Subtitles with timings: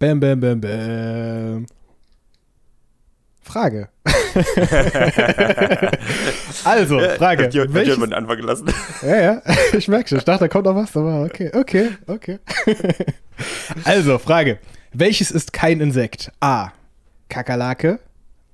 [0.00, 1.66] Bam, bam, bam, bam.
[3.42, 3.88] Frage.
[6.64, 7.48] also, Frage.
[7.48, 8.72] Die hat Welches- jemand den Anfang gelassen.
[9.02, 9.42] ja, ja,
[9.76, 10.18] ich merke schon.
[10.18, 12.38] Ich dachte, da kommt noch was, aber okay, okay, okay.
[13.84, 14.58] also, Frage.
[14.92, 16.32] Welches ist kein Insekt?
[16.40, 16.70] A.
[17.28, 18.00] Kakerlake.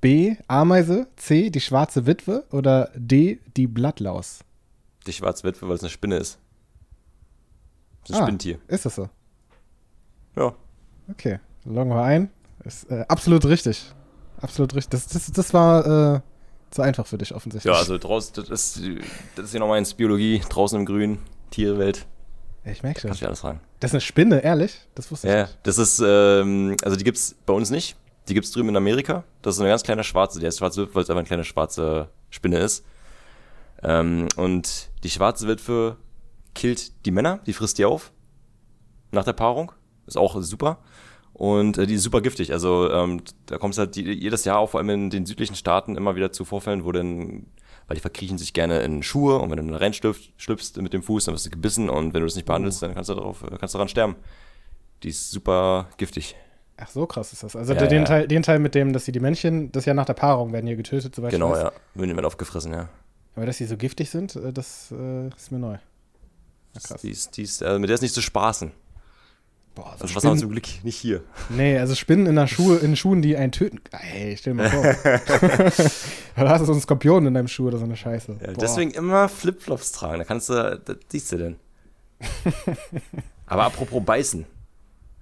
[0.01, 0.35] B.
[0.47, 1.07] Ameise.
[1.15, 1.49] C.
[1.49, 2.43] Die schwarze Witwe.
[2.51, 3.39] Oder D.
[3.55, 4.39] Die Blattlaus.
[5.07, 6.37] Die Schwarzwitwe, weil es eine Spinne ist.
[8.01, 8.59] Das ist ein Ah, Spinntier.
[8.67, 9.09] Ist das so?
[10.35, 10.53] Ja.
[11.09, 12.29] Okay, loggen wir ein.
[12.63, 13.83] Ist äh, absolut richtig.
[14.41, 14.91] Absolut richtig.
[14.91, 16.21] Das, das, das war äh,
[16.71, 17.73] zu einfach für dich offensichtlich.
[17.73, 18.81] Ja, also draußen, das ist,
[19.35, 22.05] das ist ja nochmal ins Biologie, draußen im Grün, Tierwelt,
[22.65, 23.09] ich merke schon.
[23.09, 23.61] kannst du alles fragen.
[23.79, 24.81] Das ist eine Spinne, ehrlich?
[24.95, 25.57] Das wusste ich Ja, nicht.
[25.63, 27.95] das ist, ähm, also die gibt's bei uns nicht.
[28.27, 29.23] Die gibt's drüben in Amerika.
[29.41, 31.43] Das ist eine ganz kleine schwarze, die heißt schwarze Witwe, weil es einfach eine kleine
[31.45, 32.83] schwarze Spinne ist.
[33.83, 35.95] Ähm, und die schwarze Witwe
[36.53, 38.11] killt die Männer, die frisst die auf.
[39.11, 39.71] Nach der Paarung.
[40.05, 40.79] Ist auch super.
[41.37, 42.51] Und äh, die ist super giftig.
[42.51, 45.55] Also ähm, da kommt es halt die, jedes Jahr auch, vor allem in den südlichen
[45.55, 47.45] Staaten, immer wieder zu Vorfällen, wo dann,
[47.87, 51.03] weil die verkriechen sich gerne in Schuhe und wenn du dann reinschlüpfst schlüpfst mit dem
[51.03, 53.43] Fuß, dann wirst du gebissen und wenn du das nicht behandelst, dann kannst du darauf,
[53.43, 54.15] äh, kannst du daran sterben.
[55.03, 56.35] Die ist super giftig.
[56.75, 57.55] Ach, so krass ist das.
[57.55, 58.05] Also Ja, den, ja.
[58.05, 60.65] Teil, den Teil mit dem, dass sie die Männchen, das ja nach der Paarung werden
[60.65, 61.63] hier getötet, soweit Genau, ich weiß.
[61.63, 61.71] ja.
[61.93, 62.89] Würden werden aufgefressen, ja.
[63.35, 65.73] Aber dass sie so giftig sind, äh, das äh, ist mir neu.
[66.73, 67.01] Ja, krass.
[67.01, 68.71] Die ist, die ist, äh, mit der ist nicht zu spaßen.
[69.77, 71.21] Boah, so Das was haben wir Spinnen, zum Glück nicht hier.
[71.49, 73.79] nee, also Spinnen in, der Schuhe, in Schuhen, die einen töten.
[73.91, 74.83] Ey, stell dir mal vor.
[76.35, 78.37] da hast du so einen Skorpion in deinem Schuh oder so eine Scheiße.
[78.41, 80.17] Ja, deswegen immer Flipflops tragen.
[80.17, 81.55] Da kannst du, das siehst du denn.
[83.45, 84.47] Aber apropos beißen.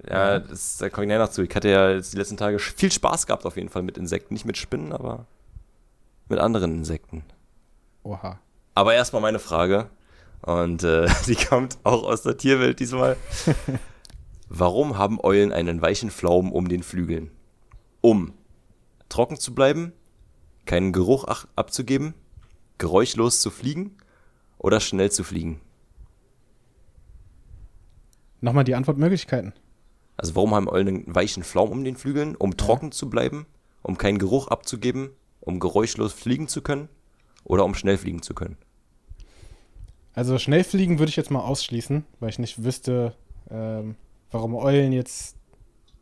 [0.10, 1.42] Ja, das, da komme ich nachher noch zu.
[1.44, 4.34] Ich hatte ja jetzt die letzten Tage viel Spaß gehabt auf jeden Fall mit Insekten.
[4.36, 5.26] Nicht mit Spinnen, aber
[6.30, 7.24] mit anderen Insekten.
[8.04, 8.40] Oha.
[8.74, 9.90] Aber erstmal meine Frage.
[10.44, 13.18] Und äh, die kommt auch aus der Tierwelt diesmal.
[14.48, 17.32] Warum haben Eulen einen weichen Pflaumen um den Flügeln?
[18.02, 18.34] Um
[19.10, 19.94] trocken zu bleiben,
[20.66, 21.24] keinen Geruch
[21.56, 22.14] abzugeben,
[22.78, 23.98] geräuschlos zu fliegen
[24.58, 25.62] oder schnell zu fliegen?
[28.42, 29.54] Nochmal die Antwortmöglichkeiten.
[30.18, 32.36] Also warum haben Eulen einen weichen Pflaumen um den Flügeln?
[32.36, 33.48] Um trocken zu bleiben,
[33.82, 35.10] um keinen Geruch abzugeben,
[35.40, 36.90] um geräuschlos fliegen zu können
[37.44, 38.58] oder um schnell fliegen zu können?
[40.14, 43.16] Also schnell fliegen würde ich jetzt mal ausschließen, weil ich nicht wüsste,
[43.50, 43.96] ähm,
[44.36, 45.38] warum Eulen jetzt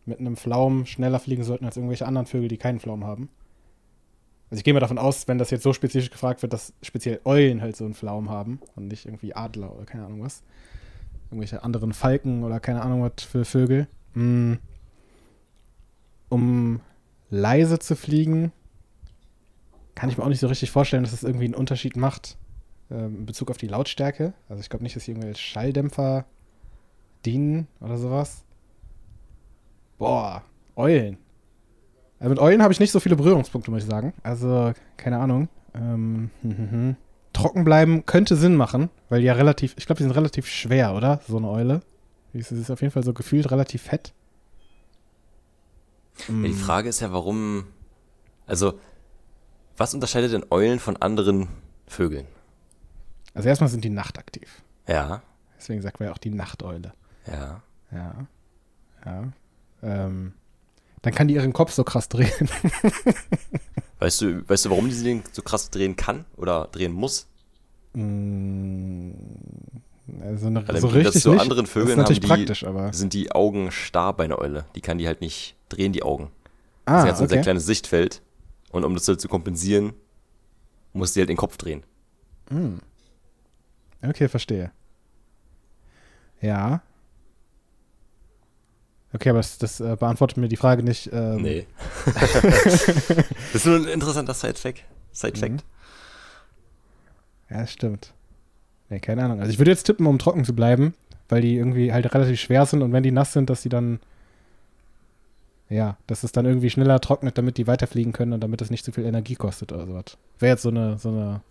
[0.05, 3.29] mit einem Pflaumen schneller fliegen sollten als irgendwelche anderen Vögel, die keinen Pflaumen haben.
[4.49, 7.21] Also ich gehe mal davon aus, wenn das jetzt so spezifisch gefragt wird, dass speziell
[7.25, 10.43] Eulen halt so einen Pflaumen haben und nicht irgendwie Adler oder keine Ahnung was.
[11.31, 13.87] Irgendwelche anderen Falken oder keine Ahnung was für Vögel.
[14.13, 14.55] Mm.
[16.29, 16.81] Um
[17.29, 18.51] leise zu fliegen,
[19.95, 22.37] kann ich mir auch nicht so richtig vorstellen, dass das irgendwie einen Unterschied macht
[22.91, 24.33] ähm, in Bezug auf die Lautstärke.
[24.49, 26.25] Also ich glaube nicht, dass hier irgendwelche Schalldämpfer
[27.25, 28.43] dienen oder sowas.
[29.97, 30.43] Boah,
[30.75, 31.17] Eulen.
[32.19, 34.13] Also mit Eulen habe ich nicht so viele Berührungspunkte, muss ich sagen.
[34.23, 35.49] Also, keine Ahnung.
[35.75, 36.95] Ähm, hm, hm, hm.
[37.33, 40.93] Trocken bleiben könnte Sinn machen, weil die ja relativ, ich glaube, die sind relativ schwer,
[40.95, 41.19] oder?
[41.27, 41.81] So eine Eule.
[42.33, 44.13] Die ist, die auf jeden Fall so gefühlt relativ fett.
[46.27, 46.43] Ja, Mm.
[46.43, 47.65] die Frage ist ja, warum.
[48.45, 48.79] Also,
[49.77, 51.47] was unterscheidet denn Eulen von anderen
[51.87, 52.27] Vögeln?
[53.33, 54.61] Also erstmal sind die nachtaktiv.
[54.87, 55.23] Ja,
[55.57, 56.93] Deswegen sagt man ja auch die Nachteule.
[57.27, 57.61] Ja.
[57.91, 58.27] Ja.
[59.05, 59.33] Ja.
[59.81, 60.33] Ähm,
[61.01, 62.31] dann kann die ihren Kopf so krass drehen.
[63.99, 67.25] Weißt du, weißt du, warum die den so krass drehen kann oder drehen muss?
[67.93, 69.11] Mm,
[70.21, 71.39] also eine, im so richtig zu nicht.
[71.39, 72.91] anderen das Vögeln ist natürlich haben die, praktisch, aber.
[72.91, 74.65] sind die Augen starr bei einer Eule.
[74.75, 76.31] Die kann die halt nicht drehen, die Augen.
[76.83, 77.43] Ah, Sie hat so ein sehr okay.
[77.43, 78.21] kleines Sichtfeld.
[78.71, 79.93] Und um das halt zu kompensieren,
[80.91, 81.83] muss sie halt den Kopf drehen.
[84.01, 84.71] Okay, verstehe.
[86.41, 86.81] Ja.
[89.13, 91.09] Okay, aber das, das äh, beantwortet mir die Frage nicht.
[91.13, 91.67] Ähm, Nee.
[92.05, 92.87] das
[93.53, 94.83] ist nur ein interessanter Side-Fact.
[95.11, 95.51] Side-Fact.
[95.51, 95.59] Mhm.
[97.49, 98.13] Ja, das stimmt.
[98.89, 99.39] Nee, keine Ahnung.
[99.39, 100.95] Also ich würde jetzt tippen, um trocken zu bleiben,
[101.29, 103.99] weil die irgendwie halt relativ schwer sind und wenn die nass sind, dass die dann
[105.69, 108.85] ja, dass es dann irgendwie schneller trocknet, damit die weiterfliegen können und damit es nicht
[108.85, 110.17] zu viel Energie kostet oder sowas.
[110.39, 111.41] Wäre jetzt so eine, so eine,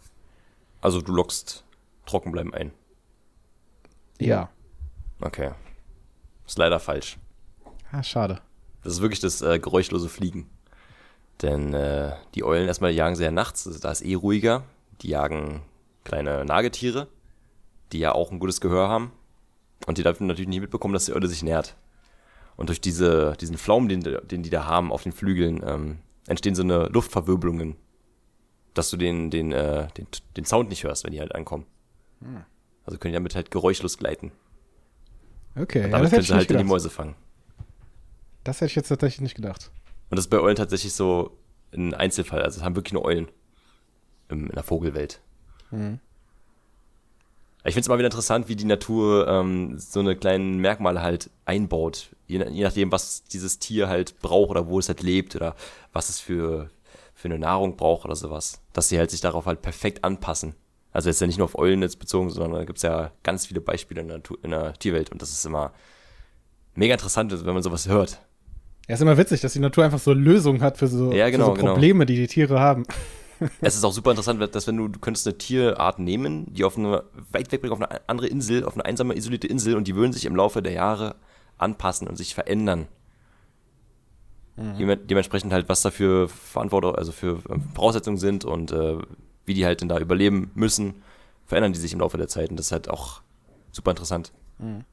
[0.80, 1.64] Also du lockst
[2.06, 2.70] Trockenbleiben ein.
[4.20, 4.48] ja.
[5.20, 5.50] Okay.
[6.46, 7.16] Ist leider falsch.
[7.92, 8.40] Ah, schade.
[8.82, 10.48] Das ist wirklich das äh, geräuschlose Fliegen.
[11.42, 14.64] Denn äh, die Eulen erstmal jagen sie ja nachts, da ist eh ruhiger.
[15.02, 15.62] Die jagen
[16.04, 17.08] kleine Nagetiere,
[17.92, 19.12] die ja auch ein gutes Gehör haben.
[19.86, 21.76] Und die dürfen natürlich nicht mitbekommen, dass die Eule sich nährt.
[22.56, 26.54] Und durch diese, diesen Pflaumen, den, den die da haben auf den Flügeln, ähm, entstehen
[26.54, 27.76] so eine Luftverwirbelungen,
[28.74, 30.06] dass du den, den, äh, den,
[30.36, 31.66] den Sound nicht hörst, wenn die halt ankommen.
[32.84, 34.30] Also können die damit halt geräuschlos gleiten.
[35.56, 36.64] Okay, Und ja, damit das können sie halt in die.
[36.64, 37.14] Mäuse fangen.
[38.44, 39.70] Das hätte ich jetzt tatsächlich nicht gedacht.
[40.10, 41.36] Und das ist bei Eulen tatsächlich so
[41.72, 42.42] ein Einzelfall.
[42.42, 43.28] Also es haben wirklich nur Eulen
[44.28, 45.20] in der Vogelwelt.
[45.70, 46.00] Mhm.
[47.64, 51.30] Ich finde es immer wieder interessant, wie die Natur ähm, so eine kleinen Merkmale halt
[51.44, 52.10] einbaut.
[52.26, 55.54] Je, je, nachdem, was dieses Tier halt braucht oder wo es halt lebt oder
[55.92, 56.70] was es für,
[57.14, 58.60] für eine Nahrung braucht oder sowas.
[58.72, 60.56] Dass sie halt sich darauf halt perfekt anpassen.
[60.92, 63.46] Also jetzt ja nicht nur auf Eulen jetzt bezogen, sondern da gibt es ja ganz
[63.46, 65.72] viele Beispiele in der, in der Tierwelt und das ist immer
[66.74, 68.20] mega interessant, wenn man sowas hört.
[68.88, 71.54] Ja, ist immer witzig, dass die Natur einfach so Lösungen hat für so, ja, genau,
[71.54, 72.06] für so Probleme, genau.
[72.06, 72.84] die die Tiere haben.
[73.60, 76.78] Es ist auch super interessant, dass wenn du, du könntest eine Tierart nehmen, die auf
[76.78, 77.02] eine
[77.32, 80.26] weit wegbringt, auf eine andere Insel, auf eine einsame, isolierte Insel und die würden sich
[80.26, 81.16] im Laufe der Jahre
[81.58, 82.86] anpassen und sich verändern.
[84.56, 85.06] Mhm.
[85.08, 88.98] Dementsprechend halt, was dafür Verantwortung, also für ähm, Voraussetzungen sind und äh,
[89.46, 91.02] wie die halt denn da überleben müssen,
[91.46, 93.22] verändern die sich im Laufe der Zeit und das ist halt auch
[93.70, 94.32] super interessant.
[94.58, 94.84] Mhm.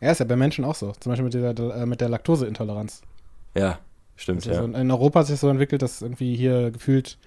[0.00, 0.92] Ja, ist ja bei Menschen auch so.
[0.98, 3.02] Zum Beispiel mit der, äh, mit der Laktoseintoleranz.
[3.56, 3.78] Ja,
[4.16, 4.54] stimmt, ja.
[4.54, 7.18] So in Europa hat sich so entwickelt, dass irgendwie hier gefühlt,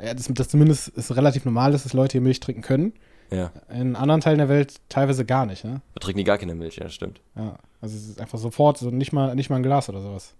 [0.00, 2.92] ja, das, das zumindest ist relativ normal ist, dass Leute hier Milch trinken können.
[3.30, 3.52] Ja.
[3.68, 5.82] In anderen Teilen der Welt teilweise gar nicht, ne?
[5.94, 7.20] Da trinken die gar keine Milch, ja, das stimmt.
[7.36, 10.34] Ja, also es ist einfach sofort, so nicht mal, nicht mal ein Glas oder sowas.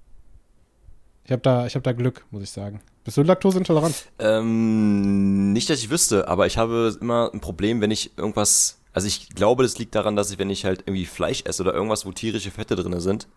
[1.25, 2.81] Ich habe da, hab da Glück, muss ich sagen.
[3.05, 3.95] Bist du laktoseintolerant?
[4.19, 8.81] Ähm, nicht, dass ich wüsste, aber ich habe immer ein Problem, wenn ich irgendwas.
[8.93, 11.73] Also ich glaube, das liegt daran, dass ich, wenn ich halt irgendwie Fleisch esse oder
[11.73, 13.29] irgendwas, wo tierische Fette drin sind,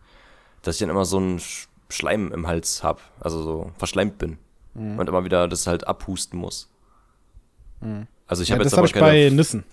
[0.64, 1.42] dass ich dann immer so einen
[1.90, 4.38] Schleim im Hals habe, also so verschleimt bin.
[4.74, 4.98] Mhm.
[4.98, 6.70] Und immer wieder das halt abhusten muss.
[7.82, 8.08] Mhm.
[8.26, 9.64] Also ich habe ja, jetzt das habe ich bei Nüssen.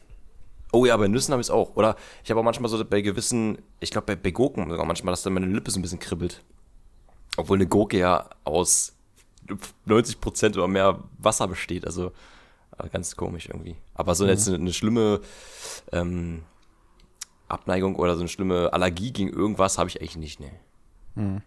[0.73, 1.77] Oh ja, bei Nüssen habe ich es auch.
[1.77, 5.13] Oder ich habe auch manchmal so bei gewissen, ich glaube bei, bei Gurken sogar manchmal,
[5.13, 6.43] dass dann meine Lippe so ein bisschen kribbelt.
[7.37, 8.93] Obwohl eine Gurke ja aus
[9.89, 11.87] 90% oder mehr Wasser besteht.
[11.87, 12.13] Also
[12.79, 13.77] äh, ganz komisch irgendwie.
[13.95, 14.31] Aber so mhm.
[14.31, 15.21] jetzt eine, eine schlimme
[15.93, 16.43] ähm,
[17.49, 20.51] Abneigung oder so eine schlimme Allergie gegen irgendwas habe ich eigentlich nicht, ne.
[21.15, 21.43] Mhm.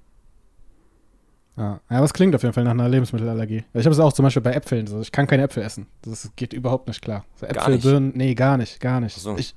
[1.56, 1.80] Ja.
[1.90, 3.64] ja, aber es klingt auf jeden Fall nach einer Lebensmittelallergie.
[3.74, 5.02] Ich habe es auch zum Beispiel bei Äpfeln so.
[5.02, 5.88] Ich kann keine Äpfel essen.
[6.02, 7.26] Das geht überhaupt nicht klar.
[7.36, 9.16] So Äpfel, Birnen, nee, gar nicht, gar nicht.
[9.16, 9.38] So.
[9.38, 9.54] Ich,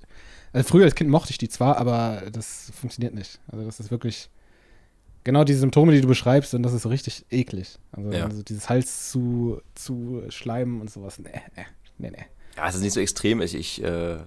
[0.52, 3.40] also früher als Kind mochte ich die zwar, aber das funktioniert nicht.
[3.48, 4.28] Also das ist wirklich
[5.24, 7.78] genau die Symptome, die du beschreibst, und das ist so richtig eklig.
[7.92, 8.24] Also, ja.
[8.24, 11.18] also dieses Hals zu, zu schleimen und sowas.
[11.18, 11.66] Nee, nee,
[11.98, 12.26] nee, nee.
[12.56, 13.40] Ja, es ist nicht so extrem.
[13.42, 14.18] Ich, ich äh,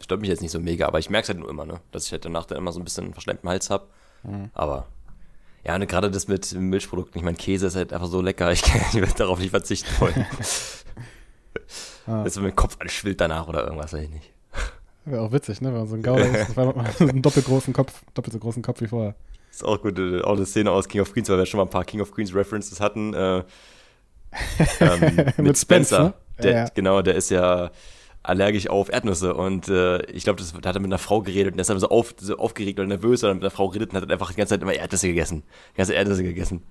[0.00, 1.80] stört mich jetzt nicht so mega, aber ich merke es halt nur immer, ne?
[1.90, 3.88] Dass ich halt danach dann immer so ein bisschen verschleimten Hals habe.
[4.22, 4.50] Mhm.
[4.54, 4.86] Aber
[5.64, 8.62] ja, und gerade das mit Milchprodukten, ich meine, Käse ist halt einfach so lecker, ich,
[8.62, 10.26] ich werde darauf nicht verzichten wollen.
[12.06, 12.24] ah.
[12.24, 14.32] Dass mein Kopf anschwillt danach oder irgendwas, weiß ich nicht.
[15.04, 15.68] Wäre auch witzig, ne?
[15.68, 16.58] Wenn man so ein Gauder ist,
[17.00, 19.14] einen doppelt großen Kopf, doppelt so großen Kopf wie vorher.
[19.50, 21.64] Ist auch gut, äh, auch eine Szene aus King of Queens, weil wir schon mal
[21.64, 23.14] ein paar King of Queens References hatten.
[23.14, 23.38] Äh,
[24.80, 25.96] ähm, mit, mit, Spencer.
[25.96, 26.14] Spence, ne?
[26.42, 26.68] der, ja.
[26.74, 27.70] Genau, der ist ja
[28.22, 31.56] allergisch auf Erdnüsse und äh, ich glaube, da hat er mit einer Frau geredet und
[31.56, 33.96] der ist dann so, auf, so aufgeregt oder nervös oder mit einer Frau geredet und
[33.96, 35.42] hat dann einfach die ganze Zeit immer Erdnüsse gegessen.
[35.72, 36.62] Die ganze Erdnüsse gegessen.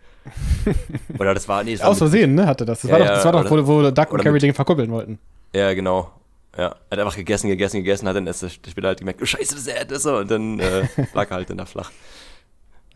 [1.20, 2.82] oder das war, nee, das Aus Versehen, ne, hatte das.
[2.82, 5.18] Das ja, war doch, das war doch wo, wo Duck und Carrie Dinge verkuppeln wollten.
[5.54, 6.12] Ja, genau.
[6.56, 9.56] Ja, er hat einfach gegessen, gegessen, gegessen, hat dann erst später halt gemerkt, oh scheiße,
[9.56, 11.92] das ist Erdnüsse und dann äh, lag er halt dann da flach.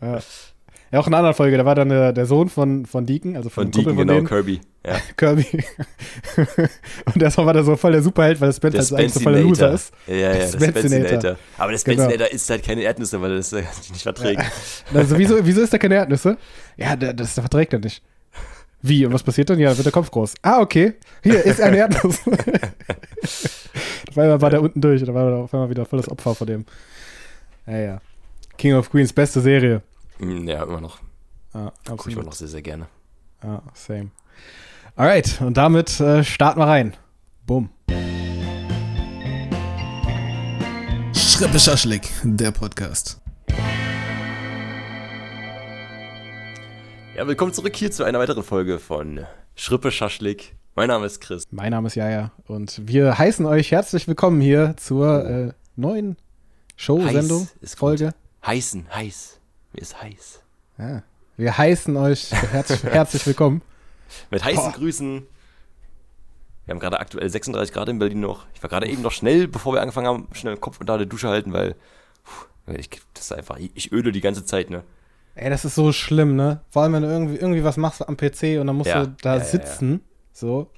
[0.00, 0.20] Ja.
[0.92, 3.36] Ja, auch in einer anderen Folge, da war dann der, der Sohn von, von Deacon,
[3.36, 4.26] also von, von Deacon, genau, denen.
[4.26, 4.60] Kirby.
[4.86, 4.96] Ja.
[5.16, 5.46] Kirby.
[7.14, 9.42] und erstmal war der so voll der Superheld, weil Spencer der eigentlich so voll der
[9.42, 9.92] Loser ist.
[10.06, 11.36] Ja, ja, der Spencinator.
[11.58, 12.30] Aber der Spencinator genau.
[12.30, 13.52] isst halt keine Erdnüsse, weil er das
[13.90, 14.42] nicht verträgt.
[14.42, 15.00] Ja.
[15.00, 16.36] Also, wieso, wieso isst er keine Erdnüsse?
[16.76, 18.02] Ja, der, das verträgt er nicht.
[18.82, 19.06] Wie?
[19.06, 19.58] Und was passiert dann?
[19.58, 20.34] Ja, dann wird der Kopf groß.
[20.42, 20.94] Ah, okay.
[21.22, 22.20] Hier ist eine Erdnuss.
[24.10, 26.34] auf einmal war der unten durch und dann war er auf einmal wieder volles Opfer
[26.34, 26.66] vor dem.
[27.66, 28.00] Ja, ja.
[28.58, 29.80] King of Queens, beste Serie.
[30.18, 30.98] Mm, ja, immer noch.
[31.52, 32.86] Ja, Gucke ich immer noch sehr, sehr gerne.
[33.42, 34.10] Ja, same.
[34.96, 36.96] Alright, und damit äh, starten wir rein.
[37.46, 37.70] Bumm.
[41.14, 43.20] Schrippe Schaschlik, der Podcast.
[47.16, 50.54] Ja, willkommen zurück hier zu einer weiteren Folge von Schrippe Schaschlik.
[50.76, 51.44] Mein Name ist Chris.
[51.50, 56.16] Mein Name ist Jaja und wir heißen euch herzlich willkommen hier zur äh, neuen
[56.76, 58.14] Show-Sendung, Folge.
[58.44, 59.40] Heißen, heiß.
[59.74, 60.40] Mir ist heiß.
[60.78, 61.02] Ja.
[61.36, 63.60] Wir heißen euch herzlich, herzlich willkommen.
[64.30, 64.72] Mit heißen Boah.
[64.72, 65.26] Grüßen.
[66.64, 68.46] Wir haben gerade aktuell 36 Grad in Berlin noch.
[68.54, 71.08] Ich war gerade eben noch schnell, bevor wir angefangen haben, schnell den Kopf unter der
[71.08, 71.74] Dusche halten, weil
[72.22, 74.84] puh, ich, das ist einfach, ich öle die ganze Zeit, ne?
[75.34, 76.60] Ey, das ist so schlimm, ne?
[76.70, 79.16] Vor allem, wenn du irgendwie, irgendwie was machst am PC und dann musst ja, du
[79.22, 79.98] da ja, sitzen, ja,
[80.32, 80.70] so.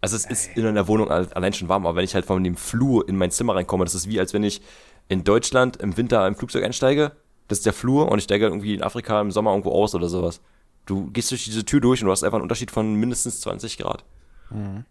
[0.00, 2.56] Also es ist in der Wohnung allein schon warm, aber wenn ich halt von dem
[2.56, 4.62] Flur in mein Zimmer reinkomme, das ist wie, als wenn ich
[5.08, 7.12] in Deutschland im Winter im Flugzeug einsteige
[7.48, 10.08] das ist der Flur und ich steige irgendwie in Afrika im Sommer irgendwo aus oder
[10.08, 10.40] sowas.
[10.86, 13.78] Du gehst durch diese Tür durch und du hast einfach einen Unterschied von mindestens 20
[13.78, 14.04] Grad.
[14.50, 14.84] Mhm.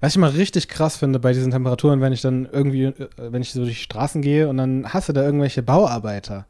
[0.00, 3.42] Was ich mal richtig krass finde bei diesen Temperaturen, wenn ich dann irgendwie, äh, wenn
[3.42, 6.46] ich so durch die Straßen gehe und dann hasse da irgendwelche Bauarbeiter,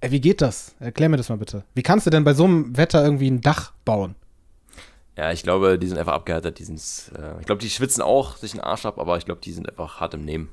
[0.00, 0.74] Ey, wie geht das?
[0.78, 1.64] Erklär mir das mal bitte.
[1.74, 4.14] Wie kannst du denn bei so einem Wetter irgendwie ein Dach bauen?
[5.16, 6.58] Ja, ich glaube, die sind einfach abgehärtet.
[6.58, 9.40] Die sind's, äh, ich glaube, die schwitzen auch sich einen Arsch ab, aber ich glaube,
[9.40, 10.50] die sind einfach hart im Nehmen.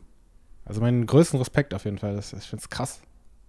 [0.65, 2.15] Also meinen größten Respekt auf jeden Fall.
[2.15, 3.01] Das, ich finde es krass.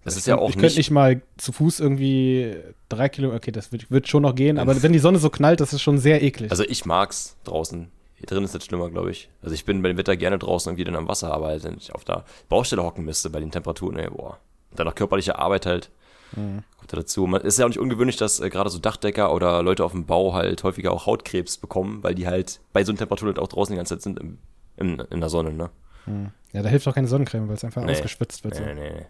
[0.04, 2.56] Das ich ist ja auch Ich könnte nicht, nicht mal zu Fuß irgendwie
[2.88, 3.38] drei Kilometer.
[3.38, 5.82] Okay, das wird, wird schon noch gehen, aber wenn die Sonne so knallt, das ist
[5.82, 6.50] schon sehr eklig.
[6.50, 7.90] also ich mag's draußen.
[8.16, 9.28] Hier drin ist das schlimmer, glaube ich.
[9.42, 11.76] Also ich bin bei dem Wetter gerne draußen irgendwie dann am Wasser, aber halt, wenn
[11.76, 14.38] ich auf der Baustelle hocken müsste bei den Temperaturen, ey, boah.
[14.70, 15.90] Und dann noch körperliche Arbeit halt.
[16.36, 16.62] Mhm.
[16.78, 17.26] Kommt da dazu.
[17.26, 20.06] Man ist ja auch nicht ungewöhnlich, dass äh, gerade so Dachdecker oder Leute auf dem
[20.06, 23.48] Bau halt häufiger auch Hautkrebs bekommen, weil die halt bei so einer Temperatur halt auch
[23.48, 24.38] draußen die ganze Zeit sind im,
[24.76, 25.70] im, in der Sonne, ne?
[26.06, 26.30] Hm.
[26.52, 27.92] ja, da hilft auch keine Sonnencreme, weil es einfach Nee.
[27.92, 28.54] ausgeschwitzt wird.
[28.56, 28.64] So.
[28.64, 29.06] Nee, nee, nee.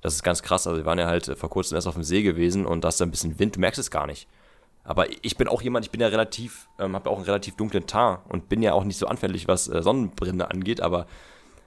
[0.00, 0.66] Das ist ganz krass.
[0.66, 2.88] Also wir waren ja halt äh, vor kurzem erst auf dem See gewesen und da
[2.88, 4.28] ist ein bisschen Wind, du merkst es gar nicht.
[4.84, 7.56] Aber ich bin auch jemand, ich bin ja relativ, ähm, habe ja auch einen relativ
[7.56, 11.06] dunklen Teint und bin ja auch nicht so anfällig, was äh, Sonnenbrände angeht, aber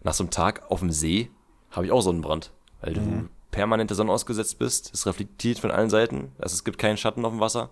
[0.03, 1.29] nach so einem Tag auf dem See
[1.69, 2.51] habe ich auch Sonnenbrand.
[2.81, 6.79] Weil du permanent der Sonne ausgesetzt bist, es reflektiert von allen Seiten, also es gibt
[6.79, 7.69] keinen Schatten auf dem Wasser.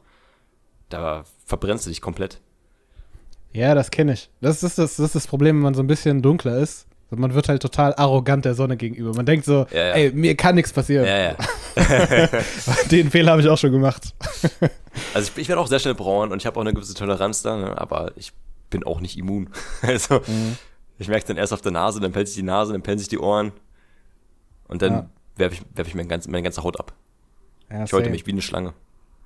[0.90, 2.42] Da verbrennst du dich komplett.
[3.52, 4.30] Ja, das kenne ich.
[4.42, 6.88] Das ist das, das ist das Problem, wenn man so ein bisschen dunkler ist.
[7.10, 9.14] So, Man wird halt total arrogant der Sonne gegenüber.
[9.14, 9.94] Man denkt so, Ja, ja.
[9.94, 11.06] ey, mir kann nichts passieren.
[11.06, 11.36] Ja, ja.
[12.92, 14.14] Den Fehler habe ich auch schon gemacht.
[15.14, 17.42] Also ich, ich werde auch sehr schnell braun und ich habe auch eine gewisse Toleranz
[17.42, 17.80] da, ne?
[17.80, 18.34] aber ich
[18.70, 19.50] bin auch nicht immun.
[19.82, 20.22] Also
[20.98, 23.08] ich merke dann erst auf der Nase, dann pellt sich die Nase, dann pellen sich
[23.08, 23.54] die Ohren
[24.68, 26.92] und dann werfe ich, werf ich meine, ganze, meine ganze Haut ab.
[27.86, 28.74] Ich häute mich wie eine Schlange.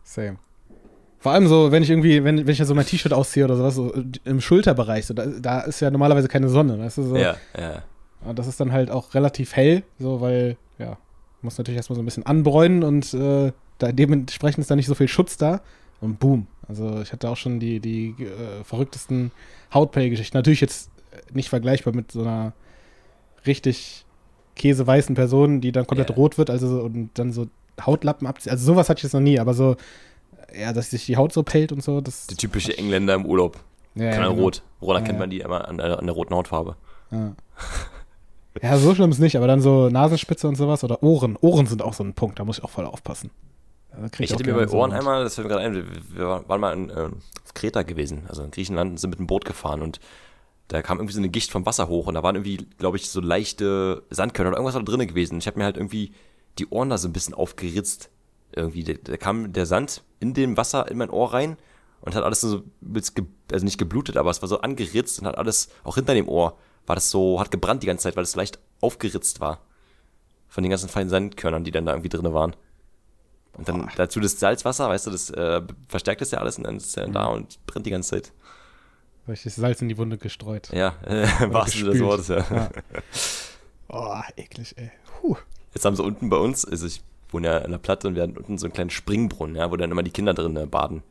[0.03, 0.37] Same.
[1.23, 3.55] Vor allem so, wenn ich irgendwie, wenn, wenn ich ja so mein T-Shirt ausziehe oder
[3.55, 3.93] sowas, so
[4.25, 7.15] im Schulterbereich, so, da, da ist ja normalerweise keine Sonne, weißt du, so.
[7.15, 7.81] Ja, ja.
[8.25, 10.97] Und das ist dann halt auch relativ hell, so, weil, ja,
[11.41, 14.95] muss natürlich erstmal so ein bisschen anbräunen und äh, da dementsprechend ist da nicht so
[14.95, 15.61] viel Schutz da.
[16.01, 16.47] Und boom.
[16.67, 19.31] Also ich hatte auch schon die, die äh, verrücktesten
[19.73, 20.37] Hautpay-Geschichten.
[20.37, 22.51] Natürlich jetzt äh, nicht vergleichbar mit so einer
[23.47, 24.03] richtig
[24.57, 26.15] käseweißen Person, die dann komplett Ja.
[26.17, 27.47] rot wird, also so, und dann so
[27.79, 28.51] Hautlappen abzieht.
[28.51, 29.77] Also sowas hatte ich jetzt noch nie, aber so,
[30.57, 32.27] ja, dass sich die Haut so pellt und so, das.
[32.27, 33.57] Die typische Engländer im Urlaub.
[33.95, 34.41] ja, Kann ja, genau.
[34.41, 34.61] rot.
[34.79, 35.19] Woran erkennt Ja.
[35.19, 36.75] man die immer an der, an der roten Hautfarbe?
[37.11, 37.35] Ja.
[38.61, 41.37] ja, so schlimm ist nicht, aber dann so Nasenspitze und sowas oder Ohren.
[41.41, 43.29] Ohren sind auch so ein Punkt, da muss ich auch voll aufpassen.
[44.17, 44.99] Ich hatte mir bei so Ohren Haut.
[44.99, 47.09] einmal, das fällt mir gerade ein, wir, wir waren mal in, äh,
[47.43, 49.99] auf Kreta gewesen, also in Griechenland, sind mit dem Boot gefahren und
[50.69, 53.09] da kam irgendwie so eine Gicht vom Wasser hoch und da waren irgendwie, glaube ich,
[53.11, 55.37] so leichte Sandkörner oder irgendwas da drinnen gewesen.
[55.37, 56.13] Ich habe mir halt irgendwie
[56.57, 58.09] die Ohren da so ein bisschen aufgeritzt.
[58.55, 61.57] Irgendwie, da, da kam der Sand in dem Wasser in mein Ohr rein
[62.01, 62.63] und hat alles so,
[63.51, 66.57] also nicht geblutet, aber es war so angeritzt und hat alles, auch hinter dem Ohr,
[66.85, 69.61] war das so, hat gebrannt die ganze Zeit, weil es leicht aufgeritzt war.
[70.49, 72.55] Von den ganzen feinen Sandkörnern, die dann da irgendwie drinne waren.
[73.53, 76.77] Und dann dazu das Salzwasser, weißt du, das äh, verstärkt das ja alles und dann
[76.77, 78.33] ist es ja da und brennt die ganze Zeit.
[79.27, 80.69] Richtig Salz in die Wunde gestreut.
[80.73, 82.01] Ja, äh, Sinne des gespült.
[82.01, 82.45] Wortes, ja.
[82.49, 82.69] Ja.
[83.89, 84.91] Oh, eklig, ey.
[85.21, 85.35] Puh.
[85.73, 88.23] Jetzt haben sie unten bei uns, also ich wohne ja in der Platte und wir
[88.23, 91.03] hatten unten so einen kleinen Springbrunnen, ja, wo dann immer die Kinder drin äh, baden.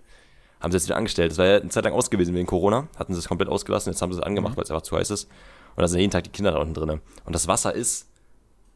[0.60, 1.32] Haben sie jetzt wieder angestellt.
[1.32, 2.86] Das war ja eine Zeit lang aus gewesen wegen Corona.
[2.96, 3.92] Hatten sie es komplett ausgelassen.
[3.92, 5.24] Jetzt haben sie es angemacht, weil es einfach zu heiß ist.
[5.74, 7.00] Und da sind jeden Tag die Kinder da unten drin.
[7.24, 8.06] Und das Wasser ist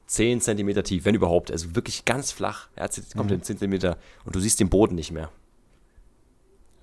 [0.06, 1.52] 10 Zentimeter tief, wenn überhaupt.
[1.52, 2.68] Also wirklich ganz flach.
[2.74, 5.30] Er hat kommt in 10 Zentimeter und du siehst den Boden nicht mehr.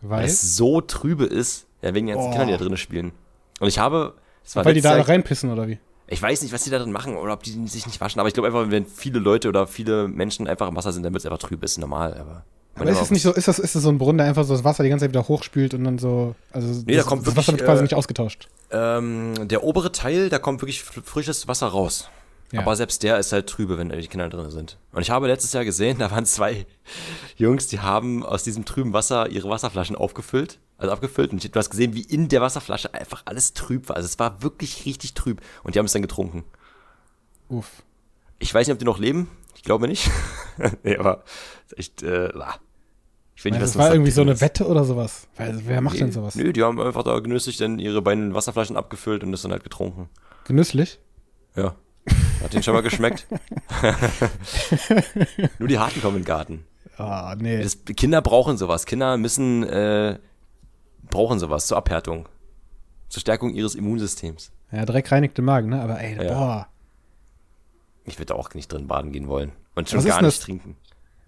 [0.01, 2.31] Weil Weil, es so trübe ist, ja, wegen den ganzen Oh.
[2.31, 3.11] Kindern, die da drinnen spielen.
[3.59, 4.13] Und ich habe,
[4.45, 5.79] es war weil die da Jahr- reinpissen oder wie?
[6.13, 8.27] Ich weiß nicht, was die da drin machen oder ob die sich nicht waschen, aber
[8.27, 11.21] ich glaube einfach, wenn viele Leute oder viele Menschen einfach im Wasser sind, dann wird
[11.21, 12.43] es einfach trüb, ist normal, aber.
[12.75, 14.53] Aber ist das nicht so, ist das, ist das so ein Brunnen, der einfach so
[14.53, 17.27] das Wasser die ganze Zeit wieder hochspült und dann so, also Nee, da das, kommt
[17.27, 18.47] das Wasser wirklich, wird quasi äh, nicht ausgetauscht.
[18.71, 22.09] Ähm, der obere Teil, da kommt wirklich fr- frisches Wasser raus.
[22.51, 22.61] Ja.
[22.61, 24.77] Aber selbst der ist halt trübe, wenn die Kinder drin sind.
[24.91, 26.65] Und ich habe letztes Jahr gesehen, da waren zwei
[27.37, 31.31] Jungs, die haben aus diesem trüben Wasser ihre Wasserflaschen aufgefüllt, also abgefüllt.
[31.31, 33.95] Und du hast gesehen, wie in der Wasserflasche einfach alles trüb war.
[33.95, 35.41] Also es war wirklich richtig trüb.
[35.63, 36.43] Und die haben es dann getrunken.
[37.49, 37.83] Uff.
[38.39, 39.29] Ich weiß nicht, ob die noch leben.
[39.55, 40.09] Ich glaube nicht.
[40.83, 41.23] nee, aber
[41.77, 42.29] echt, äh,
[43.35, 44.39] ich will nicht wissen, das war irgendwie so eine.
[44.41, 45.27] Wette oder sowas.
[45.37, 46.35] Weil, wer macht denn sowas?
[46.35, 49.63] Nö, die haben einfach da genüsslich dann ihre beiden Wasserflaschen abgefüllt und das dann halt
[49.63, 50.09] getrunken.
[50.45, 50.99] Genüsslich?
[51.55, 51.75] Ja.
[52.41, 53.25] Hat denen schon mal geschmeckt.
[55.59, 56.65] Nur die Harten kommen in den Garten.
[56.97, 57.61] Ah, nee.
[57.61, 58.85] Das, Kinder brauchen sowas.
[58.85, 60.19] Kinder müssen, äh,
[61.13, 62.27] brauchen sowas zur Abhärtung.
[63.09, 64.51] Zur Stärkung ihres Immunsystems.
[64.71, 65.81] Ja, Dreck reinigt den Magen, ne?
[65.81, 66.33] Aber ey, Ja.
[66.33, 66.67] boah.
[68.05, 69.51] Ich würde auch nicht drin baden gehen wollen.
[69.75, 70.39] Und schon Was gar nicht das?
[70.39, 70.75] trinken.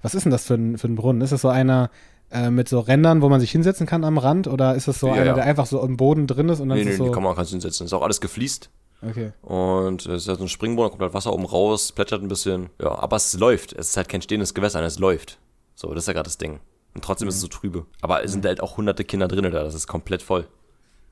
[0.01, 1.21] Was ist denn das für ein, für ein Brunnen?
[1.21, 1.89] Ist das so einer
[2.31, 4.47] äh, mit so Rändern, wo man sich hinsetzen kann am Rand?
[4.47, 5.33] Oder ist das so Ja, einer, ja.
[5.33, 7.11] der einfach so im Boden drin ist und dann Nee, ist nee, es nee, so.
[7.11, 7.85] kann man kannst du hinsetzen.
[7.85, 8.69] Ist auch alles gefliest.
[9.07, 9.31] Okay.
[9.41, 12.27] Und es ist halt so ein Springbrunnen, da kommt halt Wasser oben raus, plätschert ein
[12.27, 12.69] bisschen.
[12.81, 13.73] Ja, aber es läuft.
[13.73, 15.37] Es ist halt kein stehendes Gewässer, es läuft.
[15.75, 16.59] So, das ist ja gerade das Ding.
[16.95, 17.85] Und trotzdem ist es so trübe.
[18.01, 20.47] Aber es sind halt auch hunderte Kinder drin da, das ist komplett voll.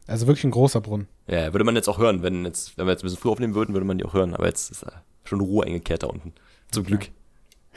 [0.08, 1.08] Also wirklich ein großer Brunnen.
[1.28, 3.56] Ja, würde man jetzt auch hören, wenn jetzt, wenn wir jetzt ein bisschen früh aufnehmen
[3.56, 4.34] würden, würde man die auch hören.
[4.34, 4.92] Aber jetzt ist äh,
[5.24, 6.34] schon Ruhe eingekehrt da unten.
[6.72, 7.10] Zum Glück.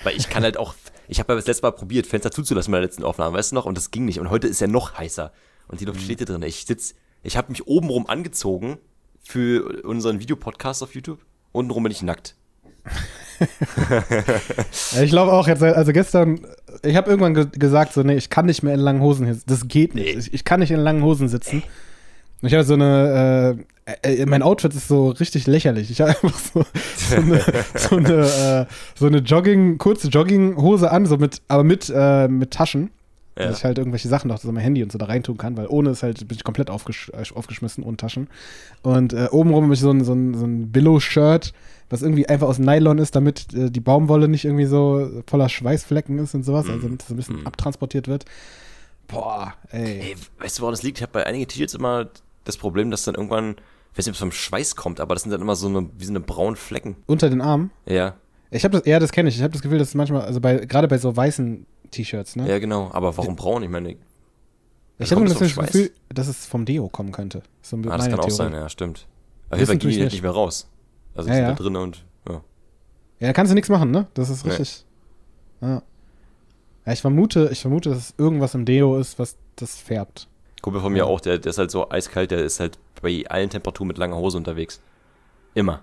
[0.03, 0.75] Weil ich kann halt auch,
[1.09, 3.55] ich habe ja das letzte Mal probiert, Fenster zuzulassen bei der letzten Aufnahme, weißt du
[3.55, 3.67] noch?
[3.67, 4.21] Und das ging nicht.
[4.21, 5.33] Und heute ist ja noch heißer.
[5.69, 6.43] Und die Luft steht hier drin.
[6.43, 8.79] Ich sitz, ich habe mich obenrum angezogen
[9.21, 11.21] für unseren Videopodcast auf YouTube.
[11.53, 12.37] Untenrum bin ich nackt.
[15.03, 16.47] Ich glaube auch jetzt, also gestern,
[16.83, 19.37] ich habe irgendwann ge gesagt, so, nee, ich kann nicht mehr in langen Hosen hier,
[19.47, 20.17] das geht nicht.
[20.17, 21.63] Ich, ich kann nicht in langen Hosen sitzen.
[22.43, 25.91] Und ich hatte so eine, äh, äh, mein Outfit ist so richtig lächerlich.
[25.91, 26.65] Ich habe einfach so,
[26.97, 27.41] so eine,
[27.75, 32.51] so eine, äh, so eine Jogging, kurze Jogginghose an, so mit, aber mit, äh, mit
[32.51, 32.91] Taschen.
[33.39, 33.49] Ja.
[33.49, 35.67] Dass ich halt irgendwelche Sachen noch so mein Handy und so da reintun kann, weil
[35.67, 38.29] ohne ist halt, bin ich komplett aufgesch äh, aufgeschmissen, ohne Taschen.
[38.83, 41.53] Und äh, obenrum habe ich so ein, so ein, so ein Billo-Shirt,
[41.91, 46.19] was irgendwie einfach aus Nylon ist, damit äh, die Baumwolle nicht irgendwie so voller Schweißflecken
[46.19, 47.47] ist und sowas, also damit es so ein bisschen Mhm.
[47.47, 48.25] abtransportiert wird.
[49.09, 50.01] Boah, ey.
[50.01, 50.99] Ey, weißt du, woran das liegt?
[50.99, 52.09] Ich habe bei einigen T-Shirts immer
[52.45, 53.57] das Problem, dass dann irgendwann,
[53.93, 55.89] ich weiß nicht, ob es vom Schweiß kommt, aber das sind dann immer so eine,
[55.99, 56.97] wie so eine braunen Flecken.
[57.07, 57.71] Unter den Armen.
[57.87, 58.15] Ja,
[58.51, 59.37] Ich habe das, ja, das kenne ich.
[59.37, 61.67] Ich habe das Gefühl, dass es manchmal, also bei, gerade bei so weißen
[61.97, 62.49] T-Shirts, ne?
[62.49, 62.91] ja, genau.
[62.93, 63.63] Aber warum braun?
[63.63, 63.97] Ich meine,
[64.99, 65.55] ich habe kommt das, das?
[65.57, 67.43] Gefühl, dass es vom Deo kommen könnte.
[67.63, 68.31] So ah, das kann auch Theorie.
[68.31, 69.07] sein, ja, stimmt.
[69.49, 70.23] Aber Hilfe halt nicht.
[70.23, 70.69] mehr raus.
[71.15, 71.51] Also Ja, sind ja.
[71.51, 72.35] da drin und, ja.
[73.21, 74.07] Ja, da kannst du nichts machen, ne?
[74.15, 74.51] Das ist Nee.
[74.53, 74.85] richtig.
[75.61, 75.83] Ja.
[76.87, 76.93] ja.
[76.93, 80.29] Ich vermute, ich vermute, dass es irgendwas im Deo ist, was das färbt.
[80.63, 83.51] Kumpel von mir auch, der, der ist halt so eiskalt, der ist halt bei allen
[83.51, 84.81] Temperaturen mit langer Hose unterwegs.
[85.55, 85.83] Immer.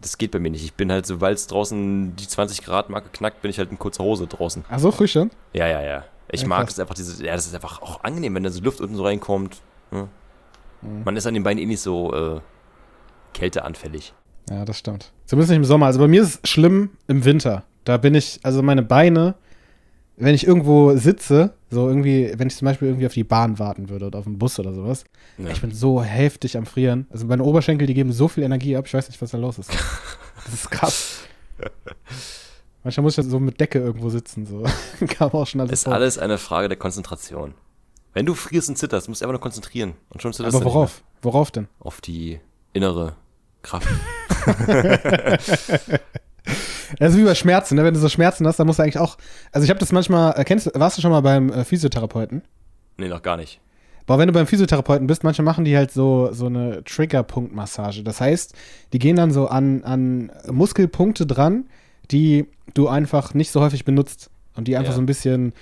[0.00, 0.64] Das geht bei mir nicht.
[0.64, 3.78] Ich bin halt, sobald es draußen die 20 Grad Marke knackt, bin ich halt in
[3.78, 4.64] kurzer Hose draußen.
[4.68, 5.30] Ach so, früh schon?
[5.52, 6.04] Ja, ja, ja.
[6.30, 8.60] Ich Ja, mag es einfach, diese, ja, das ist einfach auch angenehm, wenn da so
[8.62, 9.62] Luft unten so reinkommt.
[9.90, 10.08] Ne?
[10.82, 11.04] Mhm.
[11.04, 12.40] Man ist an den Beinen eh nicht so äh,
[13.32, 14.12] kälteanfällig.
[14.50, 15.12] Ja, das stimmt.
[15.26, 15.86] Zumindest nicht im Sommer.
[15.86, 17.62] Also bei mir ist es schlimm im Winter.
[17.84, 19.34] Da bin ich, also meine Beine,
[20.16, 23.88] wenn ich irgendwo sitze, so irgendwie, wenn ich zum Beispiel irgendwie auf die Bahn warten
[23.88, 25.04] würde oder auf den Bus oder sowas,
[25.38, 25.50] Ja.
[25.50, 27.06] ich bin so heftig am Frieren.
[27.10, 29.58] Also meine Oberschenkel, die geben so viel Energie ab, ich weiß nicht, was da los
[29.58, 29.70] ist.
[30.44, 31.20] Das ist krass.
[32.82, 34.62] Manchmal muss ich so mit Decke irgendwo sitzen, so.
[35.06, 35.94] Kam auch schon alles ist vor.
[35.94, 37.54] alles eine Frage der Konzentration.
[38.12, 39.94] Wenn du frierst und zitterst, musst du einfach nur konzentrieren.
[40.10, 41.02] Und schon zitterst Aber worauf?
[41.22, 41.66] Worauf denn?
[41.80, 42.40] Auf die
[42.74, 43.16] innere
[43.62, 43.88] Kraft.
[47.00, 47.84] Also wie bei Schmerzen, ne?
[47.84, 49.16] Wenn du so Schmerzen hast, dann musst du eigentlich auch.
[49.52, 52.42] Also ich habe das manchmal, äh, kennst du, warst du schon mal beim äh, Physiotherapeuten?
[52.96, 53.60] nee, noch gar nicht.
[54.06, 58.02] Boah, wenn du beim Physiotherapeuten bist, manche machen die halt so, so eine Triggerpunktmassage.
[58.02, 58.54] Das heißt,
[58.92, 61.64] die gehen dann so an, an Muskelpunkte dran,
[62.10, 64.96] die du einfach nicht so häufig benutzt und die einfach Ja.
[64.96, 65.54] so ein bisschen,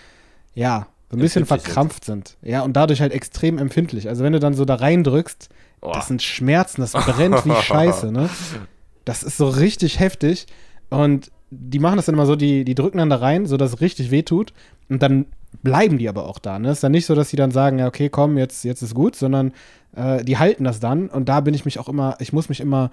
[0.54, 2.36] ja, so ein bisschen verkrampft sind.
[2.42, 4.08] Ja, und dadurch halt extrem empfindlich.
[4.08, 5.48] Also wenn du dann so da reindrückst,
[5.84, 5.90] Oh.
[5.92, 8.28] das sind Schmerzen, das brennt wie Scheiße, ne?
[9.04, 10.46] Das ist so richtig heftig.
[10.92, 13.80] Und die machen das dann immer so, die, die drücken dann da rein, sodass es
[13.80, 14.52] richtig weh tut.
[14.88, 15.26] Und dann
[15.62, 16.58] bleiben die aber auch da.
[16.58, 16.70] Ne?
[16.70, 19.16] Ist dann nicht so, dass sie dann sagen, ja, okay, komm, jetzt, jetzt ist gut,
[19.16, 19.52] sondern
[19.94, 21.08] äh, die halten das dann.
[21.08, 22.90] Und da bin ich mich auch immer, ich muss mich immer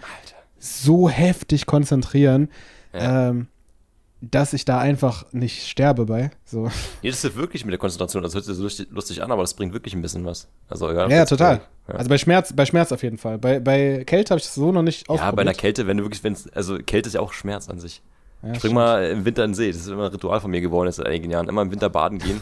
[0.59, 2.49] so heftig konzentrieren,
[2.93, 3.29] Ja.
[3.29, 3.47] ähm,
[4.21, 6.31] dass ich da einfach nicht sterbe bei.
[6.43, 6.69] So.
[7.01, 8.21] Nee, das ist wirklich mit der Konzentration.
[8.21, 10.47] Das hört sich so lustig, an, aber das bringt wirklich ein bisschen was.
[10.67, 11.09] Also egal.
[11.09, 11.61] Ja, total.
[11.87, 11.95] Ja.
[11.95, 13.37] Also bei Schmerz, bei Schmerz auf jeden Fall.
[13.37, 15.57] Bei, bei Kälte habe ich das so noch nicht ja, bei einer ausprobiert.
[15.57, 18.01] Kälte, wenn du wirklich, wenn's, also Kälte ist ja auch Schmerz an sich.
[18.41, 18.75] Ja, Spring stimmt.
[18.75, 19.71] mal im Winter in den See.
[19.71, 21.49] Das ist immer ein Ritual von mir geworden jetzt seit einigen Jahren.
[21.49, 22.41] Immer im Winter baden gehen.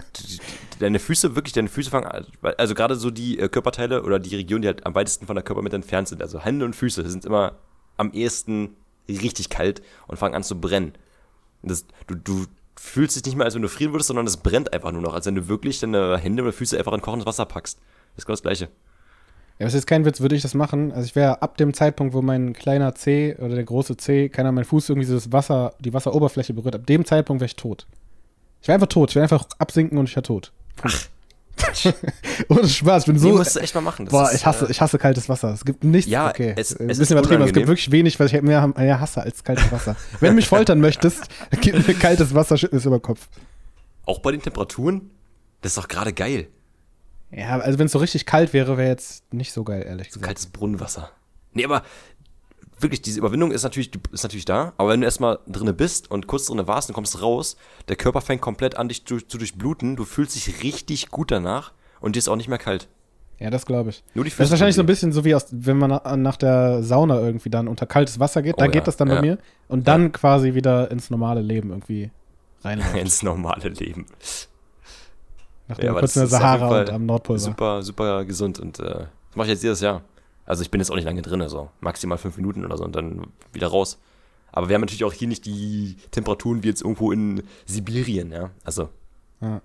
[0.78, 2.26] deine Füße, wirklich, deine Füße fangen an,
[2.56, 5.44] also gerade so die äh, Körperteile oder die Regionen, die halt am weitesten von der
[5.44, 7.56] Körpermitte entfernt sind, also Hände und Füße, sind immer
[7.96, 8.76] am ehesten
[9.08, 10.92] richtig kalt und fangen an zu brennen.
[11.62, 14.72] Das, du, du fühlst dich nicht mehr, als wenn du frieren würdest, sondern es brennt
[14.72, 17.46] einfach nur noch, als wenn du wirklich deine Hände oder Füße einfach in kochendes Wasser
[17.46, 17.78] packst.
[18.14, 18.68] Das ist genau das Gleiche.
[19.58, 20.92] Ja, das ist jetzt kein Witz, würde ich das machen.
[20.92, 24.52] Also ich wäre ab dem Zeitpunkt, wo mein kleiner C oder der große C, keiner
[24.52, 27.88] mein Fuß irgendwie so das Wasser, die Wasseroberfläche berührt, ab dem Zeitpunkt wäre ich tot.
[28.62, 29.10] Ich wäre einfach tot.
[29.10, 30.52] Ich wäre einfach absinken und ich wäre tot.
[32.48, 33.36] Ohne Spaß, ich bin So so.
[33.38, 34.04] musst du echt mal machen.
[34.06, 35.52] Das Boah, ist, ich hasse, äh, ich hasse kaltes Wasser.
[35.52, 36.10] Es gibt nichts.
[36.10, 36.54] Ja, okay.
[36.56, 39.22] es- Ein es bisschen ist übertrieben, es gibt wirklich wenig, was ich mehr, mehr hasse
[39.22, 39.96] als kaltes Wasser.
[40.20, 41.28] Wenn du mich foltern möchtest,
[41.60, 43.28] gib mir kaltes Wasser, schütt mir über den Kopf.
[44.06, 45.10] Auch bei den Temperaturen?
[45.60, 46.48] Das ist doch gerade geil.
[47.30, 50.12] Ja, also wenn es so richtig kalt wäre, wäre jetzt nicht so geil, ehrlich So
[50.14, 50.24] gesagt.
[50.26, 51.10] kaltes Brunnenwasser.
[51.52, 51.82] Nee, aber
[52.80, 56.26] wirklich, diese Überwindung ist natürlich, ist natürlich da, aber wenn du erstmal drinne bist und
[56.26, 57.56] kurz drinne warst und kommst raus,
[57.88, 61.72] der Körper fängt komplett an, dich zu, zu durchbluten, du fühlst dich richtig gut danach
[62.00, 62.88] und dir ist auch nicht mehr kalt.
[63.40, 64.02] Ja, das glaube ich.
[64.14, 66.36] Nur die Das ist wahrscheinlich so ein bisschen so wie aus, wenn man na- nach
[66.36, 69.14] der Sauna irgendwie dann unter kaltes Wasser geht, Oh da ja, geht das dann bei
[69.14, 69.20] ja.
[69.20, 69.38] mir
[69.68, 72.10] und dann quasi wieder ins normale Leben irgendwie
[72.64, 72.96] reinläuft.
[73.00, 74.06] ins normale Leben.
[75.68, 77.40] Nachdem Ja, kurz in der Sahara und am Nordpol war.
[77.40, 80.02] Super, super gesund und äh, das mache ich jetzt jedes Jahr.
[80.48, 82.96] Also ich bin jetzt auch nicht lange drin, so maximal fünf Minuten oder so und
[82.96, 83.98] dann wieder raus.
[84.50, 88.50] Aber wir haben natürlich auch hier nicht die Temperaturen wie jetzt irgendwo in Sibirien, ja.
[88.64, 88.88] Also
[89.40, 89.60] Ja.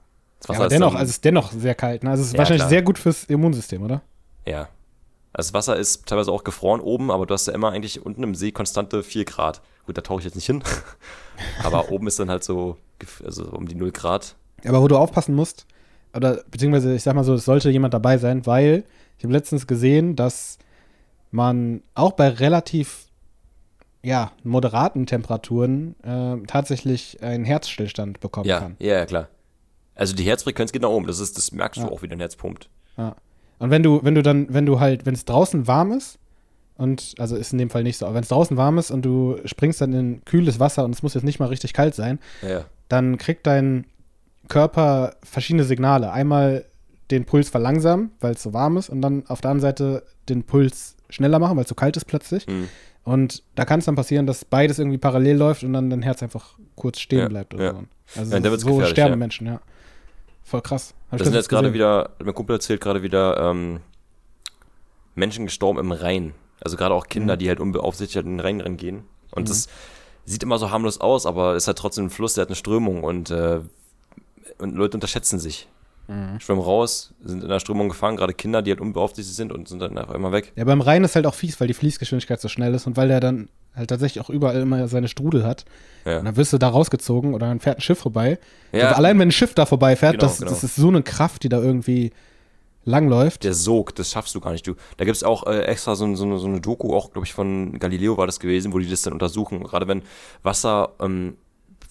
[0.50, 2.04] Ja, aber dennoch, dann- also es ist dennoch sehr kalt.
[2.04, 2.10] Ne?
[2.10, 2.70] Also es ist Ja, wahrscheinlich klar.
[2.70, 4.02] sehr gut fürs Immunsystem, oder?
[4.46, 4.68] Ja.
[5.32, 8.22] Also das Wasser ist teilweise auch gefroren oben, aber du hast ja immer eigentlich unten
[8.24, 9.62] im See konstante 4 Grad.
[9.86, 10.62] Gut, da tauche ich jetzt nicht hin.
[11.64, 12.78] Aber oben ist dann halt so,
[13.24, 14.36] also um die 0 Grad.
[14.66, 15.66] Aber wo du aufpassen musst,
[16.16, 18.84] oder beziehungsweise ich sag mal so, es sollte jemand dabei sein, weil
[19.18, 20.58] ich habe letztens gesehen, dass
[21.34, 23.08] man auch bei relativ
[24.04, 28.76] ja, moderaten Temperaturen äh, tatsächlich einen Herzstillstand bekommen ja, kann.
[28.80, 29.30] Ja, ja, klar.
[29.96, 31.88] Also die Herzfrequenz geht nach oben, das, ist, das merkst ja.
[31.88, 32.70] du auch, wie dein Herz pumpt.
[32.98, 33.16] Ja.
[33.60, 36.20] Und wenn du, wenn du dann, wenn du halt, wenn es draußen warm ist,
[36.76, 39.04] und also ist in dem Fall nicht so, aber wenn es draußen warm ist und
[39.04, 42.20] du springst dann in kühles Wasser und es muss jetzt nicht mal richtig kalt sein,
[42.42, 42.66] ja.
[42.90, 43.86] dann kriegt dein
[44.50, 46.12] Körper verschiedene Signale.
[46.12, 46.66] Einmal
[47.12, 50.44] den Puls verlangsamen, weil es so warm ist, und dann auf der anderen Seite den
[50.44, 52.48] Puls schneller machen, weil es so kalt ist plötzlich.
[52.48, 52.70] Mhm.
[53.04, 56.24] Und da kann es dann passieren, dass beides irgendwie parallel läuft und dann dein Herz
[56.24, 57.72] einfach kurz stehen Ja, bleibt oder ja.
[57.74, 58.20] so.
[58.20, 59.16] Also Ja, so sterben ja.
[59.18, 59.62] Menschen, ja.
[60.44, 60.94] Voll krass.
[61.10, 63.80] Hab ich Da sind das jetzt gerade wieder, mein Kumpel erzählt gerade wieder, ähm,
[65.16, 66.34] Menschen gestorben im Rhein.
[66.62, 67.10] Also gerade auch Mhm.
[67.10, 69.04] Kinder, die halt unbeaufsichtigt in den Rhein reingehen.
[69.32, 69.68] Und das
[70.26, 73.04] sieht immer so harmlos aus, aber ist halt trotzdem ein Fluss, der hat eine Strömung
[73.04, 73.60] und, äh,
[74.60, 75.68] und Leute unterschätzen sich.
[76.08, 76.40] Mhm.
[76.40, 79.80] Schwimmen raus, sind in der Strömung gefangen, gerade Kinder, die halt unbeaufsichtigt sind und sind
[79.80, 80.52] dann einfach immer weg.
[80.56, 83.08] Ja, beim Rhein ist halt auch fies, weil die Fließgeschwindigkeit so schnell ist und weil
[83.08, 85.64] der dann halt tatsächlich auch überall immer seine Strudel hat.
[86.06, 86.20] Ja.
[86.20, 88.38] Und dann wirst du da rausgezogen oder dann fährt ein Schiff vorbei.
[88.74, 88.84] Ja.
[88.88, 90.52] Also allein wenn ein Schiff da vorbeifährt, Genau, das, genau.
[90.52, 92.12] das ist so eine Kraft, die da irgendwie
[92.86, 93.44] langläuft.
[93.46, 94.68] Der Sog, das schaffst du gar nicht.
[94.68, 97.26] Du, da gibt es auch äh, extra so, so, eine- so eine Doku, auch glaube
[97.26, 99.64] ich von Galileo war das gewesen, wo die das dann untersuchen.
[99.64, 100.02] Gerade wenn
[100.44, 101.38] Wasser ähm,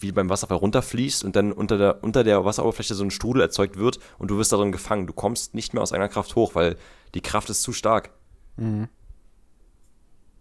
[0.02, 3.76] wie beim Wasserfall runterfließt und dann unter der, unter der Wasseroberfläche so ein Strudel erzeugt
[3.76, 5.06] wird und du wirst darin gefangen.
[5.06, 6.76] Du kommst nicht mehr aus eigener Kraft hoch, weil
[7.14, 8.10] die Kraft ist zu stark.
[8.56, 8.88] Mhm.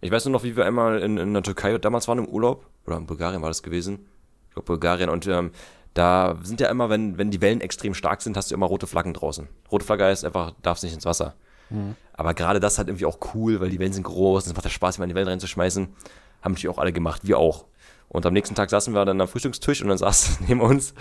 [0.01, 2.65] Ich weiß nur noch, wie wir einmal in, in der Türkei damals waren im Urlaub,
[2.85, 4.07] oder in Bulgarien war das gewesen.
[4.47, 5.51] Ich glaube Bulgarien und ähm,
[5.93, 8.87] da sind ja immer, wenn, wenn die Wellen extrem stark sind, hast du immer rote
[8.87, 9.47] Flaggen draußen.
[9.71, 11.35] Rote Flagge heißt einfach, darfst nicht ins Wasser.
[12.13, 14.71] Aber gerade das hat irgendwie auch cool, weil die Wellen sind groß, es macht ja
[14.71, 15.87] Spaß, immer in die Wellen reinzuschmeißen.
[16.41, 17.65] Haben natürlich auch alle gemacht, wir auch.
[18.11, 20.93] Und am nächsten Tag saßen wir dann am Frühstückstisch und dann saß neben uns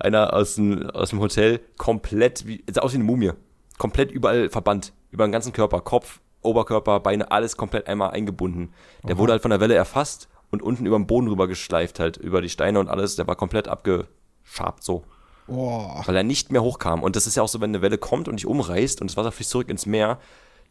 [0.00, 3.32] einer aus dem, aus dem Hotel komplett, wie, sah aus wie eine Mumie.
[3.78, 4.92] Komplett überall verbannt.
[5.10, 5.80] Über den ganzen Körper.
[5.80, 8.72] Kopf, Oberkörper, Beine, alles komplett einmal eingebunden.
[9.04, 12.16] Der wurde halt von der Welle erfasst und unten über den Boden rüber geschleift, halt
[12.16, 13.14] über die Steine und alles.
[13.14, 15.04] Der war komplett abgeschabt so.
[15.46, 16.02] Boah.
[16.04, 17.02] Weil er nicht mehr hochkam.
[17.02, 19.16] Und das ist ja auch so, wenn eine Welle kommt und dich umreißt und das
[19.16, 20.18] Wasser fließt zurück ins Meer,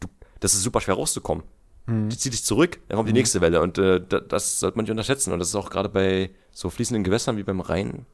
[0.01, 0.10] du,
[0.41, 1.45] das ist super schwer rauszukommen.
[1.88, 4.84] Die zieht dich zurück, dann kommt die nächste Welle und äh, da, das sollte man
[4.86, 5.32] nicht unterschätzen.
[5.34, 8.08] Und das ist auch gerade bei so fließenden Gewässern wie beim Rhein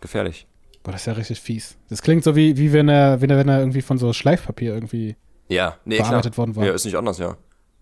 [0.00, 0.48] gefährlich.
[0.82, 1.76] Boah, das ist ja richtig fies.
[1.88, 4.74] Das klingt so wie, wie wenn er, wenn er, wenn er irgendwie von so Schleifpapier
[4.74, 5.16] irgendwie.
[5.48, 6.46] Ja, nee, Bearbeitet klar.
[6.46, 6.64] worden war.
[6.66, 7.36] Ja, ist nicht anders, ja.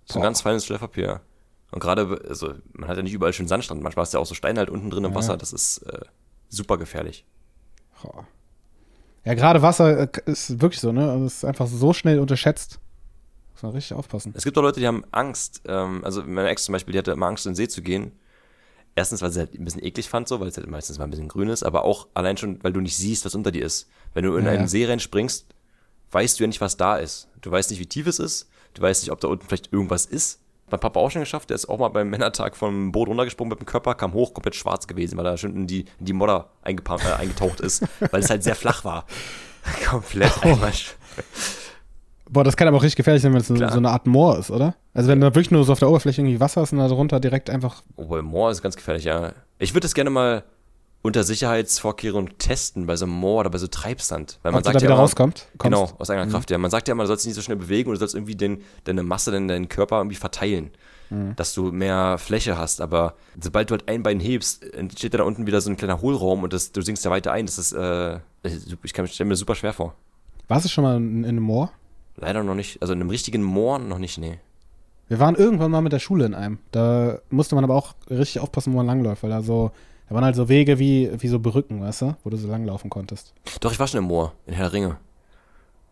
[0.04, 1.04] So ein ganz feines Schleifpapier.
[1.06, 1.20] ja.
[1.70, 4.34] Und gerade, also man hat ja nicht überall schön Sandstrand, manchmal ist ja auch so
[4.34, 5.16] Steine halt unten drin im Ja.
[5.16, 6.00] Wasser, das ist äh,
[6.48, 7.24] super gefährlich.
[9.24, 11.10] Ja, gerade Wasser äh, ist wirklich so, ne?
[11.10, 12.80] Also es ist einfach so schnell unterschätzt.
[13.58, 14.32] Muss man richtig aufpassen.
[14.36, 15.62] Es gibt auch Leute, die haben Angst.
[15.66, 18.12] Ähm, also meine Ex zum Beispiel, die hatte immer Angst, in den See zu gehen.
[18.94, 21.10] Erstens, weil sie halt ein bisschen eklig fand, so, weil es halt meistens mal ein
[21.10, 23.88] bisschen grün ist, aber auch allein schon, weil du nicht siehst, was unter dir ist.
[24.14, 24.68] Wenn du in Ja, einen ja.
[24.68, 25.46] See reinspringst,
[26.12, 27.26] weißt du ja nicht, was da ist.
[27.40, 28.48] Du weißt nicht, wie tief es ist.
[28.74, 30.38] Du weißt nicht, ob da unten vielleicht irgendwas ist.
[30.70, 33.58] Mein Papa auch schon geschafft, der ist auch mal beim Männertag vom Boot runtergesprungen mit
[33.58, 36.50] dem Körper, kam hoch, komplett schwarz gewesen, weil er schon in die, in die Modder
[36.62, 36.76] äh,
[37.18, 39.04] eingetaucht ist, weil es halt sehr flach war.
[39.88, 40.72] komplett einmal.
[42.30, 44.38] Boah, das kann aber auch richtig gefährlich sein, wenn es so, so eine Art Moor
[44.38, 44.74] ist, oder?
[44.94, 47.20] Also wenn da wirklich nur so auf der Oberfläche irgendwie Wasser ist und da drunter
[47.20, 47.82] direkt einfach.
[47.96, 49.32] Oh, bei Moor ist ganz gefährlich, ja.
[49.58, 50.44] Ich würde das gerne mal
[51.00, 54.40] unter Sicherheitsvorkehrungen testen, bei so einem Moor oder bei so Treibsand.
[54.42, 55.46] Weil man ob du sagt da ja wieder immer, rauskommt.
[55.56, 55.62] kommst.
[55.62, 56.58] Genau, aus eigener Kraft, ja.
[56.58, 58.34] Man sagt ja immer, du sollst dich nicht so schnell bewegen und du sollst irgendwie
[58.34, 60.70] den, deine Masse, deinen, deinen Körper irgendwie verteilen.
[61.36, 65.46] Dass du mehr Fläche hast, aber sobald du halt ein Bein hebst, entsteht da unten
[65.46, 67.46] wieder so ein kleiner Hohlraum und das, du sinkst ja weiter ein.
[67.46, 68.18] Das ist, äh,
[68.82, 69.94] ich kann stelle mir super schwer vor.
[70.48, 71.72] Warst du schon mal in, in einem Moor?
[72.20, 74.38] Leider noch nicht, also in einem richtigen Moor noch nicht, nee.
[75.06, 76.58] Wir waren irgendwann mal mit der Schule in einem.
[76.72, 79.70] Da musste man aber auch richtig aufpassen, wo man langläuft, weil da so,
[80.08, 82.90] da waren halt so Wege wie, wie so Berücken, weißt du, wo du so langlaufen
[82.90, 83.32] konntest.
[83.60, 84.98] Doch, ich war schon im Moor, in Herr Ringe.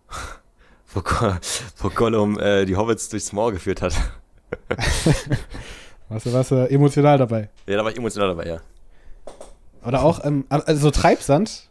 [0.93, 1.03] wo,
[1.79, 3.95] wo Gollum äh, die Hobbits durchs Moor geführt hat.
[6.09, 7.49] Weißt du, warst du emotional dabei.
[7.67, 8.61] Ja, da war ich emotional dabei, ja.
[9.85, 11.69] Oder auch, ähm, also so Treibsand,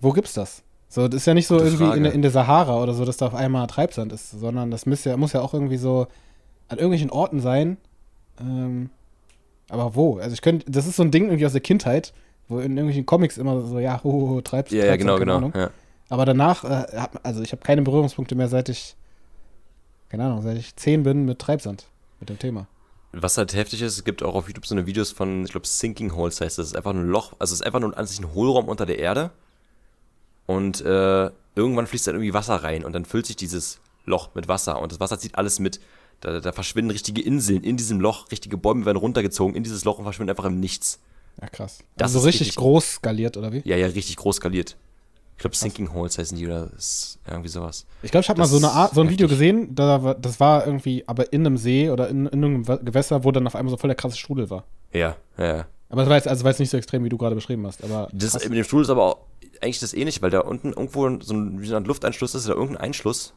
[0.00, 0.62] wo gibt's das?
[0.88, 2.08] So, das ist ja nicht so Gute irgendwie in, Frage.
[2.08, 5.16] in der Sahara oder so, dass da auf einmal Treibsand ist, sondern das muss ja,
[5.16, 6.06] muss ja auch irgendwie so
[6.68, 7.76] an irgendwelchen Orten sein.
[8.40, 8.90] Ähm,
[9.68, 10.18] aber wo?
[10.18, 12.14] Also ich könnte, das ist so ein Ding irgendwie aus der Kindheit,
[12.48, 15.40] wo in irgendwelchen Comics immer so, ja, ho, ho, ho, Treibs, Ja, ja, Treibsand, genau,
[15.40, 15.58] genau.
[15.58, 15.70] Ja.
[16.08, 18.96] Aber danach, äh, also ich habe keine Berührungspunkte mehr, seit ich,
[20.08, 21.86] keine Ahnung, seit ich zehn bin mit Treibsand,
[22.20, 22.66] mit dem Thema.
[23.12, 25.66] Was halt heftig ist, es gibt auch auf YouTube so eine Videos von, ich glaube,
[25.66, 26.66] Sinking Holes heißt das.
[26.66, 28.68] Es ist einfach nur ein Loch, also es ist einfach nur an sich ein Hohlraum
[28.68, 29.30] unter der Erde.
[30.48, 34.48] Und äh, irgendwann fließt dann irgendwie Wasser rein und dann füllt sich dieses Loch mit
[34.48, 35.78] Wasser und das Wasser zieht alles mit.
[36.20, 39.98] Da, da verschwinden richtige Inseln in diesem Loch, richtige Bäume werden runtergezogen in dieses Loch
[39.98, 41.00] und verschwinden einfach im Nichts.
[41.38, 41.80] Ja, krass.
[41.96, 43.60] Das also ist so richtig, richtig- groß skaliert, oder wie?
[43.66, 44.76] Ja, ja, richtig groß skaliert.
[45.36, 47.86] Ich glaube, Sinking Holes heißen die oder ist irgendwie sowas.
[48.02, 50.66] Ich glaube, ich habe mal so, eine Art, so ein Video gesehen, da, das war
[50.66, 53.76] irgendwie aber in einem See oder in, in einem Gewässer, wo dann auf einmal so
[53.76, 54.64] voll der krasse Strudel war.
[54.92, 55.66] Ja, ja, ja.
[55.90, 57.84] Aber das war jetzt, also war jetzt nicht so extrem, wie du gerade beschrieben hast.
[57.84, 58.48] Aber Das, krass.
[58.48, 59.18] mit dem Stuhl ist aber auch
[59.62, 62.82] eigentlich das ähnlich, weil da unten irgendwo so ein, so ein Lufteinschluss ist oder irgendein
[62.84, 63.34] Einschluss,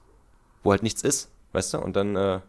[0.64, 1.80] wo halt nichts ist, weißt du?
[1.80, 2.40] Und dann, äh,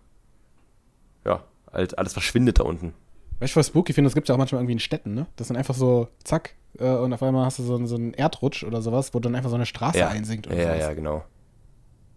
[1.25, 2.95] ja, halt alles verschwindet da unten.
[3.41, 4.09] Weißt du, was spooky finde?
[4.09, 5.27] Das gibt ja auch manchmal irgendwie in Städten, ne?
[5.37, 8.15] Das sind einfach so, zack, äh, und auf einmal hast du so, einen- so einen
[8.15, 10.79] Erdrutsch oder sowas, wo dann einfach so eine Straße Ja, einsinkt oder ja, sowas.
[10.79, 11.25] ja, genau.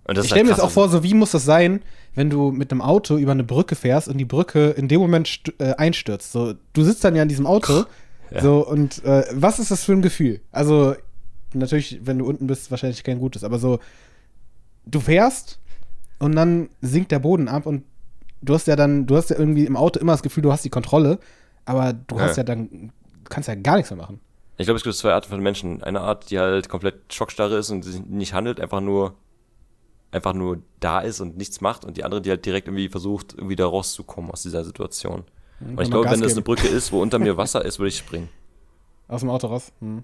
[0.08, 1.82] Und das Ich halt stelle mir jetzt krass, auch vor, so wie muss das sein,
[2.14, 5.42] wenn du mit einem Auto über eine Brücke fährst und die Brücke in dem Moment
[5.58, 6.32] äh, einstürzt.
[6.32, 7.86] So, du sitzt dann ja in diesem Auto,
[8.32, 8.42] Ja.
[8.42, 10.42] so und äh, was ist das für ein Gefühl?
[10.52, 10.96] Also
[11.56, 13.80] natürlich, wenn du unten bist, wahrscheinlich kein gutes, aber so
[14.86, 15.60] du fährst
[16.20, 17.84] und dann sinkt der Boden ab und
[18.42, 20.64] du hast ja dann, du hast ja irgendwie im Auto immer das Gefühl, du hast
[20.64, 21.20] die Kontrolle,
[21.66, 22.42] aber du hast Ja.
[22.42, 22.92] ja dann,
[23.26, 24.20] kannst ja gar nichts mehr machen.
[24.58, 25.84] Ich glaube, es gibt zwei Arten von Menschen.
[25.84, 29.16] Eine Art, die halt komplett schockstarre ist und sich nicht handelt, einfach nur,
[30.12, 31.84] einfach nur da ist und nichts macht.
[31.84, 35.26] Und die andere, die halt direkt irgendwie versucht, irgendwie da rauszukommen aus dieser Situation.
[35.60, 36.46] Und kann ich glaube, Gas wenn das eine geben.
[36.46, 38.30] Brücke ist, wo unter mir Wasser ist, würde ich springen.
[39.10, 39.74] Aus dem Auto raus.
[39.82, 40.04] Hm.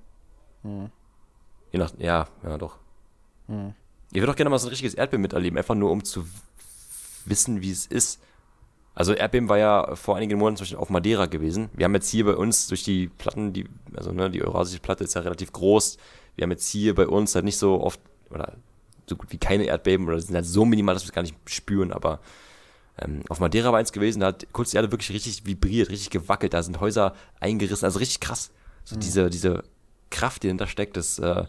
[1.72, 2.78] Je nach, ja, ja, doch.
[3.48, 3.74] Hm.
[4.12, 6.26] Ich würde auch gerne mal so ein richtiges Erdbeben miterleben, einfach nur um zu
[7.26, 8.22] wissen, wie es ist.
[8.94, 11.70] Also Erdbeben war ja vor einigen Monaten zum Beispiel auf Madeira gewesen.
[11.74, 15.06] Wir haben jetzt hier bei uns durch die Platten, die, also ne, die Eurasische Platte
[15.06, 15.98] ist ja relativ groß.
[16.36, 18.54] Wir haben jetzt hier bei uns halt nicht so oft, oder
[19.08, 21.36] so gut wie keine Erdbeben, oder sind halt so minimal, dass wir es gar nicht
[21.46, 22.20] spüren, aber
[22.98, 26.10] ähm, auf Madeira war eins gewesen, da hat kurz die Erde wirklich richtig vibriert, richtig
[26.10, 28.52] gewackelt, da sind Häuser eingerissen, also richtig krass.
[28.84, 29.64] So diese, diese
[30.10, 31.46] Kraft, die dahinter steckt, das, äh,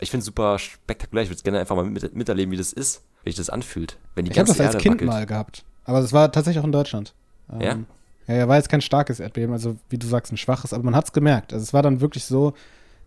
[0.00, 1.22] ich finde es super spektakulär.
[1.24, 3.98] Ich würde es gerne einfach mal mit, miterleben, wie das ist, wie sich das anfühlt.
[4.14, 5.10] Wenn die Ich habe das als Erde Kind wackelt.
[5.10, 5.64] mal gehabt.
[5.84, 7.14] Aber es war tatsächlich auch in Deutschland.
[7.52, 7.78] Ähm, Ja?
[8.26, 10.94] Ja, ja, war jetzt kein starkes Erdbeben, also wie du sagst, ein schwaches, aber man
[10.94, 11.52] hat es gemerkt.
[11.52, 12.54] Also es war dann wirklich so,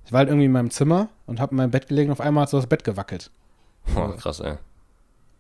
[0.06, 2.21] ich war halt irgendwie in meinem Zimmer und habe in meinem Bett gelegen und auf
[2.21, 3.32] einmal hat so das Bett gewackelt.
[3.95, 4.58] Oh, krass, ey.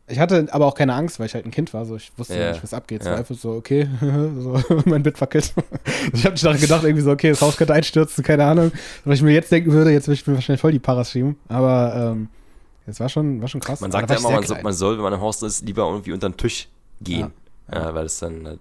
[0.07, 2.37] Ich hatte aber auch keine Angst, weil ich halt ein Kind war, so ich wusste
[2.37, 3.05] Ja, nicht, was abgeht.
[3.05, 5.53] War einfach so, okay, so, mein Bett wackelt.
[6.13, 8.71] ich habe daran gedacht, irgendwie so, okay, das Haus könnte einstürzen, keine Ahnung.
[9.05, 11.37] Was ich mir jetzt denken würde, jetzt würde ich mir wahrscheinlich voll die Paras schieben.
[11.47, 12.27] Aber ähm,
[12.85, 13.79] es war schon, war schon krass.
[13.79, 16.11] Man sagt ja immer, man soll, man soll, wenn man im Haus ist, lieber irgendwie
[16.11, 16.67] unter den Tisch
[16.99, 17.31] gehen.
[17.71, 17.79] Ja.
[17.79, 18.59] Ja, weil es dann halt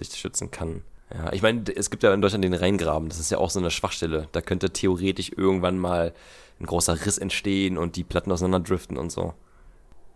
[0.00, 0.82] dich schützen kann.
[1.14, 3.08] Ja, ich meine, es gibt ja in Deutschland den Rheingraben.
[3.08, 4.28] Das ist ja auch so eine Schwachstelle.
[4.32, 6.12] Da könnte theoretisch irgendwann mal
[6.58, 9.34] ein großer Riss entstehen und die Platten auseinanderdriften und so.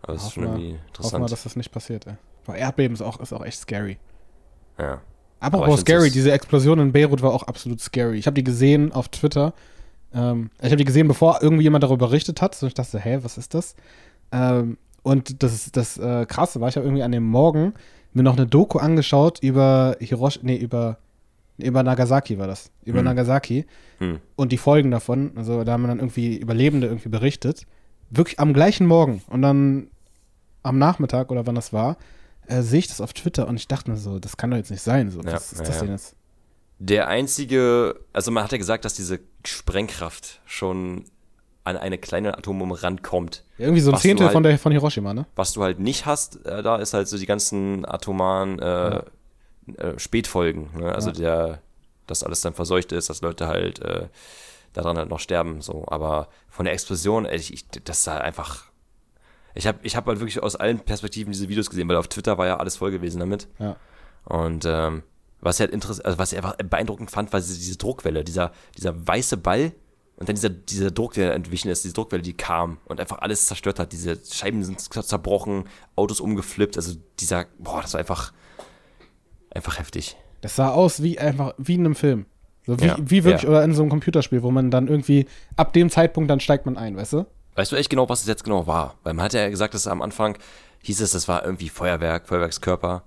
[0.01, 1.31] Aber das ist schon irgendwie Hoffen wir, interessant.
[1.31, 2.13] dass das nicht passiert, ey.
[2.45, 3.97] Boah, Erdbeben ist auch, ist auch echt scary.
[4.77, 5.01] ja.
[5.39, 8.17] Apropos ich find's scary, diese Explosion in Beirut war auch absolut scary.
[8.17, 9.53] Ich habe die gesehen auf Twitter.
[10.11, 12.59] Ähm, ich habe die gesehen, bevor irgendwie jemand darüber berichtet hat.
[12.63, 13.75] Und ich dachte, hä, was ist das?
[14.31, 17.75] Ähm, und das, das äh, Krasse war, ich habe irgendwie an dem Morgen
[18.13, 20.97] mir noch eine Doku angeschaut über Hiroshima, nee, über,
[21.59, 22.71] über Nagasaki war das.
[22.83, 23.05] Über Hm.
[23.05, 23.67] Nagasaki
[23.99, 24.19] Hm.
[24.37, 25.33] und die Folgen davon.
[25.35, 27.67] Also da haben dann irgendwie Überlebende irgendwie berichtet.
[28.09, 29.21] Wirklich am gleichen Morgen.
[29.27, 29.87] Und dann
[30.63, 31.97] am Nachmittag oder wann das war,
[32.47, 34.71] äh, sehe ich das auf Twitter und ich dachte mir so, das kann doch jetzt
[34.71, 35.09] nicht sein.
[35.11, 36.15] So, Ja, was ist ja, das denn jetzt?
[36.79, 41.05] Der einzige, also man hat ja gesagt, dass diese Sprengkraft schon
[41.63, 43.43] an eine kleine Atombombe rankommt.
[43.57, 45.25] Ja, irgendwie so ein Was Zehntel halt- von, der, von Hiroshima, ne?
[45.35, 48.97] Was du halt nicht hast, äh, da ist halt so die ganzen atomaren äh,
[49.75, 50.69] äh, Spätfolgen.
[50.77, 50.93] Ne?
[50.93, 51.59] Also der,
[52.05, 54.07] dass alles dann verseucht ist, dass Leute halt äh,
[54.77, 55.61] daran halt noch sterben.
[55.61, 55.85] So.
[55.87, 58.65] Aber von der Explosion, ey, ich, ich, das sah einfach.
[59.55, 62.37] Ich habe ich hab halt wirklich aus allen Perspektiven diese Videos gesehen, weil auf Twitter
[62.37, 63.47] war ja alles voll gewesen damit.
[63.57, 63.75] Ja.
[64.25, 65.03] Und ähm,
[65.41, 68.51] was ich halt interessant, also was ich einfach beeindruckend fand, war diese, diese Druckwelle, dieser,
[68.77, 69.73] dieser weiße Ball
[70.17, 73.47] und dann dieser, dieser Druck, der entwichen ist, diese Druckwelle, die kam und einfach alles
[73.47, 73.91] zerstört hat.
[73.93, 78.33] Diese Scheiben sind zerbrochen, Autos umgeflippt, also dieser, boah, das war einfach,
[79.49, 80.17] einfach heftig.
[80.41, 82.27] Das sah aus wie einfach, wie in einem Film.
[82.67, 83.49] So wie, Ja, wie wirklich, ja.
[83.49, 85.25] oder in so einem Computerspiel, wo man dann irgendwie,
[85.55, 87.25] ab dem Zeitpunkt, dann steigt man ein, weißt du?
[87.55, 88.95] Weißt du echt genau, was es jetzt genau war?
[89.03, 90.37] Weil man hat ja gesagt, dass am Anfang
[90.83, 93.01] hieß es, das war irgendwie Feuerwerk, Feuerwerkskörper.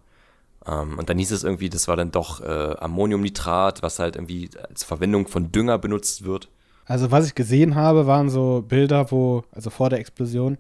[0.67, 4.51] Ähm, und dann hieß es irgendwie, das war dann doch äh, Ammoniumnitrat, was halt irgendwie
[4.69, 6.49] als Verwendung von Dünger benutzt wird.
[6.87, 10.55] Also, was ich gesehen habe, waren so Bilder, wo, also vor der Explosion,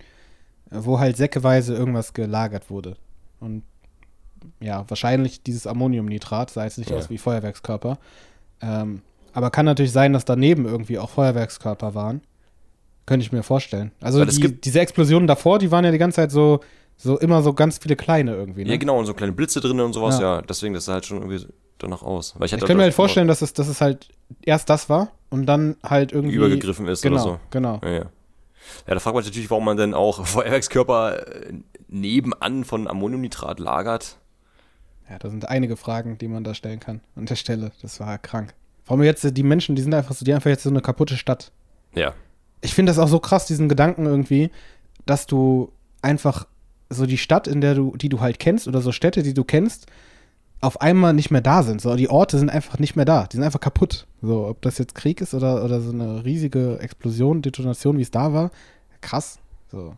[0.70, 2.96] äh, wo halt säckeweise irgendwas gelagert wurde.
[3.40, 3.64] Und
[4.60, 6.96] ja, wahrscheinlich dieses Ammoniumnitrat, sah jetzt nicht Ja.
[6.96, 7.98] aus wie Feuerwerkskörper.
[8.62, 12.20] Ähm, aber kann natürlich sein, dass daneben irgendwie auch Feuerwerkskörper waren.
[13.06, 13.92] Könnte ich mir vorstellen.
[14.00, 16.60] Also die, diese Explosionen davor, die waren ja die ganze Zeit so,
[16.96, 18.64] so immer so ganz viele kleine irgendwie.
[18.64, 18.70] Ne?
[18.70, 20.36] Ja, genau, und so kleine Blitze drin und sowas, Ja.
[20.36, 20.42] ja.
[20.42, 21.46] Deswegen, das sah halt schon irgendwie
[21.78, 22.34] danach aus.
[22.38, 24.08] Weil ich, Ich kann mir halt vorstellen, dass es, dass es halt
[24.42, 26.36] erst das war und dann halt irgendwie.
[26.36, 27.40] Übergegriffen ist genau, oder so.
[27.50, 27.80] Genau.
[27.82, 27.98] Ja, ja.
[27.98, 31.52] ja, da fragt man sich natürlich, warum man denn auch Feuerwerkskörper äh,
[31.88, 34.16] nebenan von Ammoniumnitrat lagert.
[35.10, 37.72] Ja, da sind einige Fragen, die man da stellen kann an der Stelle.
[37.82, 38.54] Das war krank.
[38.84, 40.70] Vor allem jetzt, äh, die Menschen, die sind einfach so, die haben einfach jetzt so
[40.70, 41.50] eine kaputte Stadt.
[41.94, 42.14] Ja.
[42.60, 44.50] Ich finde das auch so krass, diesen Gedanken irgendwie,
[45.06, 46.46] dass du einfach
[46.90, 49.44] so die Stadt, in der du, die du halt kennst, oder so Städte, die du
[49.44, 49.86] kennst,
[50.60, 51.80] auf einmal nicht mehr da sind.
[51.80, 53.26] So, die Orte sind einfach nicht mehr da.
[53.26, 54.06] Die sind einfach kaputt.
[54.22, 58.10] So, ob das jetzt Krieg ist oder, oder so eine riesige Explosion, Detonation, wie es
[58.10, 58.50] da war.
[59.00, 59.38] Krass.
[59.72, 59.96] So.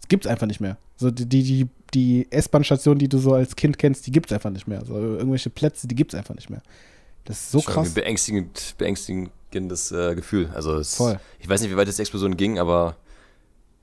[0.00, 0.76] Es gibt's einfach nicht mehr.
[0.96, 4.50] So, die, die, die, die S-Bahn-Station, die du so als Kind kennst, die gibt's einfach
[4.50, 4.84] nicht mehr.
[4.84, 6.62] So, irgendwelche Plätze, die gibt's einfach nicht mehr.
[7.24, 7.88] Das ist so Schon krass.
[7.88, 10.50] Ein beängstigend, beängstigendes äh, Gefühl.
[10.54, 11.18] Also es, Voll.
[11.38, 12.96] ich weiß nicht, wie weit das die Explosion ging, aber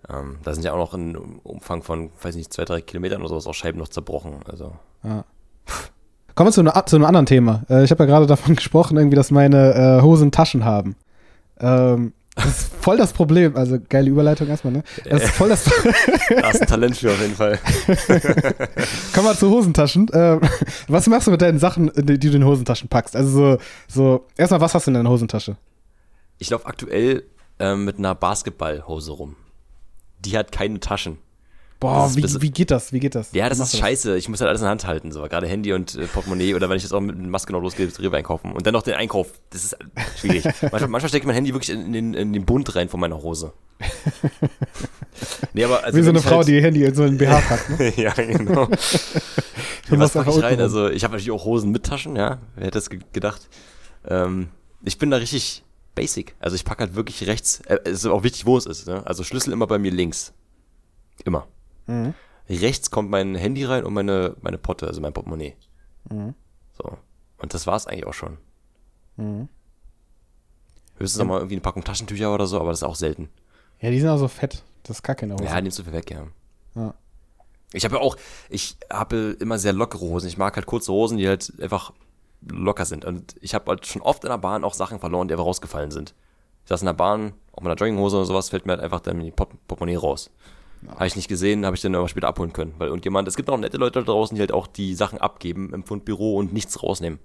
[0.09, 3.29] ähm, da sind ja auch noch einem Umfang von, weiß nicht, zwei, drei Kilometern oder
[3.29, 4.37] sowas auch Scheiben noch zerbrochen.
[4.45, 5.25] Also Ja.
[6.35, 7.63] Kommen wir zu, einer- zu einem anderen Thema.
[7.69, 10.95] Äh, ich habe ja gerade davon gesprochen, irgendwie, dass meine äh, Hosen Taschen haben.
[11.59, 13.55] Ähm, das ist voll das Problem.
[13.55, 14.83] Also geile Überleitung erstmal, ne?
[15.03, 15.63] Das ist voll das.
[16.29, 17.57] da hast ein Talent für auf jeden Fall.
[19.13, 20.07] Kommen wir zu Hosentaschen.
[20.13, 20.41] Ähm,
[20.87, 23.15] was machst du mit deinen Sachen, die die du in Hosentaschen packst?
[23.15, 25.57] Also so, so erstmal, was hast du in deiner Hosentasche?
[26.37, 27.23] Ich laufe aktuell
[27.57, 29.35] ähm, mit einer Basketballhose rum.
[30.19, 31.17] Die hat keine Taschen.
[31.79, 32.91] Boah, Das wie, wie geht das?
[32.91, 33.31] Wie geht das?
[33.33, 34.17] Ja, das Wie ist du scheiße.
[34.17, 36.69] Ich muss halt alles in der Hand halten, so gerade Handy und äh, Portemonnaie oder
[36.69, 38.95] wenn ich jetzt auch mit Maske noch losgehe, das Rewe einkaufen und dann noch den
[38.95, 39.27] Einkauf.
[39.51, 39.77] Das ist
[40.19, 40.43] schwierig.
[40.61, 43.21] manchmal, manchmal stecke ich mein Handy wirklich in, in, in den Bund rein von meiner
[43.21, 43.53] Hose.
[45.53, 47.39] nee, aber also Wie so eine Frau, halt, die ihr Handy in so einen BH
[47.47, 47.93] packt, ne?
[47.95, 48.67] ja, genau.
[49.89, 50.59] Ja, was packe ich rein?
[50.59, 52.39] Also ich habe natürlich auch Hosen mit Taschen, ja.
[52.55, 53.47] Wer hätte das ge gedacht?
[54.07, 54.49] Ähm,
[54.83, 55.63] ich bin da richtig
[55.93, 56.35] basic.
[56.39, 57.61] Also ich packe halt wirklich rechts.
[57.67, 58.87] Äh, es ist auch wichtig, wo es ist.
[58.87, 59.05] Ne?
[59.05, 60.33] Also Schlüssel immer bei mir links.
[61.23, 61.47] Immer.
[61.87, 62.13] Mhm.
[62.49, 65.55] Rechts kommt mein Handy rein und meine, meine Potte, also mein Portemonnaie.
[66.09, 66.33] Mhm.
[66.77, 66.97] So.
[67.37, 68.37] Und das war's eigentlich auch schon.
[69.17, 69.49] Mhm.
[70.97, 73.29] Höchstens noch mal irgendwie eine Packung Taschentücher oder so, aber das ist auch selten.
[73.79, 74.63] Ja, die sind auch so fett.
[74.83, 75.49] Das ist kacke in der Hose.
[75.49, 76.27] Ja, nimmst du viel weg, ja.
[76.75, 76.93] Ja.
[77.73, 78.15] Ich habe ja auch,
[78.49, 80.27] ich habe immer sehr lockere Hosen.
[80.27, 81.93] Ich mag halt kurze Hosen, die halt einfach
[82.41, 83.03] locker sind.
[83.03, 85.91] Und ich habe halt schon oft in der Bahn auch Sachen verloren, die einfach rausgefallen
[85.91, 86.15] sind.
[86.63, 89.01] Ich saß in der Bahn, auch mit einer Jogginghose oder sowas, fällt mir halt einfach
[89.01, 90.31] dann die Port Portemonnaie raus.
[90.89, 92.73] Habe ich nicht gesehen, habe ich dann aber später abholen können.
[92.77, 95.73] Weil irgendjemand, es gibt auch nette Leute da draußen, die halt auch die Sachen abgeben
[95.73, 97.19] im Fundbüro und nichts rausnehmen.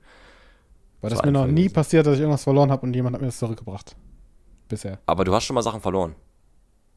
[1.01, 1.72] Weil das So mir noch nie gewesen.
[1.75, 3.96] passiert, dass ich irgendwas verloren habe und jemand hat mir das zurückgebracht.
[4.68, 4.98] Bisher.
[5.07, 6.14] Aber du hast schon mal Sachen verloren.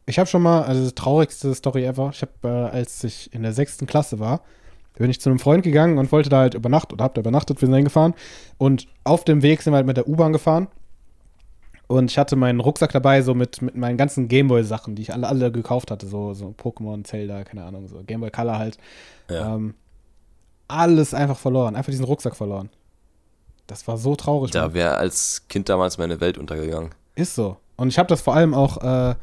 [0.06, 3.42] Ich habe schon mal, also die traurigste Story ever, ich habe, äh, als ich in
[3.42, 4.42] der sechsten Klasse war,
[4.98, 7.60] bin ich zu einem Freund gegangen und wollte da halt übernachten oder hab da übernachtet,
[7.62, 8.14] wir sind hingefahren
[8.58, 10.68] und auf dem Weg sind wir halt mit der U-Bahn gefahren
[11.88, 15.28] und ich hatte meinen Rucksack dabei, so mit, mit meinen ganzen Gameboy-Sachen, die ich alle,
[15.28, 18.78] alle gekauft hatte, so, so Pokémon, Zelda, keine Ahnung, so Gameboy Color halt.
[19.30, 19.56] Ja.
[19.56, 19.76] Ähm,
[20.68, 22.70] alles einfach verloren, einfach diesen Rucksack verloren.
[23.68, 24.52] Das war so traurig.
[24.52, 26.94] Da wäre als Kind damals meine Welt untergegangen.
[27.16, 27.58] Ist so.
[27.78, 29.16] Und ich habe das vor allem auch, äh,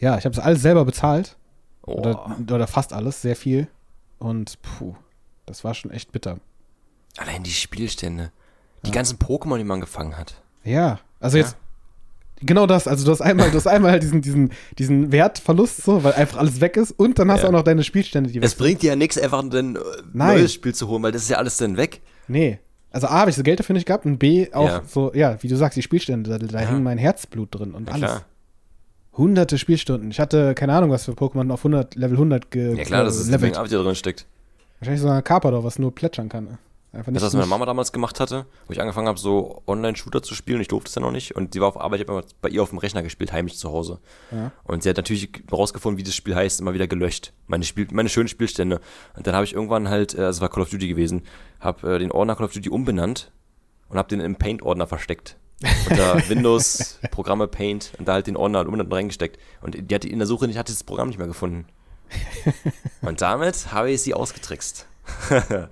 [0.00, 1.36] ja, ich habe das alles selber bezahlt.
[1.86, 1.92] Oh.
[1.94, 3.68] Oder, oder fast alles, sehr viel.
[4.18, 4.94] Und puh,
[5.46, 6.38] das war schon echt bitter.
[7.16, 8.32] Allein die Spielstände.
[8.86, 10.34] Die ganzen Pokémon, die man gefangen hat.
[10.62, 11.44] Ja, also Ja.
[11.44, 11.56] jetzt,
[12.44, 12.86] genau das.
[12.88, 16.38] Also du hast einmal, du hast einmal halt diesen, diesen, diesen Wertverlust, so, weil einfach
[16.38, 16.92] alles weg ist.
[16.92, 17.48] Und dann hast du Ja.
[17.48, 19.48] auch noch deine Spielstände, die weg Es bringt dir ja nichts, einfach ein
[20.12, 20.36] Nein.
[20.36, 22.00] neues Spiel zu holen, weil das ist ja alles dann weg.
[22.28, 22.58] Nee.
[22.90, 24.82] Also A, habe ich so Geld dafür nicht gehabt und B, auch Ja.
[24.86, 26.68] so, ja, wie du sagst, die Spielstände, da, da Ja.
[26.68, 28.04] hing mein Herzblut drin und Ja, alles.
[28.10, 28.24] klar.
[29.16, 30.10] Hunderte Spielstunden.
[30.10, 33.16] Ich hatte keine Ahnung, was für Pokémon auf 100, Level 100 ge Ja klar, das
[33.16, 34.26] ist da drin steckt.
[34.80, 36.58] Wahrscheinlich so ein Carpador, was nur plätschern kann.
[36.94, 40.22] Einfach nicht, Das, was meine Mama damals gemacht hatte, wo ich angefangen habe, so Online-Shooter
[40.22, 41.34] zu spielen, ich durfte es ja noch nicht.
[41.34, 43.70] Und sie war auf Arbeit, ich habe bei ihr auf dem Rechner gespielt, heimlich zu
[43.72, 43.98] Hause.
[44.30, 44.52] Ja.
[44.62, 47.32] Und sie hat natürlich rausgefunden, wie das Spiel heißt, immer wieder gelöscht.
[47.46, 48.80] Meine, Spiel, meine schönen Spielstände.
[49.16, 51.22] Und dann habe ich irgendwann halt, äh, also es war Call of Duty gewesen,
[51.58, 53.32] habe äh, den Ordner Call of Duty umbenannt
[53.88, 55.36] und habe den im Paint-Ordner versteckt.
[55.88, 59.38] Unter Windows, Programme Paint und da halt den Ordner umbenannt und reingesteckt.
[59.62, 61.66] Und die hatte in der Suche nicht, hatte das Programm nicht mehr gefunden.
[63.02, 64.86] Und damit habe ich sie ausgetrickst.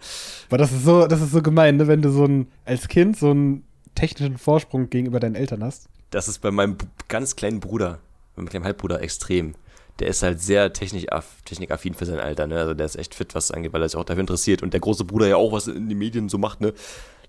[0.48, 1.88] Aber das ist so, das ist so gemein, ne?
[1.88, 3.64] wenn du so ein, als Kind so einen
[3.94, 5.88] technischen Vorsprung gegenüber deinen Eltern hast.
[6.10, 6.76] Das ist bei meinem
[7.08, 7.98] ganz kleinen Bruder,
[8.36, 9.54] meinem kleinen Halbbruder extrem.
[9.98, 12.58] Der ist halt sehr technikaff, technikaffin für sein Alter, ne?
[12.58, 14.62] Also der ist echt fit, was angeht, weil er sich auch dafür interessiert.
[14.62, 16.72] Und der große Bruder ja auch, was in den Medien so macht, ne?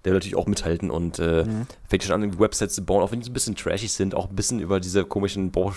[0.04, 1.46] Der will natürlich auch mithalten und äh,
[1.88, 4.30] fängt schon an, Websites zu bauen, auch wenn die so ein bisschen trashig sind, auch
[4.30, 5.74] ein bisschen über diese komischen Bau,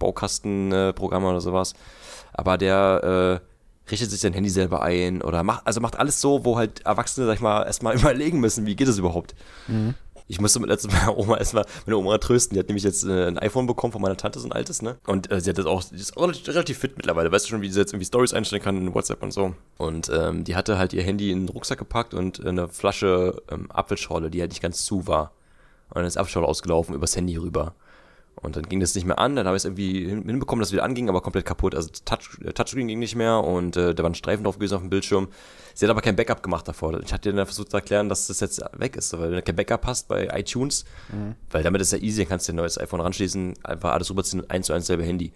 [0.00, 1.74] Baukastenprogramme oder sowas.
[2.32, 3.47] Aber der äh,
[3.90, 7.26] richtet sich sein Handy selber ein oder macht, also macht alles so, wo halt Erwachsene,
[7.26, 9.34] sag ich mal, erstmal überlegen müssen, wie geht das überhaupt.
[10.30, 12.54] Ich musste mit letztes Mal Oma erstmal meine Oma trösten.
[12.54, 14.98] Die hat nämlich jetzt äh, ein iPhone bekommen von meiner Tante, so ein altes, ne?
[15.06, 17.32] Und äh, sie hat das auch, die ist relativ, relativ fit mittlerweile.
[17.32, 19.54] Weißt du schon, wie sie jetzt irgendwie Stories einstellen kann in WhatsApp und so.
[19.78, 23.70] Und ähm, die hatte halt ihr Handy in den Rucksack gepackt und eine Flasche ähm,
[23.70, 25.32] Apfelschorle, die halt nicht ganz zu war.
[25.88, 27.74] Und dann ist Apfelschorle ausgelaufen übers Handy rüber.
[28.40, 30.72] Und dann ging das nicht mehr an, dann habe ich es irgendwie hinbekommen, dass es
[30.72, 31.74] wieder anging, aber komplett kaputt.
[31.74, 34.80] Also Touch, äh, Touchscreen ging nicht mehr und äh, da waren Streifen drauf gewesen auf
[34.80, 35.28] dem Bildschirm.
[35.74, 37.00] Sie hat aber kein Backup gemacht davor.
[37.02, 39.56] Ich hatte dann versucht zu erklären, dass das jetzt weg ist, weil wenn du kein
[39.56, 41.34] Backup hast bei iTunes, mhm.
[41.50, 44.42] weil damit ist ja easy, dann kannst du ein neues iPhone ranschließen, einfach alles rüberziehen
[44.42, 45.32] und eins zu eins selber Handy.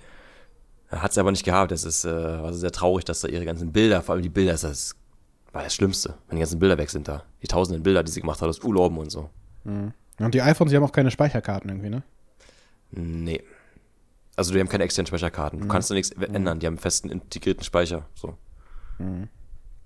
[0.90, 1.72] Hat sie aber nicht gehabt.
[1.72, 4.52] Das ist äh, war sehr traurig, dass da ihre ganzen Bilder, vor allem die Bilder,
[4.52, 4.94] das, das
[5.52, 7.24] war das Schlimmste, wenn die ganzen Bilder weg sind da.
[7.42, 9.30] Die tausenden Bilder, die sie gemacht hat aus Urlauben und so.
[9.64, 9.92] Mhm.
[10.18, 12.02] Und die iPhones, die haben auch keine Speicherkarten irgendwie, ne?
[12.92, 13.42] Nee.
[14.36, 15.58] Also die haben keine externen Speicherkarten.
[15.58, 15.70] Du mhm.
[15.70, 16.34] kannst da nichts mhm.
[16.34, 16.58] ändern.
[16.60, 18.06] Die haben einen festen integrierten Speicher.
[18.14, 18.38] So.
[18.98, 19.28] Mhm.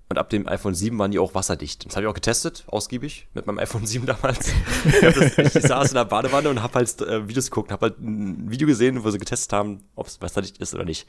[0.09, 1.85] Und ab dem iPhone 7 waren die auch wasserdicht.
[1.85, 4.53] Das habe ich auch getestet, ausgiebig, mit meinem iPhone 7 damals.
[4.85, 7.99] ich, das, ich saß in der Badewanne und habe halt äh, Videos geguckt, habe halt
[7.99, 11.03] ein Video gesehen, wo sie getestet haben, ob es wasserdicht ist oder nicht.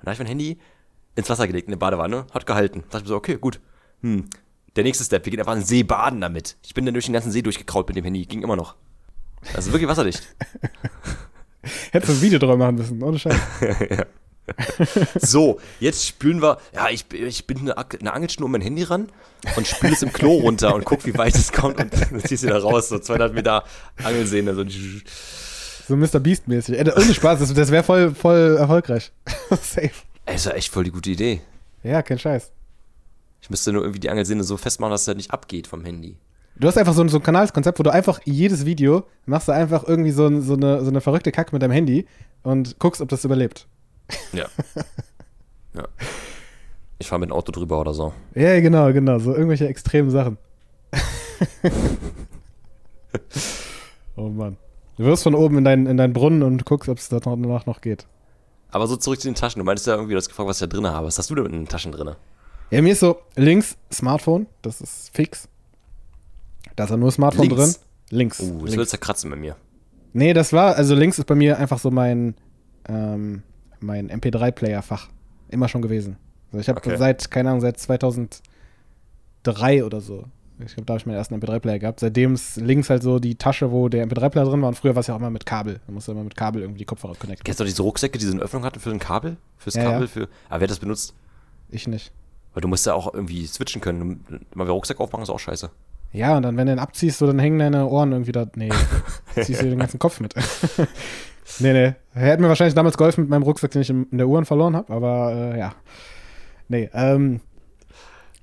[0.00, 0.58] Und dann habe ich mein Handy
[1.14, 2.80] ins Wasser gelegt, in der Badewanne, hat gehalten.
[2.80, 3.60] Da dachte ich mir so, okay, gut.
[4.02, 4.28] Hm.
[4.74, 6.56] Der nächste Step, wir gehen einfach in den See baden damit.
[6.64, 8.74] Ich bin dann durch den ganzen See durchgekraut mit dem Handy, ging immer noch.
[9.54, 10.34] Also wirklich wasserdicht.
[11.92, 13.36] Hättest du ein Video drüber machen müssen, ohne Scheiß.
[13.90, 14.06] ja.
[15.20, 16.58] So, jetzt spülen wir.
[16.74, 19.08] Ja, ich, ich bin eine, eine Angelschnur um mein Handy ran
[19.56, 22.42] und spüle es im Klo runter und guck, wie weit es kommt und dann ziehst
[22.42, 23.64] du da raus, so 200 Meter
[24.02, 24.54] Angelsehne.
[24.54, 24.64] So,
[25.88, 26.20] so Mr.
[26.20, 26.78] Beast-mäßig.
[26.78, 29.12] Äh, ohne Spaß, das, das wäre voll, voll erfolgreich.
[29.50, 29.90] Safe.
[30.26, 31.40] Ey, ist ja echt voll die gute Idee.
[31.82, 32.50] Ja, kein Scheiß.
[33.42, 36.16] Ich müsste nur irgendwie die Angelsehne so festmachen, dass es halt nicht abgeht vom Handy.
[36.60, 39.52] Du hast einfach so ein, so ein Kanalskonzept, wo du einfach jedes Video machst du
[39.52, 42.06] einfach irgendwie so, so, eine, so eine verrückte Kacke mit deinem Handy
[42.42, 43.66] und guckst, ob das überlebt.
[44.34, 44.44] Ja.
[45.74, 45.84] ja.
[46.98, 48.12] Ich fahre mit dem Auto drüber oder so.
[48.34, 49.18] Ja, genau, genau.
[49.18, 50.36] So irgendwelche extremen Sachen.
[54.16, 54.58] oh Mann.
[54.98, 57.80] Du wirst von oben in deinen, in deinen Brunnen und guckst, ob es danach noch
[57.80, 58.06] geht.
[58.70, 59.60] Aber so zurück zu den Taschen.
[59.60, 61.06] Du meintest ja irgendwie, du hast gefragt, was ich da drin habe.
[61.06, 62.16] Was hast du denn in den Taschen drin?
[62.70, 65.48] Ja, mir ist so links Smartphone, das ist fix.
[66.76, 67.56] Da ist ja nur Smartphone links.
[67.56, 67.74] drin.
[68.10, 68.40] Links.
[68.40, 68.76] Uh, das links.
[68.76, 69.56] wird zerkratzen bei mir.
[70.12, 72.34] Nee, das war, also links ist bei mir einfach so mein,
[72.88, 73.42] ähm,
[73.80, 75.08] mein MP3-Player-Fach.
[75.48, 76.16] Immer schon gewesen.
[76.52, 76.96] Also ich habe okay.
[76.96, 80.24] seit, keine Ahnung, seit 2003 oder so.
[80.58, 82.00] Ich glaube, da habe ich meinen ersten MP3-Player gehabt.
[82.00, 84.68] Seitdem ist links halt so die Tasche, wo der MP3-Player drin war.
[84.68, 85.80] Und früher war es ja auch immer mit Kabel.
[85.86, 87.44] Da musste immer mit Kabel irgendwie die Kopfhörer connecten.
[87.44, 89.36] Kennst du diese Rucksäcke, die so eine Öffnung hatten für ein Kabel?
[89.56, 90.02] Fürs ja, Kabel?
[90.02, 90.08] Ja.
[90.08, 91.14] Für, aber wer hat das benutzt?
[91.70, 92.12] Ich nicht.
[92.52, 94.24] Weil du musst ja auch irgendwie switchen können.
[94.54, 95.70] Mal wieder Rucksack aufmachen ist auch scheiße.
[96.12, 98.46] Ja, und dann, wenn du den abziehst, so, dann hängen deine Ohren irgendwie da.
[98.56, 98.70] Nee,
[99.40, 100.34] ziehst du den ganzen Kopf mit.
[101.60, 101.94] nee, nee.
[102.14, 104.74] Er hätte mir wahrscheinlich damals geholfen mit meinem Rucksack, den ich in der Uhren verloren
[104.74, 105.72] habe, aber äh, ja.
[106.68, 107.40] Nee, ähm.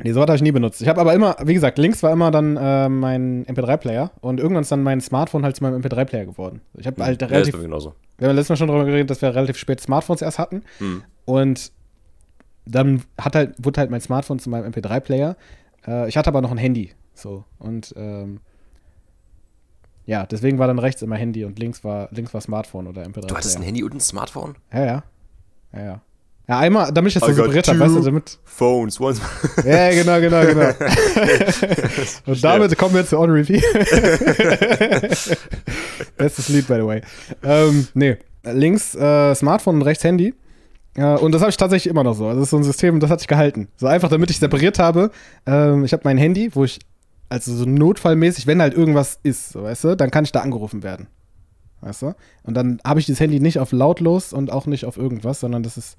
[0.04, 0.80] Nee, so habe ich nie benutzt.
[0.80, 4.62] Ich habe aber immer, wie gesagt, links war immer dann äh, mein MP3-Player und irgendwann
[4.62, 6.62] ist dann mein Smartphone halt zu meinem MP3-Player geworden.
[6.76, 7.60] Ich habe halt ja, relativ.
[7.60, 7.96] genauso.
[8.20, 10.62] Wir haben letztes Mal schon darüber geredet, dass wir relativ spät Smartphones erst hatten.
[10.78, 11.02] Hm.
[11.26, 11.72] Und
[12.66, 15.36] dann hat halt, wurde halt mein Smartphone zu meinem MP3-Player.
[15.88, 16.92] Äh, ich hatte aber noch ein Handy.
[17.18, 17.46] So.
[17.60, 18.40] Und ähm,
[20.06, 23.28] ja, deswegen war dann rechts immer Handy und links war, links war Smartphone oder MP3.
[23.28, 24.56] Du hattest ein Handy und ein Smartphone?
[24.72, 25.04] Ja, ja.
[25.74, 26.02] Ja, ja.
[26.50, 28.40] Ja, einmal, damit ich das so separiert habe, weißt du, damit.
[28.46, 29.20] Phones, once.
[29.66, 30.70] Ja, genau, genau, genau.
[32.26, 33.60] und damit kommen wir zu On Review.
[36.18, 37.02] Bestes Lied, by the way.
[37.44, 40.34] Ähm, nee, links äh, Smartphone und rechts Handy.
[40.96, 42.28] Ja, und das habe ich tatsächlich immer noch so.
[42.28, 43.68] Also das ist so ein System, das hat sich gehalten.
[43.76, 45.12] So einfach, damit ich separiert habe.
[45.46, 46.80] Ähm, ich habe mein Handy, wo ich,
[47.30, 50.84] also so notfallmäßig, wenn halt irgendwas ist, so, weißt du, dann kann ich da angerufen
[50.84, 51.08] werden.
[51.82, 52.16] Weißt du?
[52.44, 55.64] Und dann habe ich dieses Handy nicht auf lautlos und auch nicht auf irgendwas, sondern
[55.64, 55.98] das ist,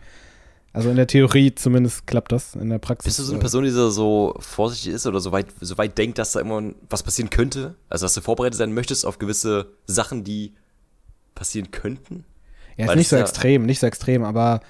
[0.72, 3.04] also in der Theorie zumindest klappt das, in der Praxis.
[3.04, 5.96] Bist du so eine äh, Person, die so vorsichtig ist oder so weit, so weit
[5.96, 7.76] denkt, dass da immer was passieren könnte?
[7.88, 10.54] Also, dass du vorbereitet sein möchtest auf gewisse Sachen, die
[11.34, 12.24] passieren könnten?
[12.76, 14.60] Ja, ist nicht so extrem, nicht so extrem, aber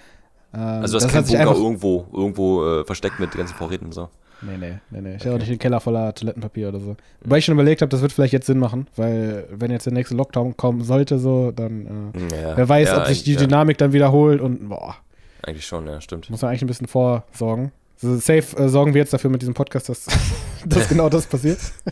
[0.55, 4.09] ähm, also du hast keinen Bunker irgendwo, irgendwo äh, versteckt mit ganzen Vorräten und so.
[4.41, 5.11] Nee, nee, nee, nee.
[5.11, 5.27] Ich okay.
[5.27, 6.97] habe auch nicht einen Keller voller Toilettenpapier oder so.
[7.23, 9.93] Wobei ich schon überlegt habe, das wird vielleicht jetzt Sinn machen, weil wenn jetzt der
[9.93, 12.57] nächste Lockdown kommen sollte, so, dann äh, ja.
[12.57, 14.97] wer weiß, ja, ob sich die Dynamik dann wiederholt und boah.
[15.43, 16.31] Eigentlich schon, ja, stimmt.
[16.31, 17.73] Muss man eigentlich ein bisschen vorsorgen.
[18.03, 20.07] Also safe äh, sorgen wir jetzt dafür mit diesem Podcast, dass,
[20.67, 21.59] dass genau das passiert.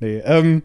[0.00, 0.62] nee, ähm,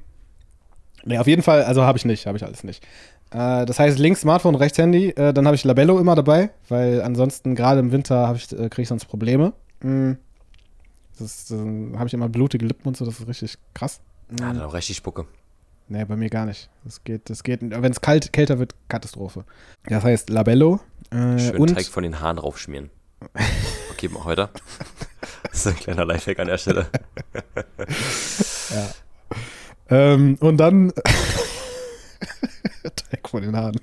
[1.06, 2.86] nee, auf jeden Fall, also habe ich nicht, habe ich alles nicht.
[3.32, 5.10] Äh, das heißt links Smartphone, rechts Handy.
[5.10, 8.84] Äh, dann habe ich Labello immer dabei, weil ansonsten gerade im Winter ich, äh, kriege
[8.84, 9.54] ich sonst Probleme.
[9.82, 10.18] Mhm.
[11.20, 14.00] Das habe ich immer blutige Lippen und so, das ist richtig krass.
[14.30, 14.38] Mhm.
[14.40, 15.26] Ja, dann auch richtig Spucke.
[15.90, 16.70] Nee, bei mir gar nicht.
[16.84, 17.62] Das geht, das geht.
[17.62, 19.44] Wenn es kalt, kälter wird, Katastrophe.
[19.86, 20.80] Das heißt Labello.
[21.12, 22.92] Äh, Schön und Teig von den Haaren raufschmieren.
[23.92, 24.50] Okay, mal weiter.
[25.44, 26.88] Das ist ein kleiner Lifehack an der Stelle.
[28.70, 28.90] ja.
[29.90, 30.94] Ähm, und dann
[32.90, 33.80] Dreck von den Haaren.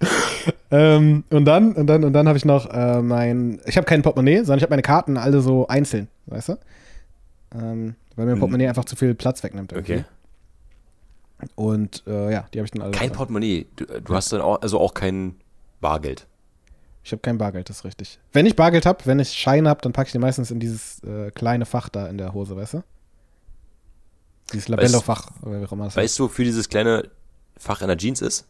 [0.70, 3.60] ähm, und dann, und dann, und dann habe ich noch äh, mein.
[3.66, 6.58] Ich habe kein Portemonnaie, sondern ich habe meine Karten alle so einzeln, weißt du?
[7.54, 8.40] Ähm, weil mir ein hm.
[8.40, 9.72] Portemonnaie einfach zu viel Platz wegnimmt.
[9.72, 9.94] Irgendwie.
[9.94, 10.04] Okay.
[11.54, 12.92] Und äh, ja, die habe ich dann alle.
[12.92, 13.66] Kein Portemonnaie.
[13.76, 15.36] Du, äh, du hast dann auch, also auch kein
[15.80, 16.26] Bargeld.
[17.04, 18.18] Ich habe kein Bargeld, das ist richtig.
[18.32, 21.02] Wenn ich Bargeld habe, wenn ich Scheine habe, dann packe ich die meistens in dieses
[21.04, 22.82] äh, kleine Fach da in der Hose, weißt du?
[24.52, 26.04] Dieses Labello-Fach, oder wie auch immer das heißt.
[26.04, 27.08] Weißt du, wofür dieses kleine
[27.58, 28.46] Fach in der Jeans ist?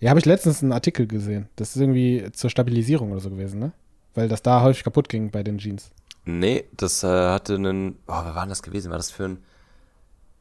[0.00, 1.48] Ja, habe ich letztens einen Artikel gesehen.
[1.56, 3.72] Das ist irgendwie zur Stabilisierung oder so gewesen, ne?
[4.14, 5.90] Weil das da häufig kaputt ging bei den Jeans.
[6.24, 7.96] Nee, das äh, hatte einen.
[8.06, 8.90] Oh, wer war denn das gewesen?
[8.90, 9.38] War das für ein.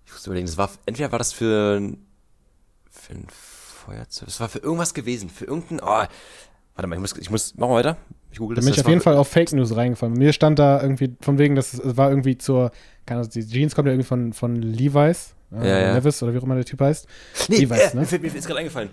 [0.06, 0.70] Ich muss überlegen, das war.
[0.86, 1.98] Entweder war das für ein.
[2.90, 4.28] Für ein Feuerzeug.
[4.28, 5.30] Das war für irgendwas gewesen.
[5.30, 5.80] Für irgendein.
[5.82, 5.86] Oh,
[6.76, 7.18] warte mal, ich muss.
[7.18, 7.98] Ich muss machen wir weiter.
[8.32, 8.66] Ich google Da das.
[8.66, 10.14] bin ich auf jeden Fall auf Fake News reingefallen.
[10.18, 12.72] Mir stand da irgendwie von wegen, das war irgendwie zur.
[13.06, 15.36] Keine Ahnung, die Jeans kommt ja irgendwie von, von Levi's.
[15.54, 15.94] Äh, Ja, ja.
[15.96, 17.08] Levis oder wie auch immer der Typ heißt.
[17.50, 18.08] Nee, Levi's, äh, ne?
[18.22, 18.90] mir, ist gerade eingefallen.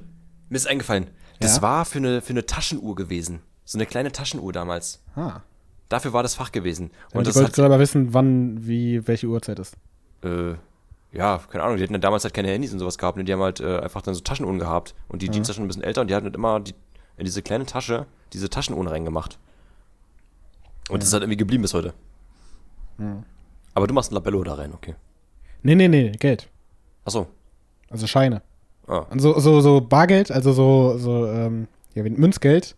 [0.49, 1.07] Mir ist eingefallen.
[1.41, 1.63] Das Ja?
[1.63, 3.41] war für eine, für eine Taschenuhr gewesen.
[3.65, 5.03] So eine kleine Taschenuhr damals.
[5.15, 5.41] Ah.
[5.89, 6.91] Dafür war das Fach gewesen.
[7.13, 9.77] Und Und ich das wollte hat, selber wissen, wann, wie, welche Uhrzeit ist.
[10.23, 10.55] äh,
[11.13, 13.33] ja, keine Ahnung, die hatten ja damals halt keine Handys und sowas gehabt und die
[13.33, 14.95] haben halt äh, einfach dann so Taschenuhren gehabt.
[15.09, 15.33] Und die Mhm.
[15.33, 16.75] Jeans sind schon ein bisschen älter und die hatten halt immer die,
[17.17, 19.39] in diese kleine Tasche diese Taschenuhren reingemacht.
[20.89, 21.95] Und das ist halt irgendwie geblieben bis heute.
[22.99, 23.25] Mhm.
[23.75, 24.95] Aber du machst ein Labello da rein, okay.
[25.63, 26.49] Nee, nee, nee, Geld.
[27.05, 27.27] Achso.
[27.91, 28.43] Also Scheine.
[28.87, 29.07] Ah.
[29.11, 32.77] Und so, so, so Bargeld, also so, so ähm, ja, Münzgeld,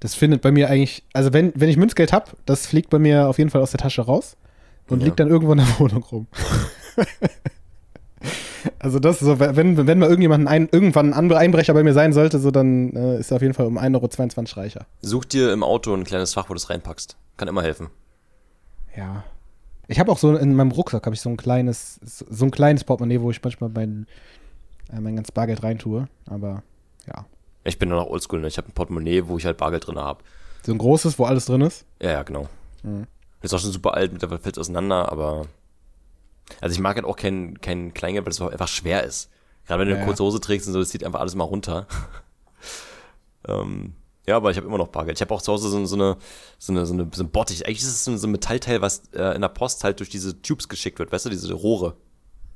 [0.00, 3.28] das findet bei mir eigentlich, also wenn, wenn ich Münzgeld habe, das fliegt bei mir
[3.28, 4.36] auf jeden Fall aus der Tasche raus
[4.88, 5.06] und Ja.
[5.06, 6.26] liegt dann irgendwo in der Wohnung rum.
[8.78, 12.12] also das ist so, wenn, wenn mal irgendjemand ein, irgendwann ein Einbrecher bei mir sein
[12.12, 13.94] sollte, so dann äh, ist er auf jeden Fall um 1,22
[14.56, 14.86] Euro reicher.
[15.00, 17.16] Such dir im Auto ein kleines Fach, wo du es reinpackst.
[17.36, 17.88] Kann immer helfen.
[18.96, 19.24] Ja.
[19.88, 22.84] Ich habe auch so in meinem Rucksack habe ich so ein kleines, so ein kleines
[22.84, 24.06] Portemonnaie, wo ich manchmal mein,
[24.92, 26.08] äh, mein ganzes Bargeld reintue.
[26.26, 26.62] Aber
[27.06, 27.24] ja.
[27.64, 28.48] Ich bin nur noch oldschool, ne?
[28.48, 30.22] Ich habe ein Portemonnaie, wo ich halt Bargeld drin habe.
[30.62, 31.86] So ein großes, wo alles drin ist.
[32.02, 32.48] Ja, ja, genau.
[32.82, 33.06] Mhm.
[33.40, 35.46] Ist auch schon super alt, mittlerweile fällt es auseinander, aber.
[36.60, 39.30] Also ich mag halt auch kein, kein Kleingeld, weil es einfach schwer ist.
[39.66, 41.44] Gerade wenn du Ja, eine kurze Hose trägst und so, das zieht einfach alles mal
[41.44, 41.86] runter.
[43.48, 43.94] ähm,
[44.28, 45.18] ja, aber ich habe immer noch Bargeld.
[45.18, 46.16] Ich habe auch zu Hause so, so, eine,
[46.58, 47.66] so, eine, so, eine, so ein Bottich.
[47.66, 50.68] Eigentlich ist es so, ein- Metallteil, was äh, in der Post halt durch diese Tubes
[50.68, 51.96] geschickt wird, weißt du, diese Rohre.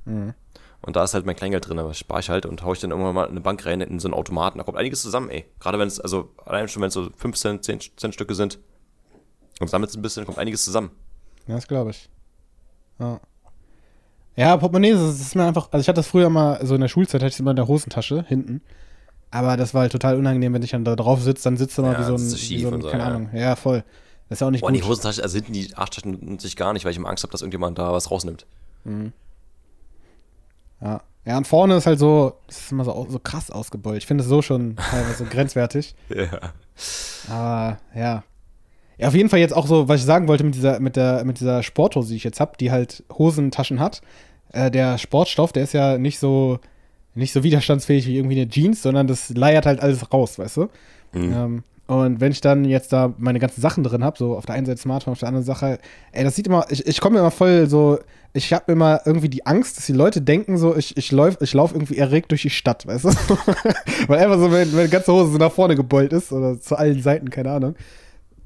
[0.05, 0.33] Mhm.
[0.81, 2.91] Und da ist halt mein Kleingeld drin, aber spare ich halt und haue ich dann
[2.91, 4.57] irgendwann mal in eine Bank rein, in so einen Automaten.
[4.57, 5.45] Da kommt einiges zusammen, ey.
[5.59, 8.59] Gerade wenn es, also allein schon, wenn es so 5 Cent, 10 Cent Stücke sind.
[9.61, 10.91] Und sammelt es ein bisschen, kommt einiges zusammen.
[11.47, 12.09] Ja, das glaube ich.
[12.99, 13.19] Ja.
[14.35, 16.87] Ja, Portemonnaie, das ist mir einfach, also ich hatte das früher mal, so in der
[16.87, 18.61] Schulzeit hatte ich es immer in der Hosentasche, hinten.
[19.33, 21.81] Aber das war halt total unangenehm, wenn ich dann da drauf sitze, dann sitzt du
[21.81, 23.09] mal Ja, wie so ein, wie so ein so, keine ja.
[23.09, 23.29] Ahnung.
[23.33, 23.83] Ja, voll.
[24.29, 24.77] Das ist ja auch nicht Boah, gut.
[24.79, 27.31] die Hosentasche, also hinten die Arschtaschen nutze ich gar nicht, weil ich immer Angst habe,
[27.31, 28.45] dass irgendjemand da was rausnimmt.
[30.81, 31.01] Ja.
[31.25, 33.97] ja, und vorne ist halt so, das ist immer so, so krass ausgebeult.
[33.97, 35.95] Ich finde es so schon teilweise grenzwertig.
[36.09, 36.53] Ja.
[37.27, 38.23] Aber ja.
[38.99, 41.25] Ja, auf jeden Fall jetzt auch so, was ich sagen wollte mit dieser, mit der,
[41.25, 44.03] mit dieser Sporthose, die ich jetzt habe, die halt Hosentaschen hat.
[44.51, 46.59] Äh, der Sportstoff, der ist ja nicht so,
[47.15, 50.61] nicht so widerstandsfähig wie irgendwie eine Jeans, sondern das leiert halt alles raus, weißt du?
[51.13, 51.33] Mhm.
[51.33, 54.55] Ähm, und wenn ich dann jetzt da meine ganzen Sachen drin habe, so auf der
[54.55, 55.79] einen Seite Smartphone, auf der anderen Sache,
[56.13, 57.99] ey, das sieht immer, ich, ich komme immer voll so,
[58.31, 61.53] ich habe immer irgendwie die Angst, dass die Leute denken so, ich, ich laufe ich
[61.53, 63.09] lauf irgendwie erregt durch die Stadt, weißt du?
[64.07, 67.01] Weil einfach so, wenn meine ganze Hose so nach vorne gebeult ist oder zu allen
[67.01, 67.75] Seiten, keine Ahnung.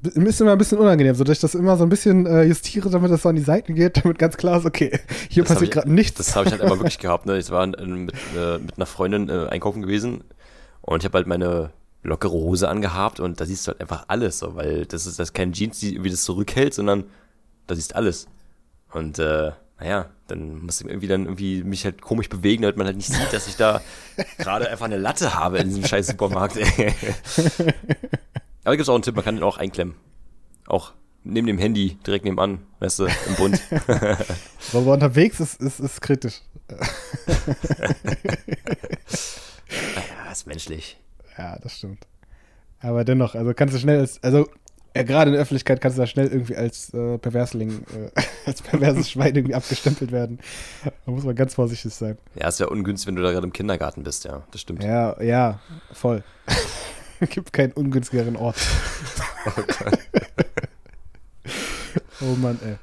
[0.02, 2.88] Ist immer ein bisschen unangenehm, so dass ich das immer so ein bisschen äh, justiere,
[2.88, 5.72] damit das so an die Seiten geht, damit ganz klar ist, okay, hier Das passiert
[5.72, 6.18] gerade nichts.
[6.18, 7.26] Das habe ich halt einmal wirklich gehabt.
[7.26, 7.36] Ne?
[7.38, 10.22] Ich war mit, äh, mit einer Freundin äh, einkaufen gewesen
[10.82, 11.70] und ich habe halt meine
[12.04, 15.30] lockere Hose angehabt und da siehst du halt einfach alles, so, weil das ist das
[15.30, 17.04] ist kein Jeans, die irgendwie das zurückhält, sondern
[17.66, 18.28] da siehst du alles.
[18.92, 22.86] Und äh, naja, dann musste ich irgendwie dann irgendwie mich halt komisch bewegen, damit man
[22.86, 23.80] halt nicht sieht, dass ich da
[24.38, 26.56] gerade einfach eine Latte habe in diesem scheiß Supermarkt.
[26.56, 26.94] ey.
[28.68, 29.94] Aber gibt es auch einen Tipp, man kann den auch einklemmen.
[30.66, 30.92] Auch
[31.24, 33.58] neben dem Handy, direkt nebenan, weißt du, im Bund.
[34.74, 36.42] Aber unterwegs ist, ist, ist kritisch.
[40.26, 40.98] ja, ist menschlich.
[41.38, 42.06] Ja, das stimmt.
[42.80, 44.46] Aber dennoch, also kannst du schnell als, also
[44.94, 48.60] ja, gerade in der Öffentlichkeit kannst du da schnell irgendwie als äh, Perversling, äh, als
[48.60, 50.40] perverses Schwein irgendwie abgestempelt werden.
[50.84, 52.18] Da muss man ganz vorsichtig sein.
[52.34, 54.84] Ja, ist ja ungünstig, wenn du da gerade im Kindergarten bist, ja, das stimmt.
[54.84, 55.58] Ja, ja,
[55.90, 56.22] voll.
[57.30, 58.56] Gibt keinen ungünstigeren Ort.
[62.20, 62.76] oh Mann, ey.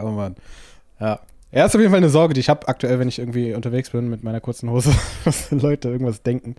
[0.00, 0.36] Oh Mann.
[1.00, 1.20] Ja.
[1.50, 3.90] Ja, ist auf jeden Fall eine Sorge, die ich habe aktuell, wenn ich irgendwie unterwegs
[3.90, 4.92] bin mit meiner kurzen Hose,
[5.24, 6.56] was Leute irgendwas denken.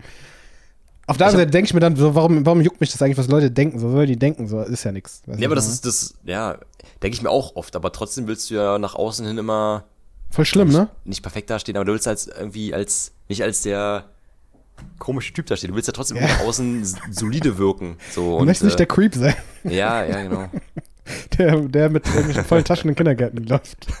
[1.06, 3.18] Auf der anderen Seite denke ich mir dann, so, warum, warum juckt mich das eigentlich,
[3.18, 3.78] was Leute denken?
[3.78, 5.22] So soll die denken, so ist ja nichts.
[5.26, 6.58] Ja, aber das ist das, ja,
[7.02, 9.84] denke ich mir auch oft, aber trotzdem willst du ja nach außen hin immer
[10.30, 10.88] voll schlimm, ne?
[11.04, 14.04] nicht perfekt dastehen, aber du willst als irgendwie als, nicht als der
[14.98, 16.24] komische Typ dastehen, du willst ja trotzdem Ja.
[16.26, 17.96] nach außen solide wirken.
[18.12, 20.48] So, Du möchtest nicht der äh, Creep sein, Ja, ja, genau.
[21.38, 23.86] der, der mit irgendwelchen vollen Taschen in den Kindergärten läuft.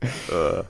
[0.00, 0.62] äh,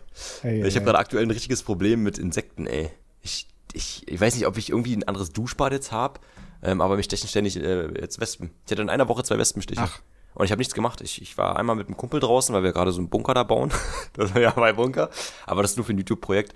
[0.42, 2.90] Hey, ich habe gerade aktuell ein richtiges Problem mit Insekten, ey.
[3.22, 6.18] Ich, ich, ich weiß nicht, ob ich irgendwie ein anderes Duschbad jetzt habe,
[6.62, 8.50] ähm, aber mich stechen ständig äh, jetzt Wespen.
[8.66, 9.80] Ich hatte in einer Woche zwei Wespenstiche.
[9.82, 10.00] Ach.
[10.34, 11.00] Und ich habe nichts gemacht.
[11.00, 13.42] Ich, ich war einmal mit einem Kumpel draußen, weil wir gerade so einen Bunker da
[13.42, 13.70] bauen.
[14.14, 15.10] das war ja mein Bunker.
[15.46, 16.54] Aber das ist nur für ein YouTube-Projekt.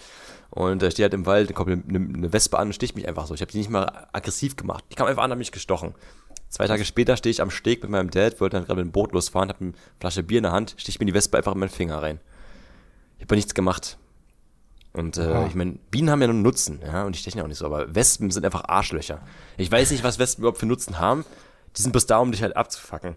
[0.54, 3.08] Und da steht halt im Wald, dann kommt eine, eine Wespe an und sticht mich
[3.08, 3.32] einfach so.
[3.32, 4.84] Ich habe die nicht mal aggressiv gemacht.
[4.90, 5.94] Die kam einfach an, hat mich gestochen.
[6.50, 8.92] Zwei Tage später stehe ich am Steg mit meinem Dad, wollte dann gerade mit dem
[8.92, 11.58] Boot losfahren, habe eine Flasche Bier in der Hand, sticht mir die Wespe einfach in
[11.58, 12.20] meinen Finger rein.
[13.16, 13.96] Ich habe nichts gemacht.
[14.92, 15.46] Und äh, Aha.
[15.46, 17.56] ich meine, Bienen haben ja nur einen Nutzen, ja, und die stechen ja auch nicht
[17.56, 19.22] so, aber Wespen sind einfach Arschlöcher.
[19.56, 21.24] Ich weiß nicht, was Wespen überhaupt für Nutzen haben.
[21.78, 23.16] Die sind bloß da, um dich halt abzufacken.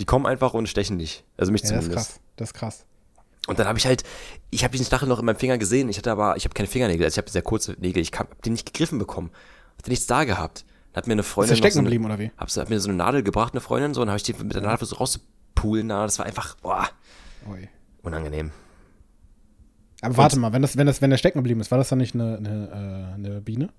[0.00, 1.24] Die kommen einfach und stechen dich.
[1.36, 2.08] Also mich Ja, das ist zumindest.
[2.08, 2.20] krass.
[2.36, 2.86] Das ist krass.
[3.48, 4.04] Und dann habe ich halt,
[4.50, 5.88] ich habe diesen Stachel noch in meinem Finger gesehen.
[5.88, 8.02] Ich hatte aber, ich habe keine Fingernägel, also ich habe sehr kurze Nägel.
[8.02, 9.30] Ich habe den nicht gegriffen bekommen.
[9.78, 10.64] Hatte nichts da gehabt.
[10.92, 12.30] Dann hat mir eine Ist Freundin noch stecken so eine, geblieben oder wie?
[12.36, 14.54] hab, hat mir so eine Nadel gebracht, eine Freundin, so, und habe ich die mit
[14.54, 15.88] der Nadel versucht rauszupulen.
[15.88, 16.88] Das war einfach, boah,
[17.50, 17.68] Ui.
[18.02, 18.50] unangenehm.
[20.00, 21.98] Aber warte mal, wenn, das, wenn, das, wenn der stecken geblieben ist, war das dann
[21.98, 23.70] nicht eine, eine, äh, eine Biene?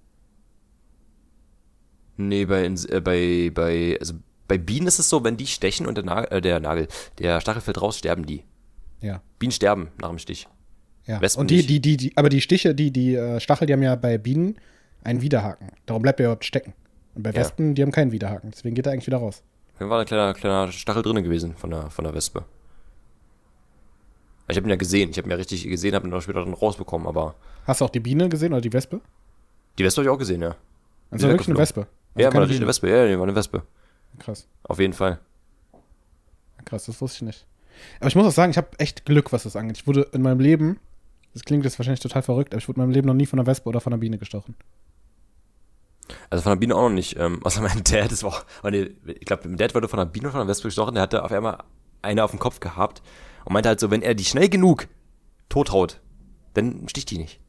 [2.18, 4.16] Nee, bei, äh, bei, bei, also
[4.48, 6.88] bei Bienen ist es so, wenn die stechen und der Nagel, äh, der Nagel,
[7.20, 8.44] der Stachel fällt raus, sterben die.
[9.02, 9.22] Ja.
[9.40, 10.48] Bienen sterben nach dem Stich.
[11.06, 11.22] ja.
[11.22, 13.84] Wespen Und die, die, die, die, aber die Stiche, die, die äh, Stachel, die haben
[13.84, 14.58] ja bei Bienen
[15.04, 15.72] einen Widerhaken.
[15.86, 16.74] Darum bleibt er überhaupt stecken.
[17.16, 17.38] Und bei Ja.
[17.38, 18.52] Wespen, die haben keinen Widerhaken.
[18.52, 19.42] Deswegen geht er eigentlich wieder raus.
[19.80, 22.44] Da war ein kleiner, kleiner Stachel drinnen gewesen von der, von der Wespe.
[24.50, 25.12] Ich habe ihn ja gesehen.
[25.12, 27.36] Ich habe ihn ja richtig gesehen, habe ihn auch später dann rausbekommen, aber
[27.66, 29.00] Hast du auch die Biene gesehen oder die Wespe?
[29.78, 30.56] die Wespe habe ich auch gesehen, ja.
[31.12, 31.58] Also wirklich eine.
[31.58, 31.82] Wespe.
[31.82, 32.68] Also ja, war keine eine.
[32.68, 32.90] Wespe.
[32.90, 33.64] Ja, die war eine Wespe.
[34.18, 34.48] Krass.
[34.64, 35.20] Auf jeden Fall.
[36.66, 37.46] Krass, das wusste ich nicht.
[38.00, 39.78] Aber ich muss auch sagen, ich habe echt Glück, was das angeht.
[39.78, 40.80] Ich wurde in meinem Leben,
[41.34, 43.40] das klingt jetzt wahrscheinlich total verrückt, aber ich wurde in meinem Leben noch nie von
[43.40, 44.56] einer Wespe oder von einer Biene gestochen.
[46.30, 47.18] Also von der Biene auch noch nicht.
[47.18, 50.28] Ähm, außer mein Dad, das war auch, ich glaube, mein Dad wurde von einer Biene
[50.28, 50.96] oder von einer Wespe gestochen.
[50.96, 51.60] Der hatte auf einmal
[52.02, 53.02] eine auf dem Kopf gehabt
[53.46, 54.88] und meinte halt so, wenn er die schnell genug
[55.50, 56.02] tothaut,
[56.54, 57.40] dann sticht die nicht.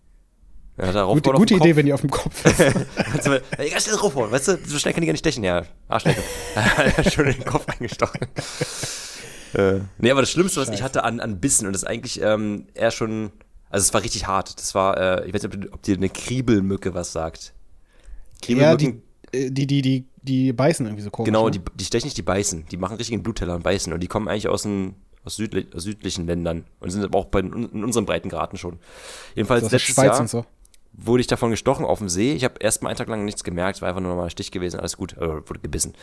[0.76, 2.60] Dann hat er Gute, gute Idee, wenn die auf dem Kopf ist.
[2.60, 5.64] Also, ja, ganz schnell draufhauen, weißt du, so schnell kann die gar nicht stechen, ja.
[5.88, 6.22] Arschlecke.
[6.54, 8.20] Er hat schon in den Kopf eingestochen.
[9.54, 10.84] Äh, nee, aber das Schlimmste, was ich Scheiße.
[10.84, 13.30] hatte an, an Bissen, und das ist eigentlich ähm, eher schon,
[13.70, 14.58] also es war richtig hart.
[14.58, 17.52] Das war, äh, ich weiß nicht, ob, dir- ob dir eine Kriebelmücke was sagt.
[18.46, 21.26] ja, Kriebelmücken, die, äh, die, die, die, die beißen irgendwie so komisch.
[21.26, 21.52] genau, ne?
[21.52, 22.66] die, die stechen nicht, die beißen.
[22.70, 23.92] Die machen richtig einen Blutteller und beißen.
[23.92, 24.94] Und die kommen eigentlich aus, den,
[25.24, 28.78] aus, südli aus südlichen Ländern und sind aber auch bei, in unseren Breitengraden schon.
[29.34, 30.44] Jedenfalls so aus der letztes Schweiz Jahr, und so.
[30.92, 32.32] Wurde ich davon gestochen auf dem See.
[32.32, 34.30] Ich habe erst mal einen Tag lang nichts gemerkt, es war einfach nur mal ein
[34.30, 35.94] Stich gewesen, alles gut, äh, wurde gebissen.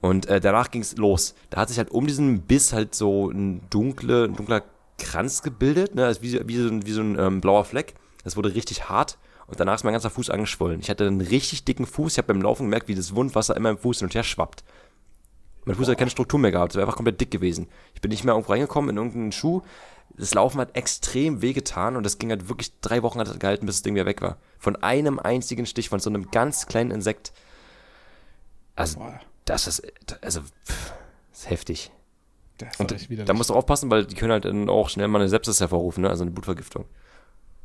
[0.00, 1.34] Und äh, danach ging es los.
[1.50, 4.62] Da hat sich halt um diesen Biss halt so ein, dunkle, ein dunkler
[4.98, 6.06] Kranz gebildet, ne?
[6.06, 7.94] also wie, wie so ein, wie so ein ähm, blauer Fleck.
[8.24, 10.80] Das wurde richtig hart und danach ist mein ganzer Fuß angeschwollen.
[10.80, 13.70] Ich hatte einen richtig dicken Fuß, ich habe beim Laufen gemerkt, wie das Wundwasser immer
[13.70, 14.64] im Fuß hin und her schwappt.
[15.64, 17.68] Mein Fuß hat keine Struktur mehr gehabt, es war einfach komplett dick gewesen.
[17.94, 19.62] Ich bin nicht mehr irgendwo reingekommen in irgendeinen Schuh.
[20.16, 23.66] Das Laufen hat extrem wehgetan und das ging halt wirklich drei Wochen hat das gehalten,
[23.66, 24.36] bis das Ding wieder weg war.
[24.58, 27.32] Von einem einzigen Stich, von so einem ganz kleinen Insekt.
[28.76, 29.04] Also,
[29.44, 29.82] das ist,
[30.20, 30.92] also, pff,
[31.32, 31.90] ist heftig.
[32.58, 33.26] das Und widerlich.
[33.26, 36.02] da musst du aufpassen, weil die können halt dann auch schnell mal eine Sepsis hervorrufen,
[36.02, 36.10] ne?
[36.10, 36.84] also eine Blutvergiftung.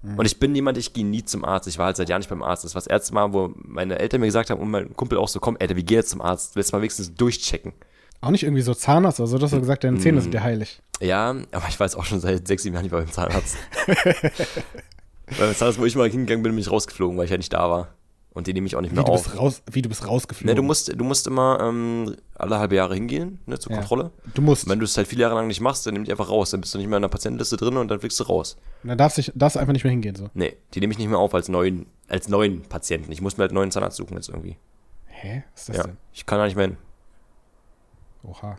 [0.01, 0.19] Mhm.
[0.19, 1.67] Und ich bin jemand, ich gehe nie zum Arzt.
[1.67, 2.63] Ich war halt seit Jahren nicht beim Arzt.
[2.63, 5.27] Das war das erste Mal, wo meine Eltern mir gesagt haben und mein Kumpel auch
[5.27, 6.55] so, komm, Alter, wir gehen jetzt zum Arzt.
[6.55, 7.73] Willst du mal wenigstens durchchecken?
[8.21, 10.21] Auch nicht irgendwie so Zahnarzt oder so, dass du gesagt deine Zähne Mm.
[10.21, 10.81] sind dir heilig.
[11.01, 13.57] Ja, aber ich jetzt auch schon seit sechs, sieben Jahren nicht mehr beim Zahnarzt.
[14.17, 17.53] Weil beim Zahnarzt, wo ich mal hingegangen bin, bin ich rausgeflogen, weil ich ja nicht
[17.53, 17.89] da war.
[18.33, 19.23] Und den nehme ich auch nicht Wie mehr du, auf.
[19.23, 20.49] bist raus, wie du bist rausgeflogen.
[20.51, 23.79] Ne, du musst, du musst immer ähm, alle halbe Jahre hingehen, ne, zur Ja.
[23.79, 24.11] Kontrolle.
[24.35, 24.69] Du musst.
[24.69, 26.51] Wenn du es halt viele Jahre lang nicht machst, dann nimm die einfach raus.
[26.51, 28.55] Dann bist du nicht mehr in der Patientenliste drin und dann fliegst du raus.
[28.83, 30.15] Da darfst du darfst du einfach nicht mehr hingehen.
[30.15, 30.29] So.
[30.35, 33.11] Nee, die nehme ich nicht mehr auf als neuen, als neuen Patienten.
[33.11, 34.57] Ich muss mir halt einen neuen Zahnarzt suchen jetzt irgendwie.
[35.07, 35.43] Hä?
[35.53, 35.97] Was ist das Ja, denn?
[36.13, 36.77] ich kann da nicht mehr hin.
[38.23, 38.57] Oha.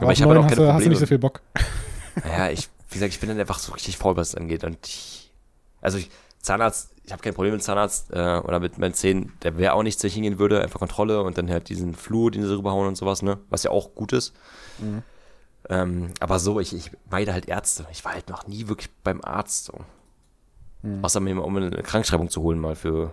[0.00, 1.00] Aber ich auf habe halt auch hast, keine du, hast du nicht Probleme.
[1.00, 1.40] so viel Bock.
[2.24, 4.62] Naja, ich, wie gesagt, ich bin dann einfach so richtig faul, was das angeht.
[4.62, 5.32] Und ich,
[5.80, 9.32] also ich, Zahnarzt, ich habe kein Problem mit Zahnarzt äh, oder mit meinen Zähnen.
[9.42, 10.62] Der wäre auch nichts, wenn ich hingehen würde.
[10.62, 13.38] Einfach Kontrolle und dann halt diesen Fluor, den sie rüberhauen und sowas, ne?
[13.50, 14.32] Was ja auch gut ist.
[14.78, 15.02] Mhm.
[15.68, 17.84] Ähm, aber so, ich, ich meide halt Ärzte.
[17.90, 19.64] Ich war halt noch nie wirklich beim Arzt.
[19.64, 19.80] So.
[20.82, 21.04] Mhm.
[21.04, 23.12] Außer mir um eine Krankschreibung zu holen, mal für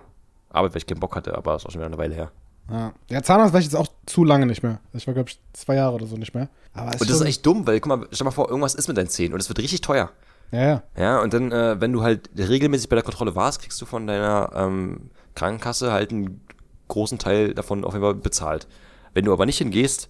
[0.50, 2.32] Arbeit, weil ich keinen Bock hatte, aber das ist auch schon wieder eine Weile her.
[2.72, 2.94] Ja.
[3.10, 4.80] ja, Zahnarzt war ich jetzt auch zu lange nicht mehr.
[4.94, 6.50] Ich war, glaube ich, zwei Jahre oder so nicht mehr.
[6.74, 8.98] Aber Und das ist echt dumm, weil, guck mal, stell mal vor, irgendwas ist mit
[8.98, 10.10] deinen Zähnen und es wird richtig teuer.
[10.52, 10.84] Ja, ja.
[10.98, 14.08] Ja, und dann, äh, wenn du halt regelmäßig bei der Kontrolle warst, kriegst du von
[14.08, 16.42] deiner ähm, Krankenkasse halt einen
[16.88, 18.68] großen Teil davon auf jeden Fall bezahlt.
[19.14, 20.10] Wenn du aber nicht hingehst,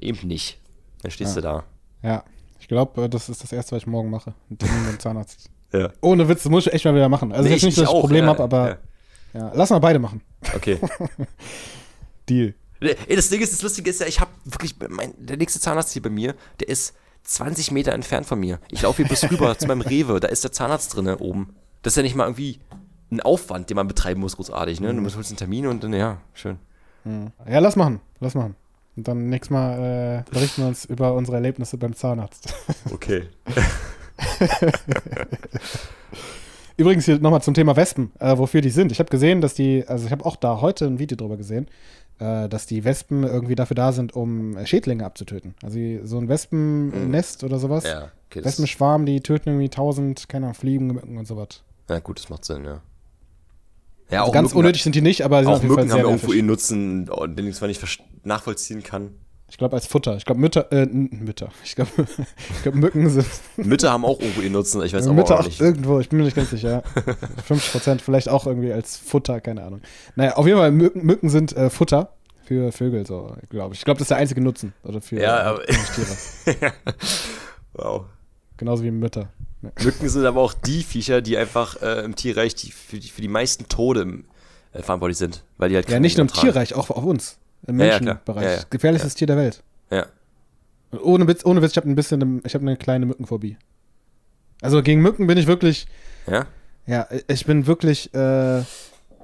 [0.00, 0.58] eben nicht.
[1.02, 1.40] Dann stehst Ja.
[1.42, 1.48] du
[2.02, 2.08] da.
[2.08, 2.24] Ja.
[2.60, 4.34] Ich glaube, das ist das Erste, was ich morgen mache.
[4.56, 5.48] Termin beim Zahnarzt.
[5.74, 5.88] Ja.
[6.02, 7.32] Ohne Witz, das muss ich echt mal wieder machen.
[7.32, 8.76] Also Nee, jetzt nicht, dass ich ein Problem habe, aber Ja.
[9.32, 9.52] Ja.
[9.54, 10.22] lass mal beide machen.
[10.54, 10.78] Okay.
[12.28, 12.54] Deal.
[12.80, 16.02] Das Ding ist, das Lustige ist ja, ich habe wirklich, mein, der nächste Zahnarzt hier
[16.02, 18.58] bei mir, der ist 20 Meter entfernt von mir.
[18.70, 21.54] Ich laufe hier bis rüber zu meinem Rewe, da ist der Zahnarzt drin oben.
[21.82, 22.58] Das ist ja nicht mal irgendwie
[23.10, 24.80] ein Aufwand, den man betreiben muss, großartig.
[24.80, 24.92] Ne?
[24.94, 26.58] Du holst einen Termin und dann, ja, schön.
[27.04, 28.56] Ja, lass machen, lass machen.
[28.96, 32.54] Und dann nächstes Mal äh, berichten wir uns über unsere Erlebnisse beim Zahnarzt.
[32.92, 33.28] Okay.
[36.76, 38.92] Übrigens hier nochmal zum Thema Wespen, äh, wofür die sind.
[38.92, 41.66] Ich habe gesehen, dass die, also ich habe auch da heute ein Video drüber gesehen,
[42.18, 45.54] äh, dass die Wespen irgendwie dafür da sind, um äh, Schädlinge abzutöten.
[45.62, 47.84] Also so ein Wespennest oder sowas.
[47.84, 48.44] Ja, okay.
[48.44, 51.62] Wespenschwarm, die töten irgendwie tausend, keine Ahnung, Fliegen, Mücken und sowas.
[51.88, 52.80] ja, gut, das macht Sinn, ja.
[54.10, 55.84] Ja, Also ganz Mücken- unnötig sind die nicht, aber sie sind Auch auf jeden Fall
[55.84, 57.06] Mücken haben sehr irgendwo ihren Nutzen,
[57.36, 57.82] den ich zwar nicht
[58.24, 59.12] nachvollziehen kann.
[59.52, 60.16] Ich glaube als Futter.
[60.16, 61.50] Ich glaube Mütter, äh, Mütter.
[61.62, 61.90] Ich glaube,
[62.56, 63.26] ich glaube Mücken sind
[63.58, 65.60] Mütter haben auch irgendwo ihren Nutzen, ich weiß aber Mütter auch auch nicht.
[65.60, 66.82] irgendwo, ich bin mir nicht ganz sicher.
[67.46, 69.82] 50 Prozent vielleicht auch irgendwie als Futter, keine Ahnung.
[70.16, 73.80] Naja, auf jeden Fall, Mücken, Mücken sind äh, Futter für Vögel, so, glaube ich.
[73.80, 74.72] Ich glaube, das ist der einzige Nutzen.
[74.84, 76.72] Oder für Ja, aber- Tiere.
[77.74, 78.04] Wow.
[78.56, 79.28] Genauso wie Mütter.
[79.62, 79.70] Ja.
[79.84, 83.20] Mücken sind aber auch die Viecher, die einfach äh, im Tierreich die, für, die, für
[83.20, 84.24] die meisten Tode im,
[84.72, 85.44] äh, verantwortlich sind.
[85.58, 87.38] Weil die halt Ja, nicht nur im Tierreich, auch auf uns.
[87.66, 87.98] Im Ja.
[87.98, 88.44] Menschenbereich.
[88.44, 88.62] Ja, ja.
[88.70, 89.62] Gefährlichstes Tier der Welt.
[89.90, 90.06] Ja.
[91.02, 93.56] Ohne Witz, ohne Witz, ich habe ein bisschen, ich habe eine kleine Mückenphobie.
[94.60, 95.86] Also gegen Mücken bin ich wirklich,
[96.26, 96.46] Ja?
[96.86, 98.62] ja, ich bin wirklich, äh,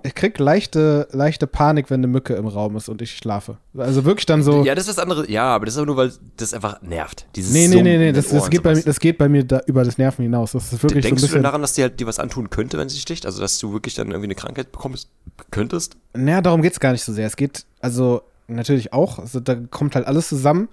[0.03, 3.59] ich krieg leichte, leichte Panik, wenn eine Mücke im Raum ist und ich schlafe.
[3.77, 4.65] Also wirklich dann so.
[4.65, 5.29] Ja, das ist was anderes.
[5.29, 7.27] Ja, aber das ist aber nur, weil das einfach nervt.
[7.37, 9.45] Dieses Nee, nee, Summen nee, nee, das, das, geht bei mir, das geht bei mir
[9.45, 10.53] da über das Nerven hinaus.
[10.53, 11.43] Das ist wirklich Denkst so du ein denn bisschen.
[11.43, 13.27] daran, dass die halt dir was antun könnte, wenn sie sticht?
[13.27, 15.09] Also, dass du wirklich dann irgendwie eine Krankheit bekommst,
[15.51, 15.97] könntest?
[16.15, 17.27] Naja, darum geht es gar nicht so sehr.
[17.27, 20.69] Es geht, also natürlich auch, also, da kommt halt alles zusammen.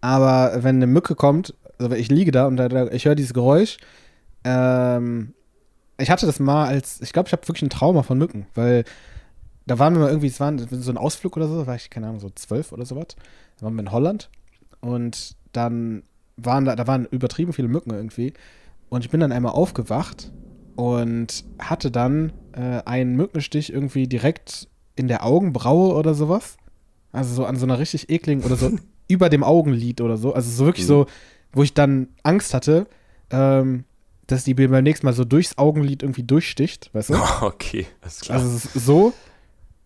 [0.00, 3.78] Aber wenn eine Mücke kommt, also ich liege da und da, ich höre dieses Geräusch,
[4.44, 5.34] ähm,
[5.98, 8.84] ich hatte das mal als, ich glaube, ich habe wirklich ein Trauma von Mücken, weil
[9.66, 11.90] da waren wir mal irgendwie, es war so ein Ausflug oder so, da war ich,
[11.90, 13.08] keine Ahnung, so zwölf oder sowas.
[13.58, 14.30] Da waren wir in Holland
[14.80, 16.02] und dann
[16.36, 18.32] waren da, da waren übertrieben viele Mücken irgendwie.
[18.88, 20.32] Und ich bin dann einmal aufgewacht
[20.76, 26.56] und hatte dann äh, einen Mückenstich irgendwie direkt in der Augenbraue oder sowas.
[27.12, 28.70] Also so an so einer richtig ekligen oder so
[29.08, 30.32] über dem Augenlid oder so.
[30.32, 30.88] Also so wirklich Mhm.
[30.88, 31.06] so,
[31.52, 32.86] wo ich dann Angst hatte,
[33.30, 33.84] ähm,
[34.28, 37.14] dass die mir beim nächsten Mal so durchs Augenlid irgendwie durchsticht, weißt du?
[37.40, 38.38] Okay, alles klar.
[38.38, 39.12] Also es ist so.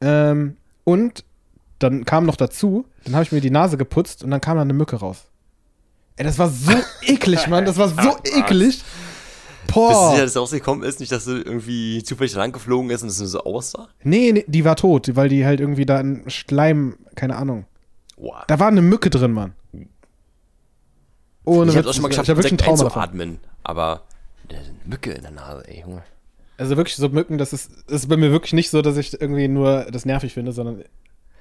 [0.00, 1.24] Ähm, und
[1.78, 4.62] dann kam noch dazu, dann habe ich mir die Nase geputzt und dann kam da
[4.62, 5.24] eine Mücke raus.
[6.16, 6.72] Ey, das war so
[7.02, 7.64] eklig, Mann.
[7.64, 8.82] Das war so eklig.
[9.64, 10.10] Bist du Boah.
[10.10, 10.98] sicher, dass rausgekommen ist?
[11.00, 13.88] Nicht, dass du irgendwie zufällig lang geflogen ist und es nur so aussah?
[14.02, 17.64] Nee, nee, die war tot, weil die halt irgendwie da in Schleim, keine Ahnung.
[18.16, 18.42] Wow.
[18.48, 19.54] Da war eine Mücke drin, Mann.
[21.44, 23.38] Ohne ich hab's auch schon mal ich geschafft, hab wirklich ein Insekten Trauma davon.
[23.64, 24.02] aber
[24.58, 26.02] eine Mücke in der Nase, ey, Junge.
[26.58, 29.20] Also wirklich so Mücken, das ist, das ist bei mir wirklich nicht so, dass ich
[29.20, 30.84] irgendwie nur das nervig finde, sondern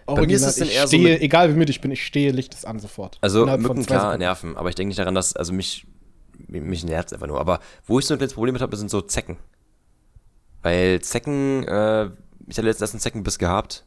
[0.08, 1.92] Bei mir ist es dann ich eher so stehe, mit- egal wie müde ich bin,
[1.92, 3.18] ich stehe Licht es an sofort.
[3.22, 4.20] Also Innerhalb Mücken, klar, Sekunden.
[4.20, 5.86] nerven, aber ich denke nicht daran, dass, also mich,
[6.48, 7.40] mich nervt einfach nur.
[7.40, 9.38] Aber wo ich so ein kleines Problem mit habe, sind so Zecken.
[10.62, 12.06] Weil Zecken, äh,
[12.48, 13.86] ich hatte letztens einen Zeckenbiss gehabt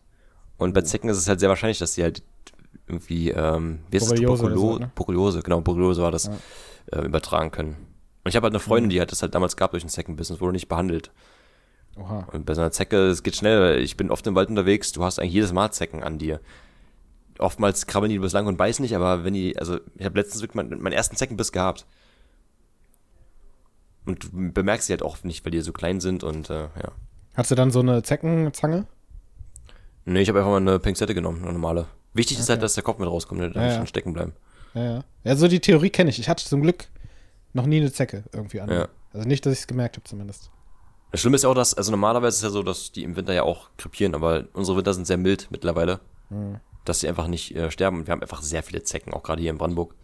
[0.57, 2.23] und bei Zecken ist es halt sehr wahrscheinlich, dass die halt
[2.87, 4.91] irgendwie, ähm, wie heißt es, Borreliose oder so, Tuberkulo ne?
[4.95, 6.31] Borreliose, genau, Borreliose war das,
[6.93, 7.77] äh, übertragen können.
[8.25, 8.63] Und ich habe halt eine Mhm.
[8.67, 11.11] Freundin, die hat das halt damals gehabt durch einen Zeckenbiss und es wurde nicht behandelt.
[11.97, 12.27] Oha.
[12.33, 14.93] Und bei so einer Zecke, es geht schnell, weil ich bin oft im Wald unterwegs,
[14.93, 16.41] du hast eigentlich jedes Mal Zecken an dir.
[17.39, 20.55] Oftmals krabbeln die bislang und beißen nicht, aber wenn die, also ich habe letztens wirklich
[20.57, 21.87] meinen, meinen ersten Zeckenbiss gehabt.
[24.07, 26.93] Und du bemerkst sie halt auch nicht, weil die so klein sind und äh, ja.
[27.35, 28.87] Hast du dann so eine Zeckenzange?
[30.05, 31.87] Nee, ich habe einfach mal eine Pinzette genommen, eine normale.
[32.13, 33.87] Wichtig ist halt, dass der Kopf mit rauskommt, der darf Ja, nicht ja.
[33.87, 34.33] stecken bleiben.
[34.75, 35.05] Ja, ja.
[35.25, 36.19] Ja, so die Theorie kenne ich.
[36.19, 36.87] Ich hatte zum Glück
[37.55, 38.71] noch nie eine Zecke irgendwie an.
[38.71, 38.89] Ja.
[39.13, 40.51] Also nicht, dass ich es gemerkt habe zumindest.
[41.11, 43.15] Das Schlimme ist ja auch, dass, also normalerweise ist es ja so, dass die im
[43.17, 46.01] Winter ja auch krepieren, aber unsere Winter sind sehr mild mittlerweile,
[46.31, 46.59] Mhm.
[46.85, 47.99] dass sie einfach nicht äh, sterben.
[47.99, 49.95] Und wir haben einfach sehr viele Zecken, auch gerade hier in Brandenburg.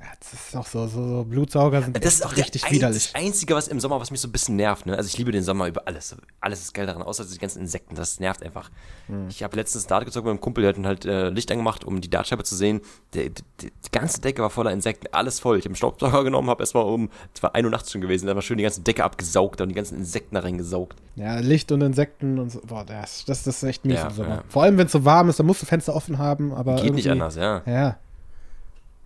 [0.00, 3.12] Ja, das ist auch so, so, so Blutsauger sind Das ist auch richtig der widerlich.
[3.12, 4.96] Das Einzige, was im Sommer, was mich so ein bisschen nervt, ne?
[4.96, 6.16] Also ich liebe den Sommer über alles.
[6.40, 7.94] Alles ist geil daran, außer die ganzen Insekten.
[7.96, 8.70] Das nervt einfach.
[9.08, 9.28] Hm.
[9.28, 12.00] Ich habe letztens Dart gezockt mit einem Kumpel, der hat halt äh, Licht angemacht, um
[12.00, 12.80] die Dartscheibe zu sehen.
[13.12, 15.58] Der, die, die ganze Decke war voller Insekten, alles voll.
[15.58, 18.26] Ich habe einen Staubsauger genommen, habe erstmal um, es war 1 Uhr nachts schon gewesen,
[18.26, 20.96] da war schön die ganze Decke abgesaugt und die ganzen Insekten da reingesaugt.
[21.16, 22.62] Ja, Licht und Insekten und so.
[22.66, 24.28] Boah, das, das, das ist echt mies Ja, im Sommer.
[24.28, 24.44] ja.
[24.48, 26.76] Vor allem, wenn es so warm ist, dann musst du Fenster offen haben, aber.
[26.76, 27.60] Geht nicht anders, ja.
[27.66, 27.98] Ja.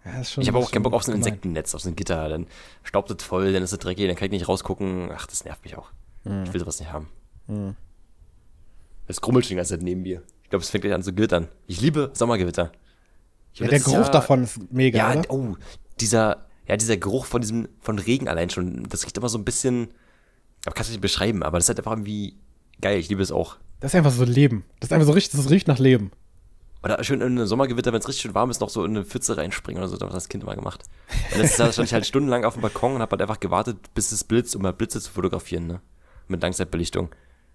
[0.05, 1.19] Ja, Ich habe auch keinen Bock auf so ein.
[1.19, 2.29] Insektennetz, auf so ein Gitter.
[2.29, 2.47] Dann
[2.83, 5.11] staubt es voll, dann ist es dreckig, dann kann ich nicht rausgucken.
[5.15, 5.91] Ach, das nervt mich auch.
[6.25, 6.45] Hm.
[6.45, 7.09] Ich will sowas nicht haben.
[9.07, 10.23] Es grummelt schon die ganze Zeit neben mir.
[10.43, 11.49] Ich glaube, es fängt gleich an zu glittern.
[11.67, 12.73] Ich liebe Sommergewitter.
[13.53, 15.31] Ich Ja, der Geruch Jahr- davon ist mega, Ja, oder?
[15.31, 15.57] oh,
[16.01, 19.45] dieser, ja, dieser Geruch von diesem, von Regen allein schon, das riecht immer so ein
[19.45, 19.89] bisschen,
[20.67, 22.37] aber kannst du nicht beschreiben, aber das ist halt einfach irgendwie
[22.81, 23.57] geil, ich liebe es auch.
[23.81, 24.65] Das ist einfach so Leben.
[24.81, 26.11] Das ist einfach so richtig, das riecht nach Leben.
[26.85, 29.05] Oder schön in einem Sommergewitter, wenn es richtig schön warm ist, noch so in eine
[29.07, 29.97] Pfütze reinspringen oder so.
[29.97, 30.83] Das hat das Kind immer gemacht.
[31.33, 33.79] Und letztes Jahr stand ich halt stundenlang auf dem Balkon und habe halt einfach gewartet,
[33.95, 35.81] bis es blitzt, um mal Blitze zu fotografieren, ne?
[36.29, 37.09] Mit Langzeitbelichtung.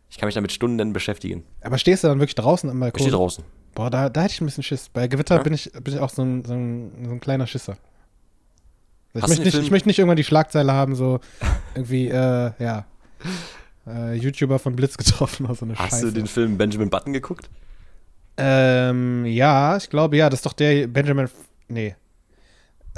[0.09, 1.43] Ich kann mich damit Stunden beschäftigen.
[1.61, 2.99] Aber stehst du dann wirklich draußen am Ich Balkon?
[3.01, 3.43] stehe draußen.
[3.75, 4.89] Boah, da, da hätte ich ein bisschen Schiss.
[4.89, 5.43] Bei Gewitter Ja?
[5.43, 7.77] bin, ich, bin ich auch so ein, so ein, so ein kleiner Schisser.
[9.13, 11.19] Ich Hast möchte, nicht, ich möchte nicht irgendwann die Schlagzeile haben, so
[11.75, 12.85] irgendwie, äh, ja,
[13.87, 16.05] äh, YouTuber von Blitz getroffen oder so eine Hast Scheiße.
[16.07, 17.49] du den Film Benjamin Button geguckt?
[18.39, 21.33] Ähm, ja, ich glaube, ja, das ist doch der Benjamin, F-
[21.67, 21.95] nee.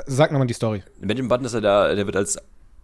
[0.06, 0.84] Sag nochmal die Story.
[1.00, 2.38] Benjamin Button ist ja der, der wird als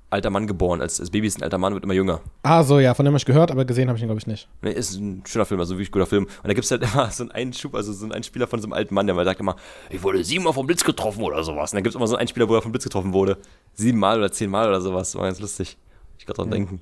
[0.09, 0.81] alter Mann geboren.
[0.81, 2.21] Als, als Baby ist ein alter Mann, wird immer jünger.
[2.43, 4.27] Ah, so, ja, von dem habe ich gehört, aber gesehen habe ich ihn, glaube ich,
[4.27, 4.47] nicht.
[4.61, 6.25] Ne, ist ein schöner Film, also wirklich guter Film.
[6.25, 8.65] Und da gibt es halt immer so einen Einschub, also so einen Einspieler von so
[8.67, 9.55] einem alten Mann, der mal sagt immer,
[9.89, 11.71] ich wurde siebenmal vom Blitz getroffen oder sowas.
[11.71, 13.37] Und dann gibt es immer so einen Einspieler, wo er vom Blitz getroffen wurde.
[13.73, 15.13] Siebenmal oder zehnmal oder sowas.
[15.15, 15.77] War ganz lustig.
[16.19, 16.55] Ich gerade dran Ja.
[16.55, 16.81] denken.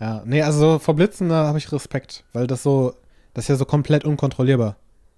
[0.00, 2.94] Ja, nee, also vor Blitzen, da habe ich Respekt, weil das so,
[3.34, 4.76] das ist ja so komplett unkontrollierbar.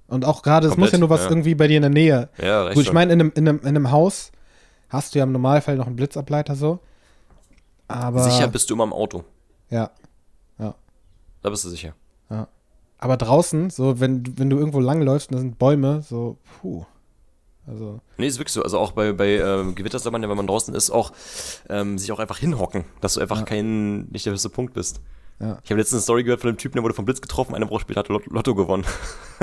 [0.09, 1.29] Und auch gerade, es muss ja nur was ja.
[1.31, 2.29] irgendwie bei dir in der Nähe.
[2.39, 4.31] Ja, Gut, ich meine, in einem, in, einem, in einem Haus
[4.89, 6.79] hast du ja im Normalfall noch einen Blitzableiter so.
[7.89, 8.23] Aber.
[8.23, 9.25] Sicher bist du immer im Auto.
[9.71, 9.91] Ja.
[11.47, 11.95] Da bist du sicher.
[12.99, 16.85] Aber draußen, so, wenn, du- wenn du irgendwo langläufst und da sind Bäume, so, puh.
[17.67, 18.63] Also, Nee, ist wirklich so.
[18.63, 21.13] Also auch bei, bei ähm, Gewitter soll man ja, wenn man draußen ist, auch
[21.69, 23.45] ähm, sich auch einfach hinhocken, dass du einfach Ja.
[23.45, 25.01] kein, nicht der beste Punkt bist.
[25.41, 25.59] Ja.
[25.63, 27.69] Ich habe letztens eine Story gehört von einem Typen, der wurde vom Blitz getroffen, eine
[27.71, 28.85] Woche später hat er Lot- Lotto gewonnen.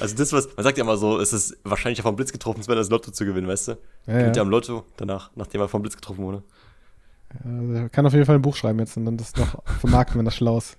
[0.00, 2.68] also das, was, man sagt ja immer so, es ist wahrscheinlicher vom Blitz getroffen, als
[2.68, 3.72] wenn das Lotto zu gewinnen, weißt du?
[4.06, 4.42] Ja, Gewinnt ja.
[4.42, 6.42] er am Lotto danach, nachdem er vom Blitz getroffen wurde.
[7.44, 10.24] Also, kann auf jeden Fall ein Buch schreiben jetzt und dann das noch vermarkten, wenn
[10.24, 10.76] das schlau ist.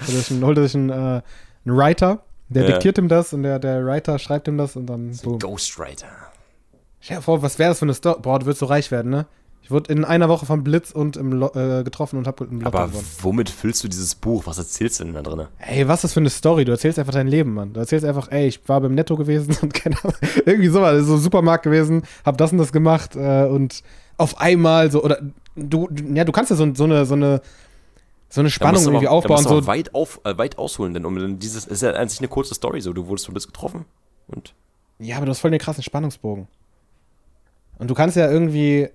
[0.00, 2.70] Holt er sich einen, holt er sich einen, äh, einen Writer, der Ja.
[2.72, 5.38] diktiert ihm das und der, der Writer schreibt ihm das und dann boom.
[5.38, 6.08] Ghostwriter.
[7.00, 8.18] Stell dir vor, was wäre das für eine Story?
[8.22, 9.26] Boah, du würdest so reich werden, ne?
[9.62, 12.60] Ich wurde in einer Woche vom Blitz und im Lo äh, getroffen und hab im
[12.60, 13.06] Lotto Aber gewonnen.
[13.20, 14.42] womit füllst du dieses Buch?
[14.46, 15.46] Was erzählst du denn da drin?
[15.58, 16.64] Ey, was ist das für eine Story?
[16.64, 17.72] Du erzählst einfach dein Leben, Mann.
[17.72, 21.16] Du erzählst einfach, ey, ich war beim Netto gewesen und keine Ahnung, irgendwie sowas, so
[21.16, 23.82] Supermarkt gewesen, hab das und das gemacht äh, und
[24.16, 25.18] auf einmal so, oder
[25.54, 27.40] du, ja, du kannst ja so, so eine, so eine,
[28.28, 29.36] so eine Spannung irgendwie aufbauen.
[29.36, 31.92] Da musst du So, aber weit, auf, äh, weit ausholen, denn um dieses ist ja
[31.92, 32.92] eigentlich eine kurze Story so.
[32.92, 33.84] Du wurdest vom Blitz getroffen
[34.26, 34.54] und
[34.98, 36.46] ja, aber du hast voll den krassen Spannungsbogen.
[37.78, 38.88] Und du kannst ja irgendwie,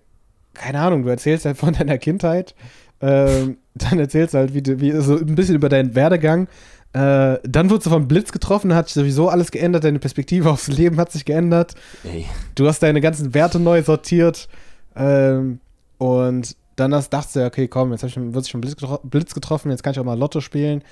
[0.58, 2.56] keine Ahnung, du erzählst halt von deiner Kindheit,
[3.02, 6.48] ähm, dann erzählst du halt wie, du- wie, so ein bisschen über deinen Werdegang.
[6.94, 10.68] Äh, dann wurdest du vom Blitz getroffen, hat sich sowieso alles geändert, deine Perspektive aufs
[10.68, 11.76] Leben hat sich geändert.
[12.04, 14.48] ey, Du hast deine ganzen Werte neu sortiert.
[14.96, 15.60] Ähm,
[16.00, 19.34] und dann hast, dachtest du, okay, komm, jetzt ich, wird sich schon Blitz, getro Blitz
[19.34, 20.84] getroffen, jetzt kann ich auch mal Lotto spielen.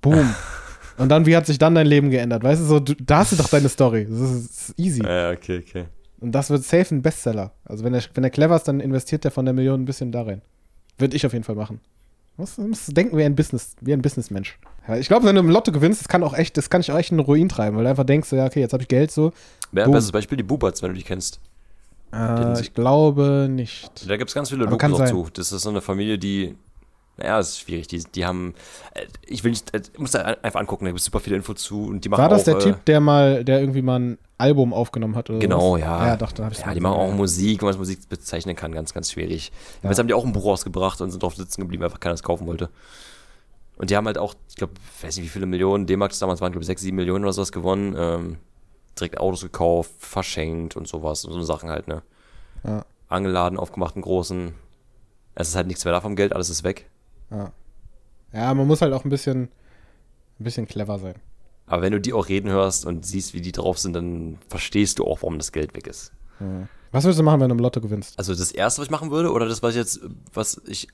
[0.00, 0.34] Boom.
[0.98, 2.42] und dann, wie hat sich dann dein Leben geändert?
[2.42, 4.06] Weißt du, so, du, da hast du doch deine Story.
[4.10, 5.02] Das ist, das ist easy.
[5.04, 5.84] ja, okay, okay.
[6.20, 7.52] Und das wird safe ein Bestseller.
[7.64, 10.12] Also wenn er, wenn er clever ist, dann investiert er von der Million ein bisschen
[10.12, 10.42] da rein.
[10.98, 11.80] Würde ich auf jeden Fall machen.
[12.36, 14.58] Du musst, denken wie ein Business, wie ein Businessmensch.
[14.86, 16.92] Ja, ich glaube, wenn du im Lotto gewinnst, das kann auch echt, das kann dich
[16.92, 18.82] auch echt in den Ruin treiben, weil du einfach denkst, so, ja, okay, jetzt habe
[18.82, 19.32] ich Geld so.
[19.72, 19.94] Ja, Boom.
[19.94, 21.40] bestes Beispiel die Bubats, wenn du die kennst.
[22.12, 24.08] Äh, ich glaube nicht.
[24.08, 25.08] Da gibt es ganz viele sein.
[25.08, 25.28] zu.
[25.32, 26.54] Das ist so eine Familie, die.
[27.18, 27.86] Naja, das ist schwierig.
[27.88, 28.54] Die, die haben.
[28.94, 29.74] äh, Ich will nicht.
[29.74, 32.08] äh, Ich muss da einfach angucken, da gibt es super viele Infos zu und die
[32.08, 35.16] machen War das auch, der äh, Typ, der mal, der irgendwie mal ein Album aufgenommen
[35.16, 35.80] hat oder Genau, was?
[35.80, 36.06] ja.
[36.08, 38.54] Ja, doch, da hab ich Ja, die machen auch Musik, wie man das Musik bezeichnen
[38.54, 39.50] kann, ganz, ganz schwierig.
[39.82, 39.88] Ja.
[39.88, 42.14] Jetzt haben die auch ein Buch rausgebracht und sind drauf sitzen geblieben, weil einfach keiner
[42.14, 42.68] es kaufen wollte.
[43.78, 46.52] Und die haben halt auch, ich glaube, weiß nicht, wie viele Millionen es damals waren,
[46.52, 47.94] glaube ich, 6, 7 Millionen oder sowas gewonnen.
[47.98, 48.36] Ähm,
[48.98, 51.24] direkt Autos gekauft, verschenkt und sowas.
[51.24, 52.02] Und so Sachen halt, ne?
[52.64, 54.54] Ja, Angelladen aufgemacht, einen großen.
[55.34, 56.88] Es ist halt nichts mehr da vom Geld, alles ist weg.
[57.30, 57.52] Ja.
[58.32, 59.42] ja, man muss halt auch ein bisschen,
[60.38, 61.14] ein bisschen clever sein.
[61.66, 64.98] Aber wenn du die auch reden hörst und siehst, wie die drauf sind, dann verstehst
[64.98, 66.12] du auch, warum das Geld weg ist.
[66.38, 66.68] Ja.
[66.92, 68.18] Was würdest du machen, wenn du im Lotto gewinnst?
[68.18, 70.00] Also das erste, was ich machen würde, oder das, was ich jetzt,
[70.32, 70.88] was ich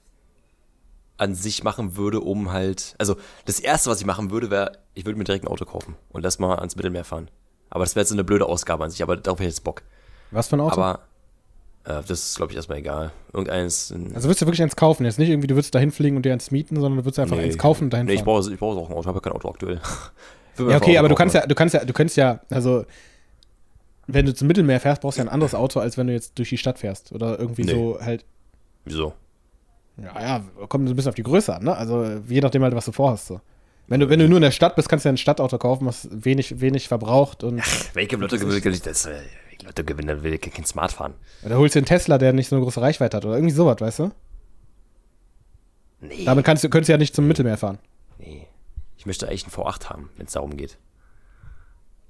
[1.18, 2.95] an sich machen würde, um halt.
[2.99, 5.95] Also das erste, was ich machen würde, wäre, ich würde mir direkt ein Auto kaufen
[6.11, 7.30] und lass mal ans Mittelmeer fahren.
[7.70, 9.64] Aber das wäre jetzt so eine blöde Ausgabe an sich, aber darauf hätte ich jetzt
[9.64, 9.83] Bock.
[10.30, 10.80] Was für ein Auto?
[10.80, 11.01] Aber
[11.85, 13.11] das ist, glaube ich, erstmal egal.
[13.33, 13.91] Irgendeins.
[13.91, 15.05] ein- also würdest du wirklich eins kaufen?
[15.05, 17.37] Jetzt nicht irgendwie, du würdest da hinfliegen und dir eins mieten, sondern du würdest einfach
[17.37, 17.45] Nee.
[17.45, 18.26] eins kaufen und dahin nee, ich fahren.
[18.26, 19.80] brauche, ich brauche auch ein Auto, ich habe ja kein Auto aktuell.
[20.59, 22.85] Ja, okay, aber du kannst ja, du kannst ja, du kannst ja, also
[24.07, 26.39] wenn du zum Mittelmeer fährst, brauchst du ja ein anderes Auto, als wenn du jetzt
[26.39, 27.11] durch die Stadt fährst.
[27.12, 27.72] Oder irgendwie Nee.
[27.72, 28.24] so halt,
[28.85, 29.14] Wieso?
[29.97, 31.74] ja, ja, kommt so ein bisschen auf die Größe an, ne?
[31.76, 33.28] Also je nachdem halt, was du vorhast.
[33.28, 33.41] So.
[33.89, 35.87] Wenn du, wenn du nur in der Stadt bist, kannst du ja ein Stadtauto kaufen,
[35.87, 37.62] was wenig, wenig verbraucht und
[37.95, 39.09] Welche Lotto gewinnt, das,
[39.62, 41.14] welche Lotto gewinnt, dann will ich kein Smart fahren.
[41.44, 43.80] oder holst dir einen Tesla, der nicht so eine große Reichweite hat oder irgendwie sowas,
[43.80, 44.10] weißt du?
[46.00, 46.24] Nee.
[46.24, 47.78] Damit kannst du, könntest du ja nicht zum Mittelmeer fahren.
[48.18, 48.48] Nee.
[48.96, 50.78] Ich möchte eigentlich einen V8 haben, wenn es darum geht.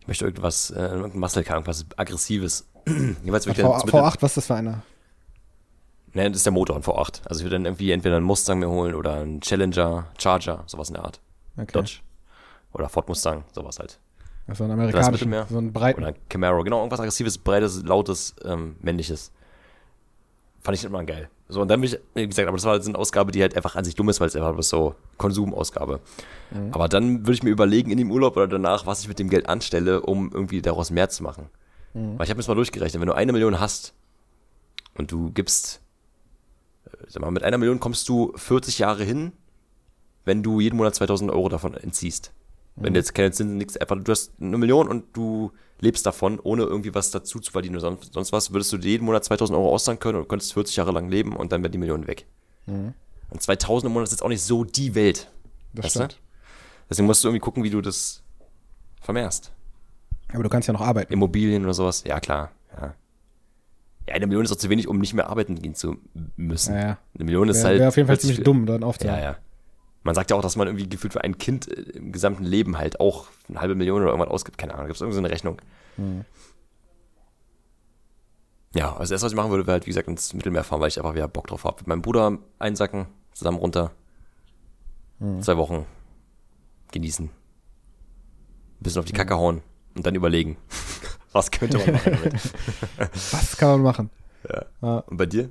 [0.01, 2.69] Ich möchte irgendwas, äh, irgendein Muscle Car, irgendwas Aggressives.
[3.25, 4.83] Jeweils V, wirklich dann zum V8, was ist das für einer?
[6.15, 7.27] Ne, das ist der Motor, ein V8.
[7.27, 10.89] Also ich würde dann irgendwie entweder einen Mustang mir holen oder einen Challenger, Charger, sowas
[10.89, 11.21] in der Art.
[11.57, 11.73] Okay.
[11.73, 12.01] Dodge.
[12.73, 13.99] Oder Ford Mustang, sowas halt.
[14.47, 15.47] Ein Das amerikanischen, Mittelmeer.
[15.49, 16.03] so einen breiten.
[16.03, 19.31] Oder Camaro, genau, irgendwas aggressives, breites, lautes, ähm, männliches.
[20.61, 21.29] Fand ich immer geil.
[21.49, 23.43] So, und dann bin ich, wie gesagt, aber das war halt so eine Ausgabe, die
[23.43, 26.01] halt einfach an sich dumm ist, weil es einfach so Konsumausgabe.
[26.51, 26.73] Mhm.
[26.73, 29.29] Aber dann würde ich mir überlegen in dem Urlaub oder danach, was ich mit dem
[29.29, 31.49] Geld anstelle, um irgendwie daraus mehr zu machen.
[31.95, 32.19] Mhm.
[32.19, 33.93] Weil ich habe jetzt mal durchgerechnet, wenn du eine Million hast
[34.95, 35.81] und du gibst,
[36.87, 39.33] äh, sag mal, mit einer Million kommst du 40 Jahre hin,
[40.25, 42.33] wenn du jeden Monat 2000 Euro davon entziehst.
[42.77, 46.41] Wenn du jetzt keine Zinsen, nichts, einfach, du hast eine Million und du lebst davon,
[46.41, 49.25] ohne irgendwie was dazu zu verdienen oder sonst, sonst was, würdest du dir jeden Monat
[49.25, 52.07] 2000 Euro auszahlen können und könntest 40 Jahre lang leben und dann wäre die Million
[52.07, 52.27] weg.
[52.67, 52.95] Mhm.
[53.31, 55.31] Und 2000 im Monat ist jetzt auch nicht so die Welt.
[55.75, 55.99] Das weißt du?
[56.01, 56.21] stimmt.
[56.89, 58.23] Deswegen musst du irgendwie gucken, wie du das
[59.01, 59.53] vermehrst.
[60.33, 61.13] Aber du kannst ja noch arbeiten.
[61.13, 62.53] Immobilien oder sowas, ja klar.
[62.81, 62.95] Ja,
[64.09, 65.97] ja eine Million ist doch zu wenig, um nicht mehr arbeiten gehen zu
[66.37, 66.75] müssen.
[66.75, 66.99] Ja, ja.
[67.17, 67.81] Eine Million ist Wäre halt.
[67.81, 69.23] wär auf jeden Fall ziemlich dumm, dann Ja, aufzuhören.
[69.23, 69.37] ja.
[70.03, 72.79] Man sagt ja auch, dass man irgendwie gefühlt für ein Kind äh, im gesamten Leben
[72.79, 74.59] halt auch eine halbe Million oder irgendwas ausgibt.
[74.59, 75.61] Keine Ahnung, gibt es irgendwie so eine Rechnung.
[75.97, 76.25] Mhm.
[78.75, 80.89] Ja, also das was ich machen würde, wäre halt, wie gesagt, ins Mittelmeer fahren, weil
[80.89, 81.77] ich einfach wieder Bock drauf habe.
[81.81, 83.93] Mit meinem Bruder einsacken, zusammen runter.
[85.19, 85.43] Mhm.
[85.43, 85.87] Zwei Wochen
[86.91, 87.27] genießen.
[87.27, 87.33] Ein
[88.81, 89.63] bisschen auf die Kacke hauen
[89.95, 90.57] und dann überlegen.
[91.33, 92.35] was könnte man machen damit?
[93.31, 94.11] Was kann man machen?
[94.49, 94.65] Ja.
[94.81, 94.99] Ja.
[95.01, 95.51] Und bei dir?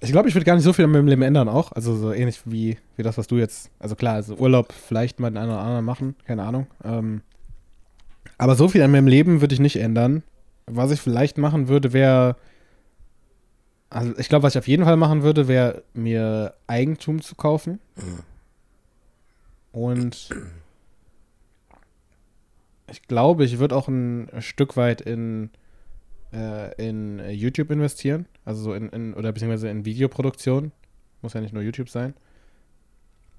[0.00, 1.72] Ich glaube, ich würde gar nicht so viel an meinem Leben ändern auch.
[1.72, 3.70] Also so ähnlich wie, wie das, was du jetzt.
[3.78, 6.66] Also klar, also Urlaub vielleicht mal den einen oder anderen machen, keine Ahnung.
[6.84, 7.20] Ähm,
[8.38, 10.22] aber so viel an meinem Leben würde ich nicht ändern.
[10.66, 12.36] Was ich vielleicht machen würde, wäre.
[13.90, 17.80] Also ich glaube, was ich auf jeden Fall machen würde, wäre mir Eigentum zu kaufen.
[19.72, 20.30] Und
[22.90, 25.50] ich glaube, ich würde auch ein Stück weit in,
[26.32, 28.26] äh, in YouTube investieren.
[28.44, 30.72] Also so in, in, oder beziehungsweise in Videoproduktion.
[31.22, 32.14] Muss ja nicht nur YouTube sein.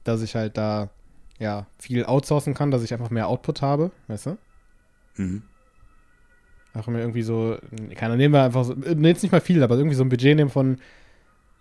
[0.03, 0.89] Dass ich halt da
[1.39, 4.37] ja viel outsourcen kann, dass ich einfach mehr Output habe, weißt du?
[5.17, 5.43] Mhm.
[6.73, 7.57] Auch mir irgendwie so,
[7.95, 10.03] keine Ahnung, nehmen wir einfach so, äh, nee, jetzt nicht mal viel, aber irgendwie so
[10.03, 10.77] ein Budget nehmen von,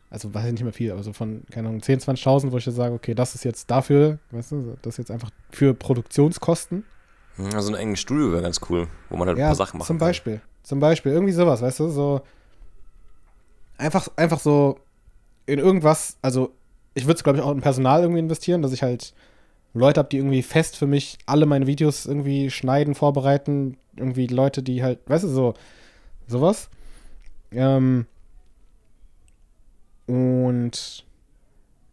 [0.08, 2.66] also weiß ich nicht mehr viel, aber so von, keine Ahnung, 10, 20.000, wo ich
[2.66, 6.84] jetzt sage, okay, das ist jetzt dafür, weißt du, das ist jetzt einfach für Produktionskosten.
[7.54, 9.86] Also ein enges Studio wäre ganz cool, wo man halt ein Ja, paar Sachen machen
[9.86, 9.98] zum.
[9.98, 10.40] Beispiel.
[10.62, 12.20] Zum Beispiel, irgendwie sowas, weißt du, so
[13.78, 14.78] einfach, einfach so
[15.46, 16.52] in irgendwas, also
[16.94, 19.14] ich würde, glaube ich, auch in Personal irgendwie investieren, dass ich halt
[19.72, 24.62] Leute habe, die irgendwie fest für mich alle meine Videos irgendwie schneiden, vorbereiten, irgendwie Leute,
[24.62, 25.54] die halt, weißt du, so
[26.26, 26.68] sowas.
[27.52, 28.06] Ähm,
[30.06, 31.04] und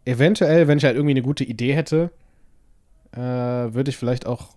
[0.05, 2.11] eventuell, wenn ich halt irgendwie eine gute Idee hätte,
[3.11, 4.55] äh, würde ich vielleicht auch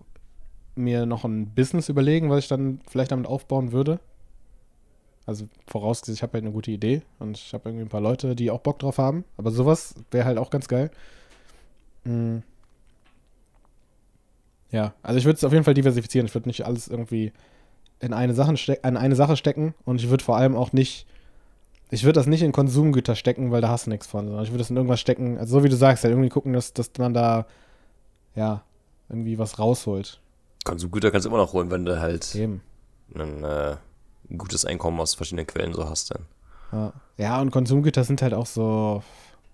[0.75, 3.99] mir noch ein Business überlegen, was ich dann vielleicht damit aufbauen würde.
[5.25, 8.35] Also vorausgesetzt, ich habe halt eine gute Idee und ich habe irgendwie ein paar Leute,
[8.35, 9.23] die auch Bock drauf haben.
[9.37, 10.89] Aber sowas wäre halt auch ganz geil.
[12.05, 12.39] Mm.
[14.71, 16.27] Ja, also ich würde es auf jeden Fall diversifizieren.
[16.27, 17.33] Ich würde nicht alles irgendwie
[17.99, 21.05] in eine, Sache steck- in eine Sache stecken und ich würde vor allem auch nicht,
[21.91, 24.51] ich würde das nicht in Konsumgüter stecken, weil da hast du nichts von, sondern ich
[24.51, 26.91] würde das in irgendwas stecken, also so wie du sagst, halt irgendwie gucken, dass, dass
[26.99, 27.47] man da,
[28.35, 28.63] ja,
[29.09, 30.20] irgendwie was rausholt.
[30.63, 32.61] Konsumgüter kannst du immer noch holen, wenn du halt Eben.
[33.15, 33.77] ein, äh,
[34.37, 36.25] gutes Einkommen aus verschiedenen Quellen so hast dann.
[36.71, 36.93] Ja.
[37.17, 39.03] ja, und Konsumgüter sind halt auch so,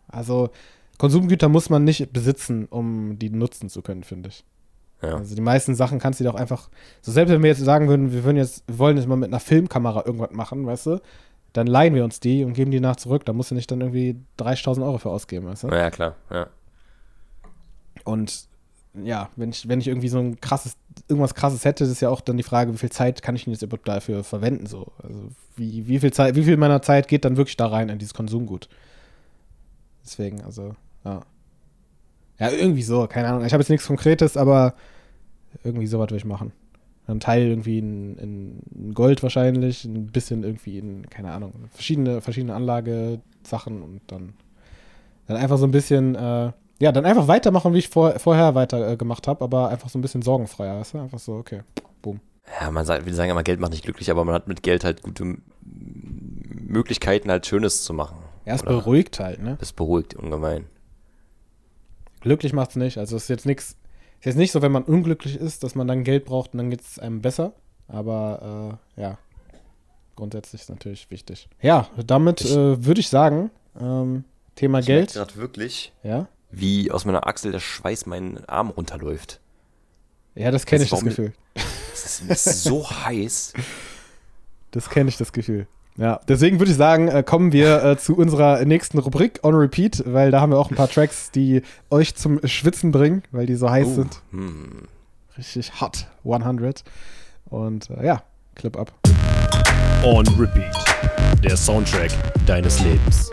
[0.07, 0.49] also
[0.97, 4.43] Konsumgüter muss man nicht besitzen, um die nutzen zu können, finde ich.
[5.01, 5.17] Ja.
[5.17, 6.69] Also die meisten Sachen kannst du dir auch einfach,
[7.01, 9.29] so selbst wenn wir jetzt sagen würden, wir würden jetzt, wir wollen jetzt mal mit
[9.29, 11.01] einer Filmkamera irgendwas machen, weißt du,
[11.53, 13.25] dann leihen wir uns die und geben die nach zurück.
[13.25, 15.67] Da musst du nicht dann irgendwie 30.000 Euro für ausgeben, weißt du?
[15.69, 16.47] ja, klar, ja.
[18.03, 18.47] Und
[19.03, 20.75] ja, wenn ich, wenn ich irgendwie so ein krasses,
[21.07, 23.53] irgendwas krasses hätte, ist ja auch dann die Frage, wie viel Zeit kann ich denn
[23.53, 24.87] jetzt überhaupt dafür verwenden, so.
[25.01, 27.99] Also wie, wie viel Zeit, wie viel meiner Zeit geht dann wirklich da rein in
[27.99, 28.69] dieses Konsumgut?
[30.03, 31.21] Deswegen, also, ja.
[32.39, 33.45] Ja, irgendwie so, keine Ahnung.
[33.45, 34.75] Ich habe jetzt nichts Konkretes, aber
[35.63, 36.51] irgendwie sowas würde ich machen.
[37.07, 42.53] Ein Teil irgendwie in, in Gold wahrscheinlich, ein bisschen irgendwie in, keine Ahnung, verschiedene, verschiedene
[42.53, 44.33] Anlagesachen und dann,
[45.25, 48.91] dann einfach so ein bisschen, äh, ja, dann einfach weitermachen, wie ich vor, vorher weiter
[48.91, 50.99] äh, gemacht habe, aber einfach so ein bisschen sorgenfreier, weißt du?
[50.99, 51.61] Einfach so, okay.
[52.61, 54.86] Ja, man sagt, wir sagen immer, Geld macht nicht glücklich, aber man hat mit Geld
[54.86, 58.17] halt gute M- Möglichkeiten, halt Schönes zu machen.
[58.45, 59.57] Ja, es beruhigt halt, ne?
[59.59, 60.65] Das beruhigt ungemein.
[62.21, 62.97] Glücklich macht's nicht.
[62.97, 63.71] Also es ist jetzt nichts,
[64.19, 66.69] ist jetzt nicht so, wenn man unglücklich ist, dass man dann Geld braucht und dann
[66.69, 67.53] geht's einem besser.
[67.89, 69.17] Aber äh, ja,
[70.15, 71.49] grundsätzlich ist natürlich wichtig.
[71.61, 74.23] Ja, damit Ich- äh, würde ich sagen, ähm,
[74.55, 75.13] Thema Ich Geld.
[75.13, 79.39] gerade wirklich, Ja, wie aus meiner Achsel der Schweiß meinen Arm runterläuft.
[80.35, 81.33] ja, das kenne ich das Gefühl.
[81.53, 83.53] Das ist, ist so heiß.
[84.71, 85.67] Das kenne ich das Gefühl.
[85.97, 90.03] Ja, deswegen würde ich sagen, äh, kommen wir äh, zu unserer nächsten Rubrik On Repeat,
[90.05, 93.55] weil da haben wir auch ein paar Tracks, die euch zum Schwitzen bringen, weil die
[93.55, 94.21] so heiß Oh, sind.
[94.31, 94.83] hm.
[95.37, 96.83] Richtig hot, 100.
[97.45, 98.21] Und äh, ja,
[98.55, 98.91] Clip ab.
[100.03, 100.75] On Repeat.
[101.43, 102.11] Der Soundtrack
[102.45, 103.29] deines Lebens.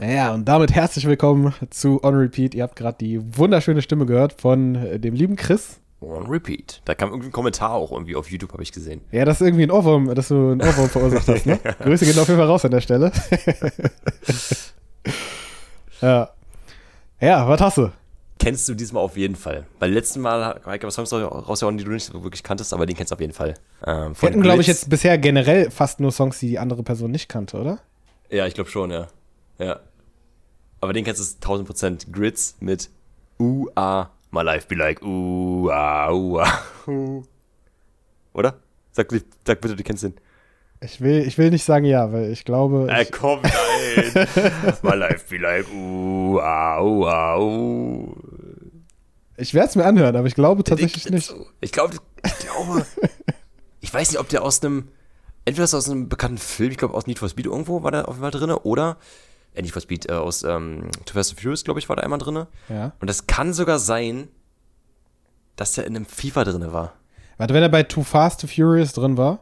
[0.00, 2.54] Ja, und damit herzlich willkommen zu On Repeat.
[2.54, 5.80] Ihr habt gerade die wunderschöne Stimme gehört von äh, dem lieben Chris.
[6.00, 6.82] On Repeat.
[6.84, 9.00] Da kam irgendein Kommentar auch irgendwie auf YouTube, habe ich gesehen.
[9.10, 11.58] Ja, das ist irgendwie ein Ohrwurm, dass du einen Ohrwurm verursacht hast, ne?
[11.80, 13.10] Grüße gehen auf jeden Fall raus an der Stelle.
[16.02, 16.30] ja.
[17.20, 17.90] Ja, was hast du?
[18.38, 19.66] Kennst du diesmal auf jeden Fall.
[19.78, 22.94] Weil letzten Mal Heike was Songs rausgehauen, die du nicht so wirklich kanntest, aber den
[22.94, 23.54] kennst du auf jeden Fall.
[23.86, 27.10] Ähm, Wir hatten, glaube ich, jetzt bisher generell fast nur Songs, die die andere Person
[27.10, 27.78] nicht kannte, oder?
[28.30, 29.06] Ja, ich glaube schon, ja.
[29.58, 29.80] Ja.
[30.80, 32.12] Aber den kennst du 1000%.
[32.12, 32.90] Grids mit
[33.38, 36.44] U-A My life be like, uh, ah, uh,
[36.88, 37.22] uh.
[38.34, 38.60] Oder?
[38.92, 39.08] Sag,
[39.46, 40.14] sag bitte, du kennst den.
[40.82, 42.86] Ich will, ich will nicht sagen ja, weil ich glaube.
[42.90, 44.28] Äh, komm, nein.
[44.82, 48.14] My life be like, uh, uh, ah, uh.
[49.38, 51.32] Ich werde es mir anhören, aber ich glaube tatsächlich nicht.
[51.60, 52.84] Ich glaube, ich glaube.
[53.80, 54.88] ich weiß nicht, ob der aus einem.
[55.46, 58.16] Entweder aus einem bekannten Film, ich glaube aus Need for Speed irgendwo war der auf
[58.16, 58.98] jeden Fall drin, oder
[59.56, 62.02] äh, Need for Speed, äh, aus ähm, Too Fast and Furious, glaube ich, war da
[62.02, 62.46] einmal drin.
[62.68, 62.92] Ja.
[63.00, 64.28] Und es kann sogar sein,
[65.56, 66.92] dass der in einem FIFA drin war.
[67.38, 69.40] Warte, wenn er bei Too Fast to Furious drin war?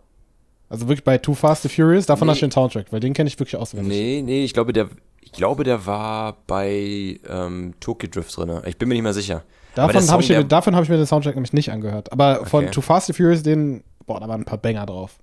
[0.68, 2.32] Also wirklich bei Too Fast to Furious, davon nee.
[2.32, 3.88] hast du den Soundtrack, weil den kenne ich wirklich auswendig.
[3.88, 4.88] Nee, nee, ich glaube, der,
[5.20, 8.60] ich glaube, der war bei ähm, Tokyo Drift drin.
[8.66, 9.42] Ich bin mir nicht mehr sicher.
[9.74, 12.12] Davon habe ich, mir, hab ich mir den Soundtrack nämlich nicht angehört.
[12.12, 12.48] Aber okay.
[12.48, 15.18] von Too Fast to Furious, den, boah, da waren ein paar Banger drauf.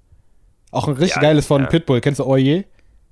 [0.71, 1.67] Auch ein richtig ja, geiles von ja.
[1.67, 2.01] Pitbull.
[2.01, 2.65] Kennst du Oye?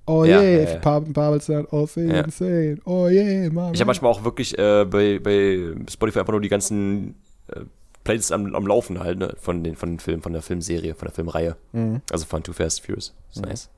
[0.09, 0.79] Oh yeah, ja, ja.
[0.79, 2.21] Bubbles dann oh ja.
[2.21, 2.79] insane.
[2.85, 3.71] Oh yeah, Mama.
[3.73, 7.13] Ich habe manchmal auch wirklich äh, bei, bei Spotify einfach nur die ganzen
[7.49, 7.59] äh,
[8.03, 9.35] Playlists am, am Laufen halt, ne?
[9.39, 11.57] Von den, von den Filmen, von der Filmserie, von der Filmreihe.
[11.73, 12.01] Mhm.
[12.11, 13.13] Also von Too Fast Furious.
[13.29, 13.49] Ist mhm.
[13.49, 13.69] nice.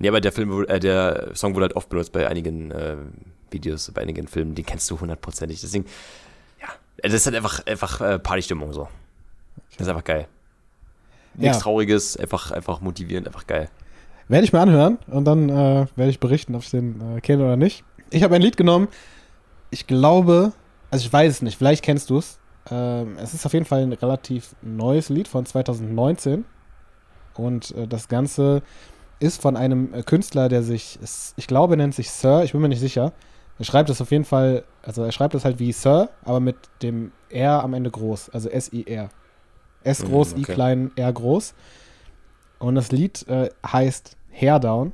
[0.00, 2.96] Nee, aber der Film, äh, der Song wurde halt oft benutzt bei einigen äh,
[3.52, 5.60] Videos, bei einigen Filmen, den kennst du hundertprozentig.
[5.60, 5.84] Deswegen,
[6.60, 6.68] ja,
[7.04, 8.82] das ist halt einfach, einfach äh, Partystimmung so.
[8.82, 8.90] Okay.
[9.76, 10.26] Das ist einfach geil.
[11.34, 13.70] Nichts Trauriges, einfach, einfach motivierend, einfach geil.
[14.28, 17.44] Werde ich mir anhören und dann äh, werde ich berichten, ob ich den äh, kenne
[17.44, 17.84] oder nicht.
[18.10, 18.88] Ich habe ein Lied genommen.
[19.70, 20.52] Ich glaube,
[20.90, 22.38] also ich weiß es nicht, vielleicht kennst du es.
[22.70, 26.44] Ähm, es ist auf jeden Fall ein relativ neues Lied von 2019.
[27.34, 28.62] Und äh, das Ganze
[29.20, 30.98] ist von einem äh, Künstler, der sich,
[31.36, 33.12] ich glaube, nennt sich Sir, ich bin mir nicht sicher.
[33.58, 36.56] Er schreibt es auf jeden Fall, also er schreibt es halt wie Sir, aber mit
[36.82, 39.08] dem R am Ende groß, also S-I-R.
[39.84, 40.52] S groß, mm, okay.
[40.52, 41.54] I klein, R groß.
[42.58, 44.92] Und das Lied äh, heißt Hair Down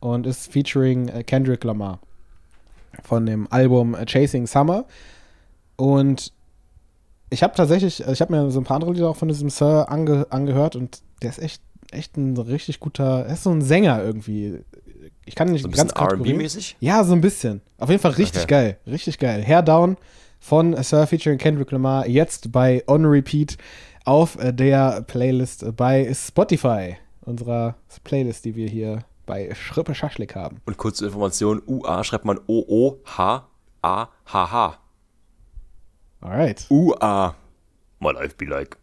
[0.00, 2.00] und ist featuring äh, Kendrick Lamar
[3.02, 4.84] von dem Album äh, Chasing Summer.
[5.76, 6.32] Und
[7.30, 9.50] ich habe tatsächlich, also ich habe mir so ein paar andere Lieder auch von diesem
[9.50, 11.62] Sir ange, angehört und der ist echt,
[11.92, 14.60] echt ein richtig guter, er ist so ein Sänger irgendwie.
[15.24, 16.76] Ich kann nicht so ein ganz R&B-mäßig?
[16.80, 17.60] Ja, so ein bisschen.
[17.78, 18.50] Auf jeden Fall richtig okay.
[18.50, 19.44] geil, richtig geil.
[19.44, 19.96] Hair Down
[20.40, 23.58] von Sir featuring Kendrick Lamar jetzt bei On Repeat
[24.04, 26.96] auf äh, der Playlist bei Spotify
[27.30, 30.60] unserer Playlist, die wir hier bei Schrippe Schaschlik haben.
[30.66, 33.48] Und kurze Information: UA schreibt man O-O-H-A-H-H.
[36.20, 36.66] Alright.
[36.70, 37.34] UA.
[38.00, 38.76] My life be like.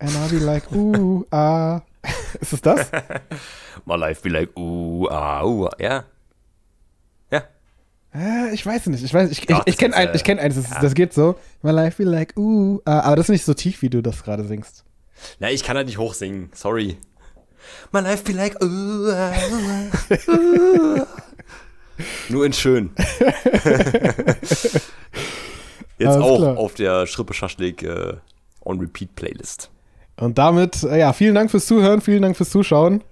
[0.00, 1.82] And I'll be like, UA.
[2.40, 2.90] Ist es das?
[3.84, 5.70] My life be like, UA, UA.
[5.78, 6.04] Ja.
[7.30, 7.42] Ja.
[8.14, 9.04] Äh, ich weiß nicht.
[9.04, 10.80] Ich, weiß, ich, ich, ich kenne ein, ich kenn eins, das, ja.
[10.80, 11.36] das geht so.
[11.62, 12.80] My life be like, UA.
[12.84, 14.84] Aber das ist nicht so tief, wie du das gerade singst.
[15.40, 16.50] Na, ich kann halt nicht hochsingen.
[16.54, 16.96] Sorry.
[17.92, 19.32] My life be like, uh, uh,
[20.28, 21.06] uh.
[22.28, 22.90] Nur in schön.
[25.98, 26.58] Jetzt Alles auch klar.
[26.58, 28.14] auf der Schrippe Schaschlik äh,
[28.64, 29.70] On Repeat Playlist.
[30.16, 33.02] Und damit, äh, ja, vielen Dank fürs Zuhören, vielen Dank fürs Zuschauen.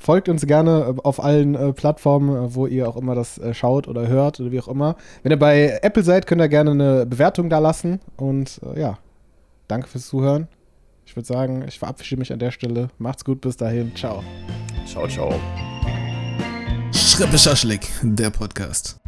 [0.00, 3.54] Folgt uns gerne äh, auf allen äh, Plattformen, äh, wo ihr auch immer das äh,
[3.54, 4.96] schaut oder hört oder wie auch immer.
[5.22, 8.00] Wenn ihr bei Apple seid, könnt ihr gerne eine Bewertung da lassen.
[8.16, 8.98] Und ja,
[9.68, 10.48] danke fürs Zuhören.
[11.08, 12.90] Ich würde sagen, ich verabschiede mich an der Stelle.
[12.98, 13.96] Macht's gut, bis dahin.
[13.96, 14.22] Ciao.
[14.86, 15.40] Ciao, ciao.
[16.92, 19.00] Schrippe Schaschlik, der Podcast.